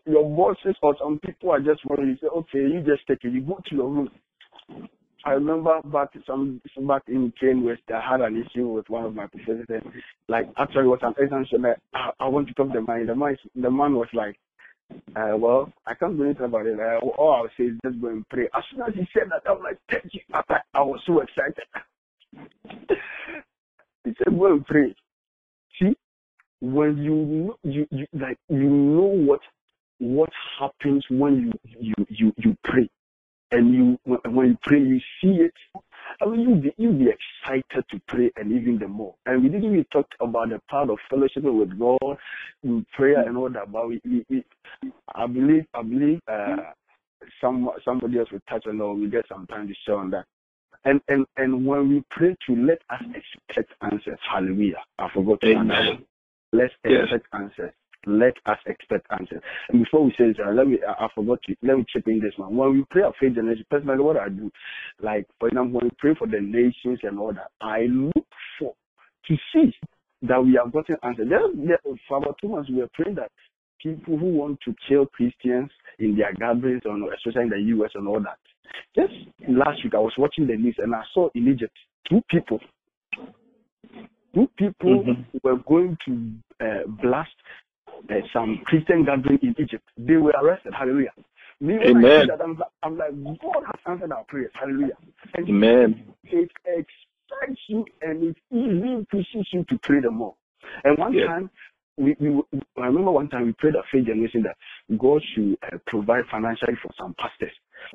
Your 0.05 0.23
bosses 0.23 0.75
or 0.81 0.95
some 0.99 1.19
people 1.19 1.51
are 1.51 1.59
just 1.59 1.85
worried. 1.85 2.09
You 2.09 2.17
say, 2.21 2.27
okay, 2.27 2.59
you 2.59 2.83
just 2.85 3.07
take 3.07 3.23
it. 3.23 3.33
You 3.33 3.41
go 3.41 3.59
to 3.69 3.75
your 3.75 3.89
room. 3.89 4.09
I 5.25 5.31
remember 5.31 5.81
back 5.85 6.09
some 6.27 6.61
back 6.87 7.01
in 7.07 7.33
Kane 7.39 7.63
West, 7.63 7.81
I 7.89 7.99
had 7.99 8.21
an 8.21 8.45
issue 8.45 8.67
with 8.67 8.87
one 8.89 9.05
of 9.05 9.15
my 9.15 9.25
professors. 9.25 9.65
And, 9.69 9.81
like 10.27 10.45
actually, 10.57 10.83
it 10.83 10.87
was 10.87 10.99
an 11.01 11.15
exam. 11.17 11.65
I, 11.95 12.09
I 12.19 12.27
want 12.27 12.47
to 12.47 12.53
talk 12.53 12.67
to 12.67 12.73
the 12.79 12.85
man. 12.85 13.07
The 13.07 13.15
man, 13.15 13.35
the 13.55 13.71
man 13.71 13.95
was 13.95 14.07
like, 14.13 14.37
uh, 15.15 15.35
well, 15.35 15.73
I 15.87 15.95
can't 15.95 16.15
do 16.15 16.25
anything 16.25 16.45
about 16.45 16.67
it. 16.67 16.79
Uh, 16.79 17.03
all 17.17 17.33
I'll 17.33 17.49
say 17.57 17.65
is 17.65 17.79
just 17.83 17.99
go 17.99 18.09
and 18.09 18.27
pray. 18.29 18.47
As 18.55 18.63
soon 18.71 18.81
as 18.81 18.93
he 18.93 19.07
said 19.13 19.29
that, 19.31 19.49
I 19.49 19.53
was 19.53 19.61
like, 19.63 19.79
thank 19.89 20.13
you. 20.13 20.21
I, 20.31 20.41
I 20.75 20.81
was 20.81 20.99
so 21.07 21.21
excited. 21.21 21.63
he 24.03 24.13
said, 24.17 24.37
go 24.37 24.45
and 24.53 24.65
pray. 24.67 24.95
See, 25.81 25.97
when 26.61 26.97
you 26.97 27.57
you, 27.63 27.87
you 27.89 28.05
like 28.13 28.37
you 28.49 28.69
know 28.69 29.01
what 29.01 29.41
what 29.99 30.29
happens 30.59 31.05
when 31.09 31.51
you 31.63 31.69
you 31.79 31.93
you 32.09 32.33
you 32.37 32.57
pray? 32.63 32.89
And 33.51 33.73
you 33.73 33.99
when, 34.03 34.47
you 34.47 34.57
pray 34.63 34.79
you 34.79 34.99
see 35.21 35.41
it. 35.41 35.53
I 36.21 36.25
mean 36.25 36.41
you'll 36.41 36.61
be 36.61 36.73
you'll 36.77 36.93
be 36.97 37.09
excited 37.09 37.85
to 37.89 38.01
pray 38.07 38.31
and 38.35 38.51
even 38.51 38.79
the 38.79 38.87
more. 38.87 39.15
And 39.25 39.43
we 39.43 39.49
didn't 39.49 39.65
even 39.65 39.85
talk 39.93 40.07
about 40.19 40.49
the 40.49 40.59
part 40.69 40.89
of 40.89 40.97
fellowship 41.09 41.43
with 41.43 41.77
god 41.79 42.17
in 42.63 42.85
prayer 42.93 43.21
and 43.27 43.37
all 43.37 43.49
that 43.49 43.71
but 43.71 43.87
we, 43.87 44.01
we, 44.03 44.25
we 44.29 44.43
i 45.13 45.27
believe 45.27 45.65
i 45.73 45.81
believe 45.81 46.19
uh 46.27 46.71
some 47.41 47.69
somebody 47.83 48.19
else 48.19 48.31
will 48.31 48.39
touch 48.49 48.65
on 48.67 48.81
or 48.81 48.95
we 48.95 49.09
get 49.09 49.25
some 49.27 49.47
time 49.47 49.67
to 49.67 49.73
share 49.85 49.97
on 49.97 50.11
that. 50.11 50.25
And 50.83 51.01
and 51.07 51.25
and 51.37 51.65
when 51.65 51.89
we 51.89 52.03
pray 52.11 52.35
to 52.47 52.55
let 52.55 52.81
us 52.89 53.01
expect 53.15 53.73
answers. 53.81 54.19
Hallelujah. 54.29 54.83
I 54.99 55.09
forgot 55.13 55.41
to 55.41 55.47
Amen. 55.51 56.05
let's 56.51 56.73
Yes. 56.85 57.03
expect 57.11 57.27
answers 57.33 57.71
let 58.05 58.33
us 58.45 58.57
expect 58.65 59.07
answers. 59.11 59.41
And 59.69 59.83
before 59.83 60.03
we 60.05 60.11
say 60.17 60.27
this, 60.27 60.37
uh, 60.45 60.51
let 60.51 60.67
me, 60.67 60.79
I, 60.87 61.05
I 61.05 61.07
forgot 61.13 61.39
to, 61.43 61.55
let 61.63 61.77
me 61.77 61.85
chip 61.89 62.07
in 62.07 62.19
this 62.19 62.33
one. 62.37 62.55
When 62.55 62.73
we 62.73 62.85
pray 62.89 63.03
of 63.03 63.13
faith 63.19 63.35
generation, 63.35 63.65
personally, 63.69 64.03
what 64.03 64.17
I 64.17 64.29
do, 64.29 64.51
like, 65.01 65.27
for 65.39 65.47
example, 65.47 65.79
when 65.79 65.85
we 65.85 65.91
pray 65.97 66.15
for 66.17 66.27
the 66.27 66.39
nations 66.41 66.99
and 67.03 67.19
all 67.19 67.33
that, 67.33 67.51
I 67.61 67.87
look 67.89 68.25
for, 68.59 68.73
to 69.27 69.35
see 69.53 69.73
that 70.23 70.43
we 70.43 70.57
have 70.61 70.71
gotten 70.71 70.97
answers. 71.03 71.29
There, 71.29 71.39
there, 71.55 71.79
for 72.07 72.17
about 72.17 72.37
two 72.41 72.49
months, 72.49 72.69
we 72.69 72.77
were 72.77 72.89
praying 72.93 73.15
that 73.15 73.31
people 73.81 74.17
who 74.17 74.25
want 74.27 74.59
to 74.65 74.73
kill 74.87 75.05
Christians 75.07 75.69
in 75.99 76.15
their 76.15 76.33
gatherings, 76.33 76.81
and 76.85 77.03
especially 77.13 77.43
in 77.43 77.49
the 77.49 77.59
US 77.77 77.91
and 77.95 78.07
all 78.07 78.19
that. 78.21 78.39
Just 78.95 79.13
last 79.47 79.83
week, 79.83 79.93
I 79.93 79.99
was 79.99 80.13
watching 80.17 80.47
the 80.47 80.55
news 80.55 80.75
and 80.79 80.95
I 80.95 81.03
saw 81.13 81.29
in 81.35 81.47
Egypt 81.47 81.75
two 82.09 82.21
people, 82.29 82.59
two 84.33 84.49
people 84.57 85.03
Mhm. 85.03 85.25
were 85.43 85.57
going 85.57 85.97
to 86.05 86.31
uh, 86.65 86.87
blast 87.01 87.35
uh, 88.09 88.13
some 88.33 88.61
Christian 88.65 89.05
gathering 89.05 89.39
in 89.41 89.55
Egypt. 89.59 89.83
They 89.97 90.15
were 90.15 90.33
arrested. 90.41 90.73
Hallelujah. 90.77 91.11
Me, 91.61 91.75
I 91.75 91.89
Amen. 91.89 92.27
that, 92.27 92.41
I'm, 92.41 92.57
like- 92.57 92.67
I'm 92.83 92.97
like, 92.97 93.41
God 93.41 93.63
has 93.65 93.79
answered 93.87 94.11
our 94.11 94.23
prayers. 94.25 94.51
Hallelujah. 94.53 94.97
And 95.35 95.49
Amen. 95.49 96.03
it 96.25 96.49
excites 96.65 97.61
you 97.67 97.85
and 98.01 98.23
it 98.23 98.37
even 98.51 99.07
pushes 99.09 99.47
you 99.53 99.63
to 99.69 99.77
pray 99.83 100.01
the 100.01 100.11
more. 100.11 100.35
And 100.83 100.97
one 100.97 101.13
time, 101.13 101.49
we, 101.97 102.15
we, 102.19 102.41
I 102.77 102.87
remember 102.87 103.11
one 103.11 103.29
time 103.29 103.45
we 103.45 103.53
prayed 103.53 103.75
at 103.75 103.85
faith 103.91 104.05
generation 104.05 104.43
that 104.43 104.57
God 104.97 105.21
should 105.33 105.57
uh, 105.63 105.77
provide 105.87 106.23
financially 106.29 106.73
for 106.83 106.91
some 106.99 107.15
pastors. 107.17 107.53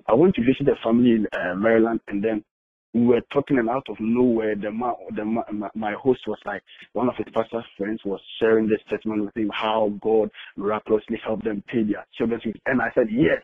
I 0.09 0.14
went 0.14 0.34
to 0.36 0.42
visit 0.42 0.68
a 0.72 0.76
family 0.82 1.11
in 1.11 1.26
uh, 1.32 1.55
Maryland, 1.55 2.01
and 2.09 2.24
then 2.24 2.42
we 2.93 3.07
were 3.07 3.20
talking, 3.32 3.59
and 3.59 3.68
out 3.68 3.86
of 3.88 3.97
nowhere, 4.01 4.57
the 4.57 4.70
man, 4.70 4.95
the 5.14 5.24
ma- 5.24 5.43
my, 5.53 5.68
my 5.74 5.93
host 5.93 6.20
was 6.26 6.38
like, 6.45 6.62
one 6.93 7.09
of 7.09 7.14
his 7.16 7.26
pastor's 7.32 7.64
friends 7.76 8.01
was 8.05 8.20
sharing 8.41 8.68
this 8.68 8.80
testimony 8.88 9.22
with 9.22 9.36
him 9.36 9.51
how 9.53 9.93
God 10.03 10.28
miraculously 10.57 11.20
helped 11.24 11.45
them 11.45 11.62
pay 11.68 11.84
their 11.84 12.07
children's 12.18 12.43
fees. 12.43 12.57
And 12.66 12.82
I 12.82 12.91
said, 12.95 13.07
yes. 13.11 13.43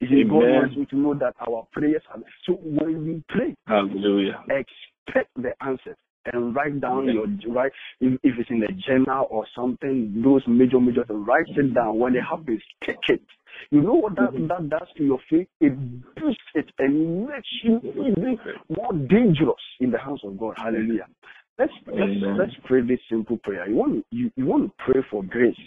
He 0.00 0.06
said, 0.06 0.30
God 0.30 0.44
wants 0.48 0.76
me 0.76 0.86
to 0.86 0.96
know 0.96 1.14
that 1.14 1.34
our 1.46 1.66
prayers 1.72 2.02
are. 2.10 2.20
So 2.46 2.54
when 2.62 3.04
we 3.04 3.22
pray, 3.28 3.54
Hallelujah. 3.66 4.42
expect 4.48 5.30
the 5.36 5.52
answers 5.62 5.96
and 6.26 6.54
write 6.54 6.80
down 6.80 7.08
your 7.08 7.26
right 7.52 7.72
if, 8.00 8.18
if 8.22 8.38
it's 8.38 8.50
in 8.50 8.60
the 8.60 8.68
journal 8.86 9.26
or 9.30 9.46
something 9.54 10.20
those 10.22 10.42
major 10.46 10.80
major 10.80 11.04
things, 11.04 11.20
write 11.26 11.48
it 11.48 11.74
down. 11.74 11.98
When 11.98 12.14
it 12.14 12.22
happens 12.22 12.62
take 12.84 12.96
it. 13.08 13.22
You 13.70 13.82
know 13.82 13.94
what 13.94 14.16
that, 14.16 14.32
Mhm. 14.32 14.48
that 14.48 14.68
does 14.70 14.88
to 14.96 15.04
your 15.04 15.18
faith? 15.28 15.48
It 15.60 15.72
boosts 16.14 16.42
it 16.54 16.70
and 16.78 17.26
makes 17.26 17.48
you 17.62 17.80
even 17.84 18.38
more 18.68 18.92
dangerous 18.92 19.62
in 19.80 19.90
the 19.90 19.98
hands 19.98 20.20
of 20.24 20.38
god. 20.38 20.54
Hallelujah. 20.56 21.06
Let's 21.58 21.72
let's 21.88 22.38
let's 22.38 22.54
pray 22.64 22.80
this 22.80 23.00
simple 23.10 23.36
prayer. 23.38 23.68
You 23.68 23.76
want 23.76 24.06
you, 24.10 24.30
you 24.34 24.46
want 24.46 24.70
to 24.70 24.84
pray 24.84 25.02
for 25.10 25.22
grace, 25.22 25.60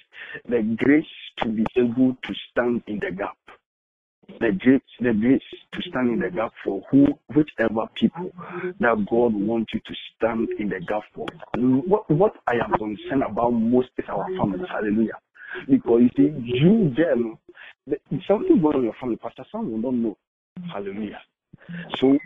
the 0.48 0.62
grace 0.78 1.06
to 1.38 1.50
be 1.50 1.66
able 1.76 2.18
to 2.24 2.34
stand 2.50 2.82
in 2.88 3.00
the 3.00 3.12
gap 3.12 3.38
the 4.40 4.52
grace, 4.60 4.82
the 5.00 5.14
grace 5.14 5.42
to 5.74 5.82
stand 5.90 6.10
in 6.10 6.20
the 6.20 6.30
gap 6.30 6.52
for 6.64 6.82
who, 6.90 7.08
whichever 7.34 7.88
people 7.96 8.32
that 8.80 9.06
God 9.10 9.34
wants 9.34 9.74
you 9.74 9.80
to 9.86 9.94
stand 10.16 10.48
in 10.60 10.70
the 10.70 10.80
gap 10.82 11.04
for. 11.14 11.26
What, 11.56 12.10
what 12.10 12.36
I 12.48 12.56
am 12.56 12.72
concerned 12.78 13.24
about 13.24 13.52
most 13.52 13.90
is 13.98 14.06
our 14.10 14.26
families. 14.38 14.68
Hallelujah. 14.70 15.20
Because 15.70 16.02
you 16.02 16.10
see, 16.18 16.34
you 16.44 16.94
them, 16.96 17.38
the, 17.88 17.98
something 18.28 18.62
going 18.62 18.78
on 18.78 18.84
your 18.84 18.96
family, 19.00 19.18
Pastor, 19.18 19.46
some 19.52 19.72
will 19.72 19.92
not 19.92 19.94
know. 19.94 20.18
Hallelujah. 20.72 21.22
So 22.00 22.18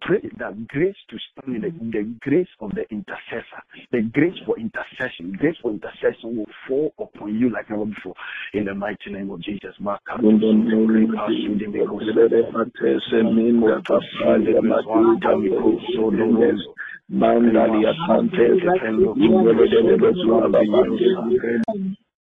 pray 0.00 0.20
that 0.38 0.68
grace 0.68 0.96
to 1.10 1.16
stand 1.32 1.56
in 1.56 1.62
the, 1.62 1.70
the 1.98 2.14
grace 2.20 2.48
of 2.60 2.70
the 2.70 2.84
intercessor, 2.90 3.62
the 3.92 4.02
grace 4.02 4.36
for 4.46 4.58
intercession, 4.58 5.32
grace 5.38 5.56
for 5.62 5.70
intercession 5.70 6.36
will 6.36 6.46
fall 6.66 6.92
upon 6.98 7.38
you 7.38 7.50
like 7.50 7.70
never 7.70 7.86
before. 7.86 8.14
In 8.54 8.64
the 8.64 8.74
mighty 8.74 9.10
name 9.10 9.30
of 9.30 9.40
Jesus. 9.42 9.74
In 9.78 9.84
the 9.86 9.98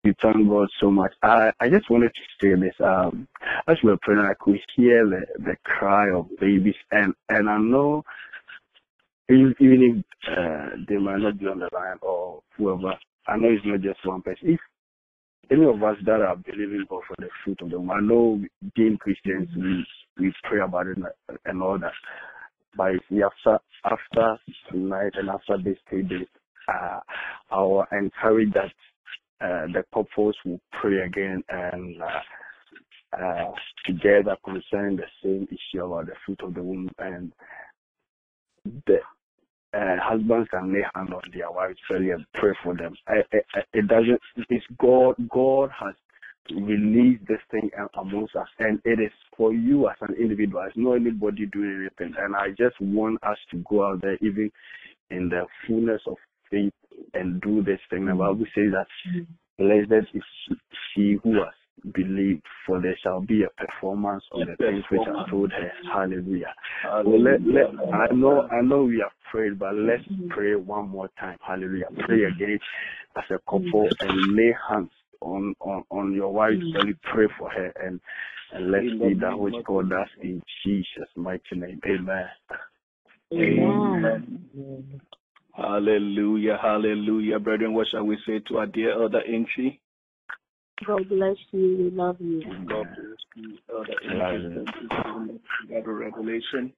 We 0.04 0.14
thank 0.20 0.48
God 0.48 0.68
so 0.80 0.90
much. 0.90 1.12
I, 1.22 1.52
I 1.60 1.68
just 1.68 1.88
wanted 1.88 2.12
to 2.14 2.20
say 2.40 2.60
this. 2.60 2.74
Um, 2.84 3.28
as 3.68 3.76
we 3.84 3.90
were 3.90 3.98
praying, 4.02 4.20
I 4.20 4.34
could 4.40 4.58
hear 4.74 5.06
the, 5.06 5.26
the 5.38 5.56
cry 5.64 6.10
of 6.10 6.28
babies, 6.40 6.74
and, 6.90 7.14
and 7.28 7.48
I 7.48 7.58
know 7.58 8.04
even 9.30 9.54
if 9.58 10.04
uh, 10.36 10.76
they 10.88 10.96
might 10.96 11.20
not 11.20 11.38
be 11.38 11.46
on 11.46 11.60
the 11.60 11.68
line 11.72 11.98
or 12.02 12.42
whoever, 12.56 12.94
I 13.26 13.36
know 13.36 13.48
it's 13.48 13.64
not 13.64 13.80
just 13.80 14.04
one 14.04 14.22
person. 14.22 14.50
If 14.54 14.60
any 15.50 15.64
of 15.64 15.82
us 15.82 15.96
that 16.04 16.20
are 16.20 16.36
believing 16.36 16.84
God 16.88 17.02
for 17.06 17.16
the 17.18 17.28
fruit 17.44 17.60
of 17.62 17.70
the 17.70 17.78
womb, 17.78 17.90
I 17.90 18.00
know 18.00 18.40
being 18.74 18.98
Christians, 18.98 19.48
we, 19.56 19.84
we 20.18 20.32
pray 20.44 20.60
about 20.60 20.88
it 20.88 20.98
and, 21.44 21.62
all 21.62 21.78
that. 21.78 21.92
But 22.76 22.92
you 23.10 23.24
after 23.24 23.58
after 23.84 24.38
tonight 24.70 25.12
and 25.14 25.28
after 25.28 25.58
this 25.58 25.76
three 25.88 26.02
days, 26.02 26.26
uh, 26.68 27.00
I 27.50 27.60
will 27.60 27.84
encourage 27.92 28.52
that 28.54 28.72
uh, 29.42 29.66
the 29.72 29.84
couples 29.92 30.36
will 30.44 30.60
pray 30.80 31.02
again 31.02 31.42
and 31.48 32.00
uh, 32.02 33.22
uh, 33.22 33.52
together 33.86 34.36
concerning 34.44 34.96
the 34.96 35.04
same 35.22 35.46
issue 35.50 35.84
about 35.84 36.06
the 36.06 36.12
fruit 36.24 36.40
of 36.42 36.54
the 36.54 36.62
womb 36.62 36.88
and 36.98 37.32
the 38.86 38.98
uh, 39.74 39.96
husbands 40.02 40.48
can 40.50 40.72
lay 40.72 40.84
hand 40.94 41.12
on 41.14 41.22
their 41.34 41.50
wives 41.50 41.78
really 41.90 42.10
and 42.10 42.24
pray 42.34 42.52
for 42.62 42.76
them. 42.76 42.94
I, 43.08 43.22
I, 43.32 43.60
it 43.72 43.88
doesn't. 43.88 44.20
It's 44.50 44.64
God. 44.78 45.14
God 45.30 45.70
has 45.80 45.94
release 46.50 47.18
this 47.28 47.38
thing 47.50 47.70
amongst 47.98 48.36
us. 48.36 48.48
And 48.58 48.80
it 48.84 49.00
is 49.00 49.12
for 49.36 49.52
you 49.52 49.88
as 49.88 49.96
an 50.00 50.14
individual. 50.20 50.64
It's 50.66 50.76
not 50.76 50.94
anybody 50.94 51.46
doing 51.46 51.88
anything. 51.88 52.14
And 52.18 52.34
I 52.34 52.48
just 52.50 52.80
want 52.80 53.22
us 53.22 53.38
to 53.50 53.64
go 53.68 53.86
out 53.86 54.02
there, 54.02 54.18
even 54.20 54.50
in 55.10 55.28
the 55.28 55.46
fullness 55.66 56.02
of 56.06 56.16
faith, 56.50 56.72
and 57.14 57.40
do 57.40 57.62
this 57.62 57.80
thing. 57.90 58.06
The 58.06 58.14
Bible 58.14 58.46
says 58.54 58.72
that 58.72 58.86
blessed 59.58 60.08
is 60.14 60.22
she 60.94 61.18
who 61.22 61.34
has 61.34 61.92
believed, 61.92 62.42
for 62.66 62.80
there 62.80 62.96
shall 63.02 63.20
be 63.20 63.42
a 63.44 63.66
performance 63.66 64.22
of 64.32 64.46
the 64.46 64.56
things 64.56 64.84
which 64.90 65.00
are 65.08 65.28
told 65.28 65.52
her. 65.52 65.72
Hallelujah. 65.92 66.54
Well, 67.04 67.20
let, 67.20 67.42
let, 67.42 67.66
I 67.92 68.14
know 68.14 68.48
I 68.50 68.62
know 68.62 68.84
we 68.84 69.00
have 69.02 69.12
prayed, 69.30 69.58
but 69.58 69.74
let's 69.74 70.04
pray 70.30 70.54
one 70.54 70.88
more 70.88 71.08
time. 71.18 71.38
Hallelujah. 71.46 71.86
Pray 72.06 72.24
again 72.24 72.58
as 73.16 73.24
a 73.30 73.38
couple 73.50 73.88
and 74.00 74.36
lay 74.36 74.54
hands 74.70 74.90
on 75.20 75.54
on, 75.60 75.84
on 75.90 76.12
your 76.12 76.32
wife 76.32 76.52
and 76.52 76.94
pray 77.02 77.26
for 77.38 77.50
her 77.50 77.72
and 77.82 78.00
and 78.52 78.70
let's 78.70 78.84
see 78.84 79.14
that 79.20 79.38
which 79.38 79.54
God 79.64 79.88
does 79.88 80.08
in 80.20 80.42
Jesus' 80.64 81.08
mighty 81.16 81.40
name. 81.54 81.80
Amen. 81.86 82.28
Amen. 83.32 85.00
Hallelujah, 85.54 86.58
hallelujah. 86.60 87.38
Brethren, 87.38 87.74
what 87.74 87.86
shall 87.90 88.04
we 88.04 88.16
say 88.26 88.40
to 88.48 88.58
our 88.58 88.66
dear 88.66 88.92
Elder 88.92 89.20
Antwi? 89.20 89.80
God 90.86 91.08
bless 91.08 91.36
you. 91.52 91.76
We 91.78 91.90
love 91.90 92.16
you. 92.18 92.42
God 92.66 92.88
bless 92.96 93.18
you, 93.36 93.58
Elder 93.70 93.92
Antwi. 94.02 94.64
Thank 94.64 95.06
you 95.68 95.82
for 95.84 95.94
revelation. 95.94 96.72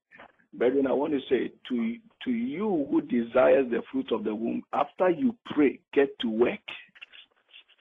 Brethren, 0.53 0.87
I 0.87 0.93
want 0.93 1.13
to 1.13 1.21
say 1.29 1.53
to 1.69 1.97
to 2.25 2.31
you 2.31 2.87
who 2.91 3.01
desires 3.03 3.71
the 3.71 3.83
fruit 3.91 4.11
of 4.13 4.25
the 4.25 4.35
womb, 4.35 4.63
after 4.73 5.11
you 5.11 5.37
pray, 5.47 5.81
get 5.93 6.19
to 6.21 6.29
work. 6.29 6.61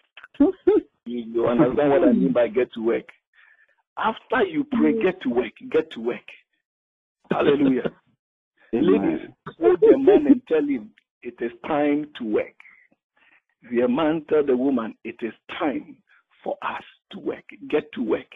you, 0.40 0.54
you 1.06 1.48
understand 1.48 1.92
what 1.92 2.04
I 2.04 2.12
mean 2.12 2.34
by 2.34 2.48
get 2.48 2.74
to 2.74 2.84
work? 2.84 3.10
After 3.98 4.44
you 4.44 4.66
pray, 4.72 5.02
get 5.02 5.22
to 5.22 5.30
work. 5.30 5.54
Get 5.70 5.92
to 5.92 6.00
work. 6.00 6.28
Hallelujah. 7.32 7.92
Ladies, 8.74 9.30
hold 9.60 9.80
the 9.82 9.98
man 9.98 10.26
and 10.28 10.42
tell 10.48 10.66
him 10.66 10.90
it 11.22 11.36
is 11.40 11.52
time 11.68 12.08
to 12.18 12.24
work. 12.24 12.56
The 13.72 13.88
man 13.88 14.26
tell 14.30 14.46
the 14.46 14.58
woman 14.58 14.96
it 15.04 15.16
is 15.22 15.34
time 15.60 15.98
for 16.44 16.58
us 16.64 16.84
to 17.12 17.20
work. 17.20 17.44
Get 17.70 17.92
to 17.94 18.02
work. 18.02 18.28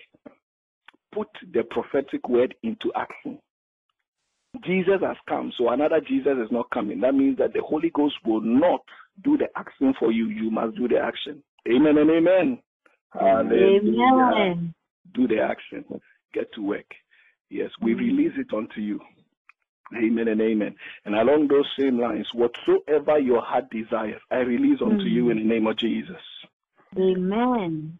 Put 1.11 1.27
the 1.53 1.63
prophetic 1.63 2.29
word 2.29 2.53
into 2.61 2.91
action. 2.95 3.39
Jesus 4.63 5.01
has 5.01 5.17
come, 5.27 5.51
so 5.57 5.69
another 5.69 5.99
Jesus 5.99 6.37
is 6.43 6.51
not 6.51 6.69
coming. 6.69 7.01
That 7.01 7.15
means 7.15 7.37
that 7.39 7.53
the 7.53 7.61
Holy 7.61 7.89
Ghost 7.89 8.15
will 8.25 8.41
not 8.41 8.81
do 9.23 9.37
the 9.37 9.47
action 9.55 9.93
for 9.99 10.11
you. 10.11 10.27
You 10.27 10.51
must 10.51 10.75
do 10.77 10.87
the 10.87 10.99
action. 10.99 11.43
Amen 11.67 11.97
and 11.97 12.09
amen. 12.09 12.59
Hallelujah. 13.11 14.33
Amen. 14.35 14.73
Do 15.13 15.27
the 15.27 15.39
action. 15.39 15.83
Get 16.33 16.53
to 16.53 16.61
work. 16.61 16.85
Yes, 17.49 17.69
we 17.81 17.93
release 17.93 18.33
it 18.37 18.53
unto 18.55 18.81
you. 18.81 18.99
Amen 19.95 20.27
and 20.27 20.41
amen. 20.41 20.75
And 21.05 21.15
along 21.15 21.47
those 21.47 21.67
same 21.79 21.99
lines, 21.99 22.27
whatsoever 22.33 23.19
your 23.19 23.41
heart 23.41 23.69
desires, 23.69 24.21
I 24.29 24.37
release 24.37 24.79
unto 24.81 25.03
you 25.03 25.25
mm. 25.25 25.31
in 25.31 25.37
the 25.37 25.43
name 25.43 25.67
of 25.67 25.77
Jesus. 25.77 26.21
Amen. 26.97 27.97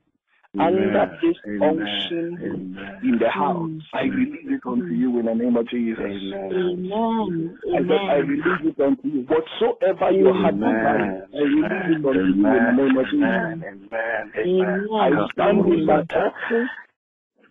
Under 0.59 1.11
this 1.21 1.35
Amen. 1.45 1.61
unction 1.61 2.97
in 3.03 3.19
the 3.19 3.29
house, 3.29 3.69
mm. 3.69 3.81
I 3.93 4.03
release 4.03 4.47
it 4.47 4.61
unto 4.65 4.88
you 4.88 5.19
in 5.19 5.25
the 5.27 5.35
name 5.35 5.55
of 5.55 5.69
Jesus. 5.69 5.99
Amen. 6.01 6.51
Amen. 6.51 7.57
I 7.67 7.77
said, 7.77 7.91
I 7.91 8.15
release 8.25 8.73
it 8.73 8.81
unto 8.81 9.07
you. 9.07 9.27
Whatsoever 9.27 10.11
your 10.11 10.33
heart 10.33 10.55
desires, 10.55 11.29
I 11.33 11.38
release 11.38 11.99
it 11.99 12.05
unto 12.05 12.19
you 12.19 12.33
in 12.33 12.41
the 12.41 12.73
name 12.75 12.97
of 12.97 13.05
Jesus. 13.05 13.23
Amen. 13.23 13.63
Amen. 13.63 14.31
Amen. 14.35 14.88
Amen. 14.88 14.88
I 14.91 15.27
stand 15.33 15.73
in 15.73 15.85
my 15.85 16.03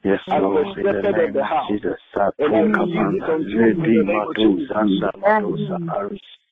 Yes, 0.06 0.22
Lord, 0.28 0.78
in 0.78 0.84
the 0.86 0.92
name 1.02 1.34
of 1.34 1.42
house. 1.42 1.66
Jesus. 1.68 1.98
And 2.38 2.54
I 2.54 2.78
release 2.78 3.26
it 3.26 3.42
in 3.42 3.82
the 3.82 4.06
name 4.06 4.22
of 4.22 4.38
Jesus. 4.38 4.70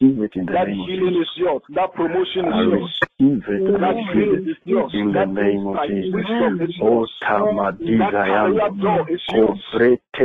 Receive 0.03 0.19
it 0.23 0.35
in 0.35 0.47
the 0.47 0.53
That 0.53 0.67
name 0.67 0.81
of 0.81 0.87
healing 0.91 1.15
Jesus. 1.15 1.31
is 1.31 1.39
yours. 1.39 1.63
That 1.71 1.95
promotion 1.95 2.51
is 2.51 2.59
yours. 2.67 2.99
I 3.21 3.25
That 3.25 3.95
receive 3.95 4.11
grace 4.11 4.43
it 4.43 4.51
is 4.51 4.57
yours. 4.65 4.91
in 4.93 5.13
the 5.13 5.25
name 5.25 5.67
of 5.69 5.77
Jesus. 5.87 6.15
wisdom 6.15 6.61
is 6.63 6.75
Oh, 6.83 6.87
yours. 6.99 7.13
Tamadiga 7.23 8.11
That 8.11 8.27
career 8.27 8.71
door 8.83 9.07
is 9.09 9.21
yours. 9.31 9.61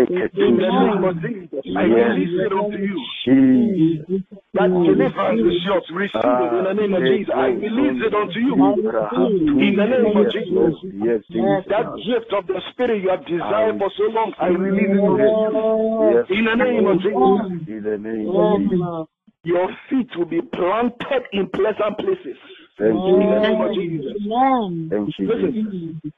In 0.09 0.57
the 0.57 0.69
name 0.73 1.03
of 1.03 1.21
Jesus, 1.21 1.65
I 1.77 1.83
Yes. 1.85 2.17
release 2.17 2.39
it 2.39 2.51
unto 2.51 2.77
you. 2.77 3.05
Jesus. 3.25 4.21
That 4.53 4.69
deliverance 4.73 5.41
is 5.53 5.65
yours. 5.65 5.85
Receive 5.91 6.23
it 6.25 6.53
in 6.57 6.63
the 6.63 6.73
name 6.73 6.93
of 6.95 7.03
ah, 7.03 7.07
Jesus. 7.13 7.33
I 7.35 7.47
release 7.49 8.01
it 8.01 8.13
unto 8.15 8.39
you. 8.39 8.53
In 8.57 9.75
the 9.75 9.85
name 9.85 10.17
of 10.17 10.31
Jesus. 10.33 10.73
Yes, 10.91 11.21
Jesus. 11.29 11.65
That 11.69 11.93
gift 12.01 12.33
of 12.33 12.47
the 12.47 12.59
Spirit 12.71 13.03
you 13.03 13.09
have 13.09 13.23
desired 13.27 13.77
for 13.77 13.91
so 13.97 14.03
long, 14.05 14.33
I 14.39 14.47
release 14.47 14.89
it 14.89 15.05
unto 15.05 15.21
you. 15.21 16.25
In 16.37 16.45
the 16.45 16.55
name 16.55 16.87
of 16.87 16.97
Jesus. 17.05 17.67
In 17.69 17.83
the 17.83 17.97
name 18.01 18.29
of 18.33 18.59
Jesus. 18.61 19.07
Your 19.43 19.69
feet 19.89 20.09
will 20.17 20.25
be 20.25 20.41
planted 20.41 21.23
in 21.31 21.47
pleasant 21.49 21.97
places. 21.99 22.37
Thank 22.79 22.95
you. 22.95 23.19
In 23.19 23.29
the 23.29 23.39
name 23.39 23.61
of 23.61 23.75
Jesus. 23.75 24.15
Amen. 24.25 25.11
Listen. 25.19 25.99
Jesus. 26.01 26.13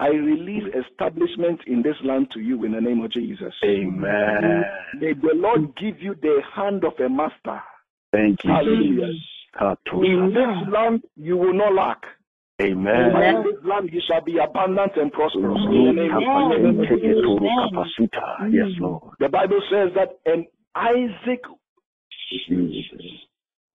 I 0.00 0.08
release 0.08 0.62
establishment 0.74 1.60
in 1.66 1.82
this 1.82 1.96
land 2.04 2.28
to 2.32 2.40
you 2.40 2.64
in 2.64 2.72
the 2.72 2.80
name 2.80 3.02
of 3.02 3.12
Jesus. 3.12 3.52
Amen. 3.64 4.64
May 4.94 5.12
the 5.12 5.34
Lord 5.34 5.76
give 5.76 6.00
you 6.00 6.14
the 6.22 6.40
hand 6.54 6.84
of 6.84 6.92
a 7.04 7.08
master. 7.08 7.60
Thank 8.12 8.44
you, 8.44 8.50
Hallelujah. 8.50 9.12
In 10.02 10.32
this 10.32 10.72
land, 10.72 11.02
you 11.16 11.36
will 11.36 11.52
not 11.52 11.74
lack. 11.74 12.02
Amen. 12.62 13.12
But 13.12 13.24
in 13.24 13.42
this 13.42 13.64
land, 13.64 13.90
you 13.92 14.00
shall 14.08 14.22
be 14.24 14.38
abundant 14.38 14.92
and 14.96 15.12
prosperous. 15.12 15.58
In 15.66 15.96
the 15.96 16.02
name 16.02 16.14
of 16.14 16.22
Amen. 16.22 16.86
Jesus. 16.88 17.18
Yes, 18.52 18.66
mm. 18.78 18.80
Lord. 18.80 19.14
The 19.18 19.28
Bible 19.28 19.60
says 19.70 19.90
that, 19.96 20.18
and 20.26 20.46
Isaac 20.76 21.42
Jesus. 22.48 23.27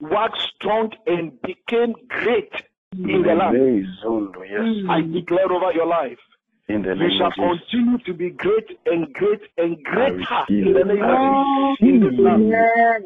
Waxed 0.10 0.42
strong 0.56 0.92
and 1.08 1.42
became 1.42 1.94
great 2.10 2.52
in 2.92 3.22
the 3.24 3.34
land. 3.34 3.56
Yes. 3.56 4.62
Mm. 4.62 4.90
I 4.90 5.02
declare 5.02 5.52
over 5.52 5.72
your 5.74 5.88
life, 5.88 6.20
In 6.68 6.82
the 6.82 6.96
you 6.96 7.10
shall 7.18 7.32
continue 7.32 7.98
to 8.06 8.14
be 8.14 8.30
great 8.32 8.68
and 8.86 9.14
great 9.14 9.42
and 9.58 9.84
greater 9.84 10.44
in 10.50 10.74
the 10.74 10.84
name 10.84 11.04
of 11.04 11.78
Jesus. 11.80 11.88
In 11.88 12.00
this 12.02 12.20
land. 12.20 12.52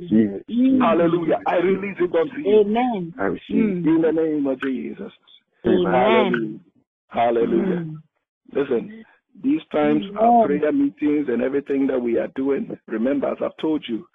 receive 0.02 0.30
it. 0.30 0.45
Receive 0.48 0.76
it. 0.76 0.82
Hallelujah. 0.82 1.39
I 1.48 1.56
release 1.58 1.98
it 2.00 2.16
unto 2.16 2.38
you. 2.38 2.60
Amen. 2.62 3.14
I 3.20 3.24
receive 3.24 3.45
it. 3.50 3.88
In 3.88 4.02
the 4.02 4.12
name 4.12 4.48
of 4.48 4.62
Jesus. 4.62 5.12
Amen. 5.66 5.86
Hallelujah. 5.86 6.60
Hallelujah. 7.10 7.82
Mm. 7.82 8.02
Listen, 8.54 9.06
these 9.43 9.62
times 9.72 10.04
our 10.20 10.48
prayer 10.48 10.72
meetings 10.72 11.28
and 11.30 11.41
everything 11.41 11.88
that 11.88 12.00
we 12.00 12.18
are 12.18 12.30
doing, 12.36 12.78
remember, 12.88 13.28
as 13.28 13.38
I've 13.43 13.58
told 13.58 13.86
you, 13.88 14.08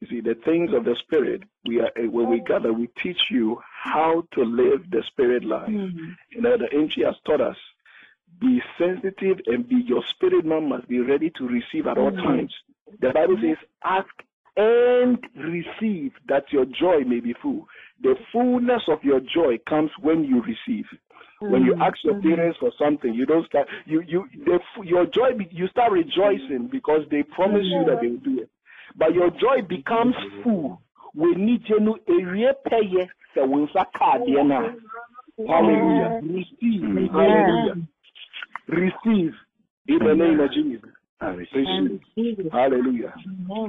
you 0.00 0.08
see, 0.08 0.20
the 0.20 0.36
things 0.44 0.72
of 0.72 0.84
the 0.84 0.96
Spirit, 1.04 1.42
we 1.66 1.80
are 1.80 1.90
eh, 1.96 2.06
when 2.06 2.30
we 2.30 2.40
gather, 2.40 2.72
we 2.72 2.88
teach 3.02 3.30
you 3.30 3.60
how 3.82 4.24
to 4.32 4.42
live 4.42 4.88
the 4.90 5.02
Spirit 5.08 5.44
life. 5.44 5.68
You 6.30 6.40
know, 6.40 6.56
the 6.56 6.68
Antwi 6.74 7.04
has 7.04 7.16
taught 7.26 7.40
us 7.40 7.56
be 8.40 8.62
sensitive 8.78 9.40
and 9.46 9.68
be 9.68 9.82
your 9.86 10.02
spirit 10.10 10.44
man 10.44 10.68
must 10.68 10.88
be 10.88 11.00
ready 11.00 11.30
to 11.38 11.48
receive 11.48 11.86
at 11.86 11.98
all 11.98 12.10
mm-hmm. 12.10 12.26
times. 12.26 12.54
The 13.00 13.10
Bible 13.10 13.36
mm-hmm. 13.36 13.48
says, 13.48 13.56
ask 13.84 14.08
and 14.56 15.18
receive 15.36 16.12
that 16.28 16.44
your 16.52 16.64
joy 16.64 17.00
may 17.06 17.20
be 17.20 17.34
full. 17.40 17.66
The 18.02 18.14
fullness 18.32 18.82
of 18.88 19.02
your 19.02 19.20
joy 19.20 19.58
comes 19.68 19.90
when 20.00 20.24
you 20.24 20.42
receive. 20.42 20.86
When 21.40 21.62
you 21.62 21.74
ask 21.80 21.96
your 22.02 22.14
mm-hmm. 22.14 22.34
parents 22.34 22.58
for 22.58 22.72
something, 22.76 23.14
you 23.14 23.24
don't 23.24 23.46
start. 23.46 23.68
You 23.86 24.02
you 24.04 24.24
the, 24.44 24.58
your 24.84 25.06
joy. 25.06 25.38
You 25.52 25.68
start 25.68 25.92
rejoicing 25.92 26.68
because 26.70 27.02
they 27.12 27.22
promise 27.22 27.62
you 27.62 27.84
that 27.86 28.00
they 28.00 28.08
will 28.08 28.16
do 28.16 28.40
it. 28.40 28.50
But 28.98 29.14
your 29.14 29.30
joy 29.30 29.62
becomes 29.68 30.14
full 30.42 30.80
when 31.14 31.48
you 31.48 31.58
genu 31.58 31.94
ewie 32.06 32.52
peye 32.66 33.08
se 33.34 33.40
wo 33.40 33.66
nsa 33.66 33.84
ka 33.94 34.18
adeɛ 34.18 34.46
no. 34.46 34.74
Hallelujah. 35.46 36.20
Receive. 36.22 37.10
Hallelujah. 37.12 37.76
Receive 38.66 39.34
in 39.86 39.98
the 39.98 40.14
name 40.14 40.40
of 40.40 40.52
Jesus. 40.52 40.90
I 41.20 41.28
receive. 41.28 42.00
Receive. 42.16 42.52
Hallelujah. 42.52 43.14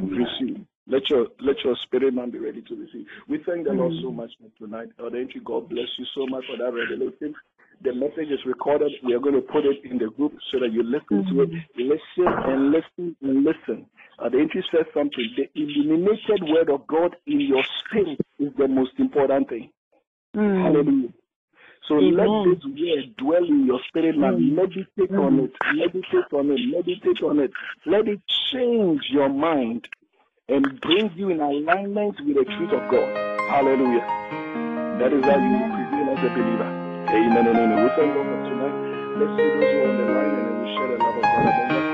Receive. 0.01 0.65
Let 0.88 1.07
your 1.09 1.27
let 1.39 1.55
your 1.63 1.75
spirit 1.84 2.13
man 2.15 2.32
be 2.32 2.39
ready 2.39 2.63
to 2.63 2.75
receive. 2.75 3.05
We 3.27 3.38
thank 3.45 3.67
the 3.67 3.73
Lord 3.73 3.93
so 4.01 4.11
much 4.11 4.32
for 4.41 4.49
tonight. 4.57 4.89
Elder 4.99 5.23
Antwi, 5.23 5.43
God 5.45 5.69
bless 5.69 5.88
you 5.99 6.05
so 6.15 6.25
much 6.25 6.43
for 6.49 6.57
that 6.57 6.73
revelation. 6.73 7.36
The 7.84 7.93
message 7.93 8.30
is 8.32 8.39
recorded. 8.45 8.91
We 9.05 9.13
are 9.13 9.19
going 9.19 9.36
to 9.36 9.41
put 9.41 9.65
it 9.65 9.86
in 9.86 9.99
the 9.99 10.09
group 10.09 10.34
so 10.51 10.59
that 10.59 10.73
you 10.73 10.84
listen 10.84 11.23
to 11.32 11.43
it. 11.43 11.49
Listen 11.77 12.27
and 12.45 12.71
listen 12.71 13.15
and 13.21 13.45
listen. 13.45 13.86
Uh, 14.22 14.28
the 14.30 14.38
Antwi 14.38 14.61
says 14.72 14.86
something. 14.93 15.30
The 15.38 15.49
illuminated 15.55 16.43
word 16.43 16.70
of 16.70 16.86
God 16.88 17.15
in 17.26 17.39
your 17.39 17.63
spirit 17.80 18.20
is 18.39 18.51
the 18.57 18.67
most 18.67 18.91
important 18.97 19.49
thing. 19.49 19.72
Hallelujah. 20.34 21.13
So 21.88 21.95
let 21.95 22.28
this 22.45 22.63
word 22.65 23.15
dwell 23.17 23.43
in 23.45 23.65
your 23.65 23.80
spirit 23.88 24.17
man. 24.17 24.55
Meditate 24.55 25.15
on 25.15 25.39
it. 25.39 25.53
Meditate 25.74 26.34
on 26.34 26.51
it. 26.51 26.59
Meditate 26.70 27.24
on 27.24 27.39
it. 27.39 27.51
Let 27.86 28.07
it 28.07 28.22
change 28.51 29.01
your 29.09 29.30
mind 29.30 29.88
and 30.49 30.82
bring 30.82 31.11
you 31.15 31.30
in 31.30 31.39
alignment 31.39 32.15
with 32.26 32.36
the 32.36 32.45
truth 32.45 32.74
of 32.74 32.91
God. 32.91 33.09
Hallelujah. 33.49 34.05
That 34.99 35.13
is 35.13 35.24
how 35.24 35.39
you 35.39 35.59
prevail 35.74 36.13
as 36.13 36.24
a 36.26 36.30
believer. 36.30 36.70
Amen 37.09 37.47
and 37.47 37.57
amen. 37.57 37.84
We 37.84 37.89
thank 37.95 38.13
God 38.13 38.26
for 38.28 38.39
tonight. 38.49 38.76
Let's 39.17 39.32
see 39.34 39.47
those 39.49 39.72
who 39.72 39.80
are 39.80 39.89
on 39.89 39.97
the 39.97 40.05
line 40.13 40.34
and 40.36 40.45
then 40.45 40.61
we 40.61 40.67
share 40.76 40.88
the 40.89 41.03
love 41.03 41.15
of 41.15 41.24
God. 41.24 41.89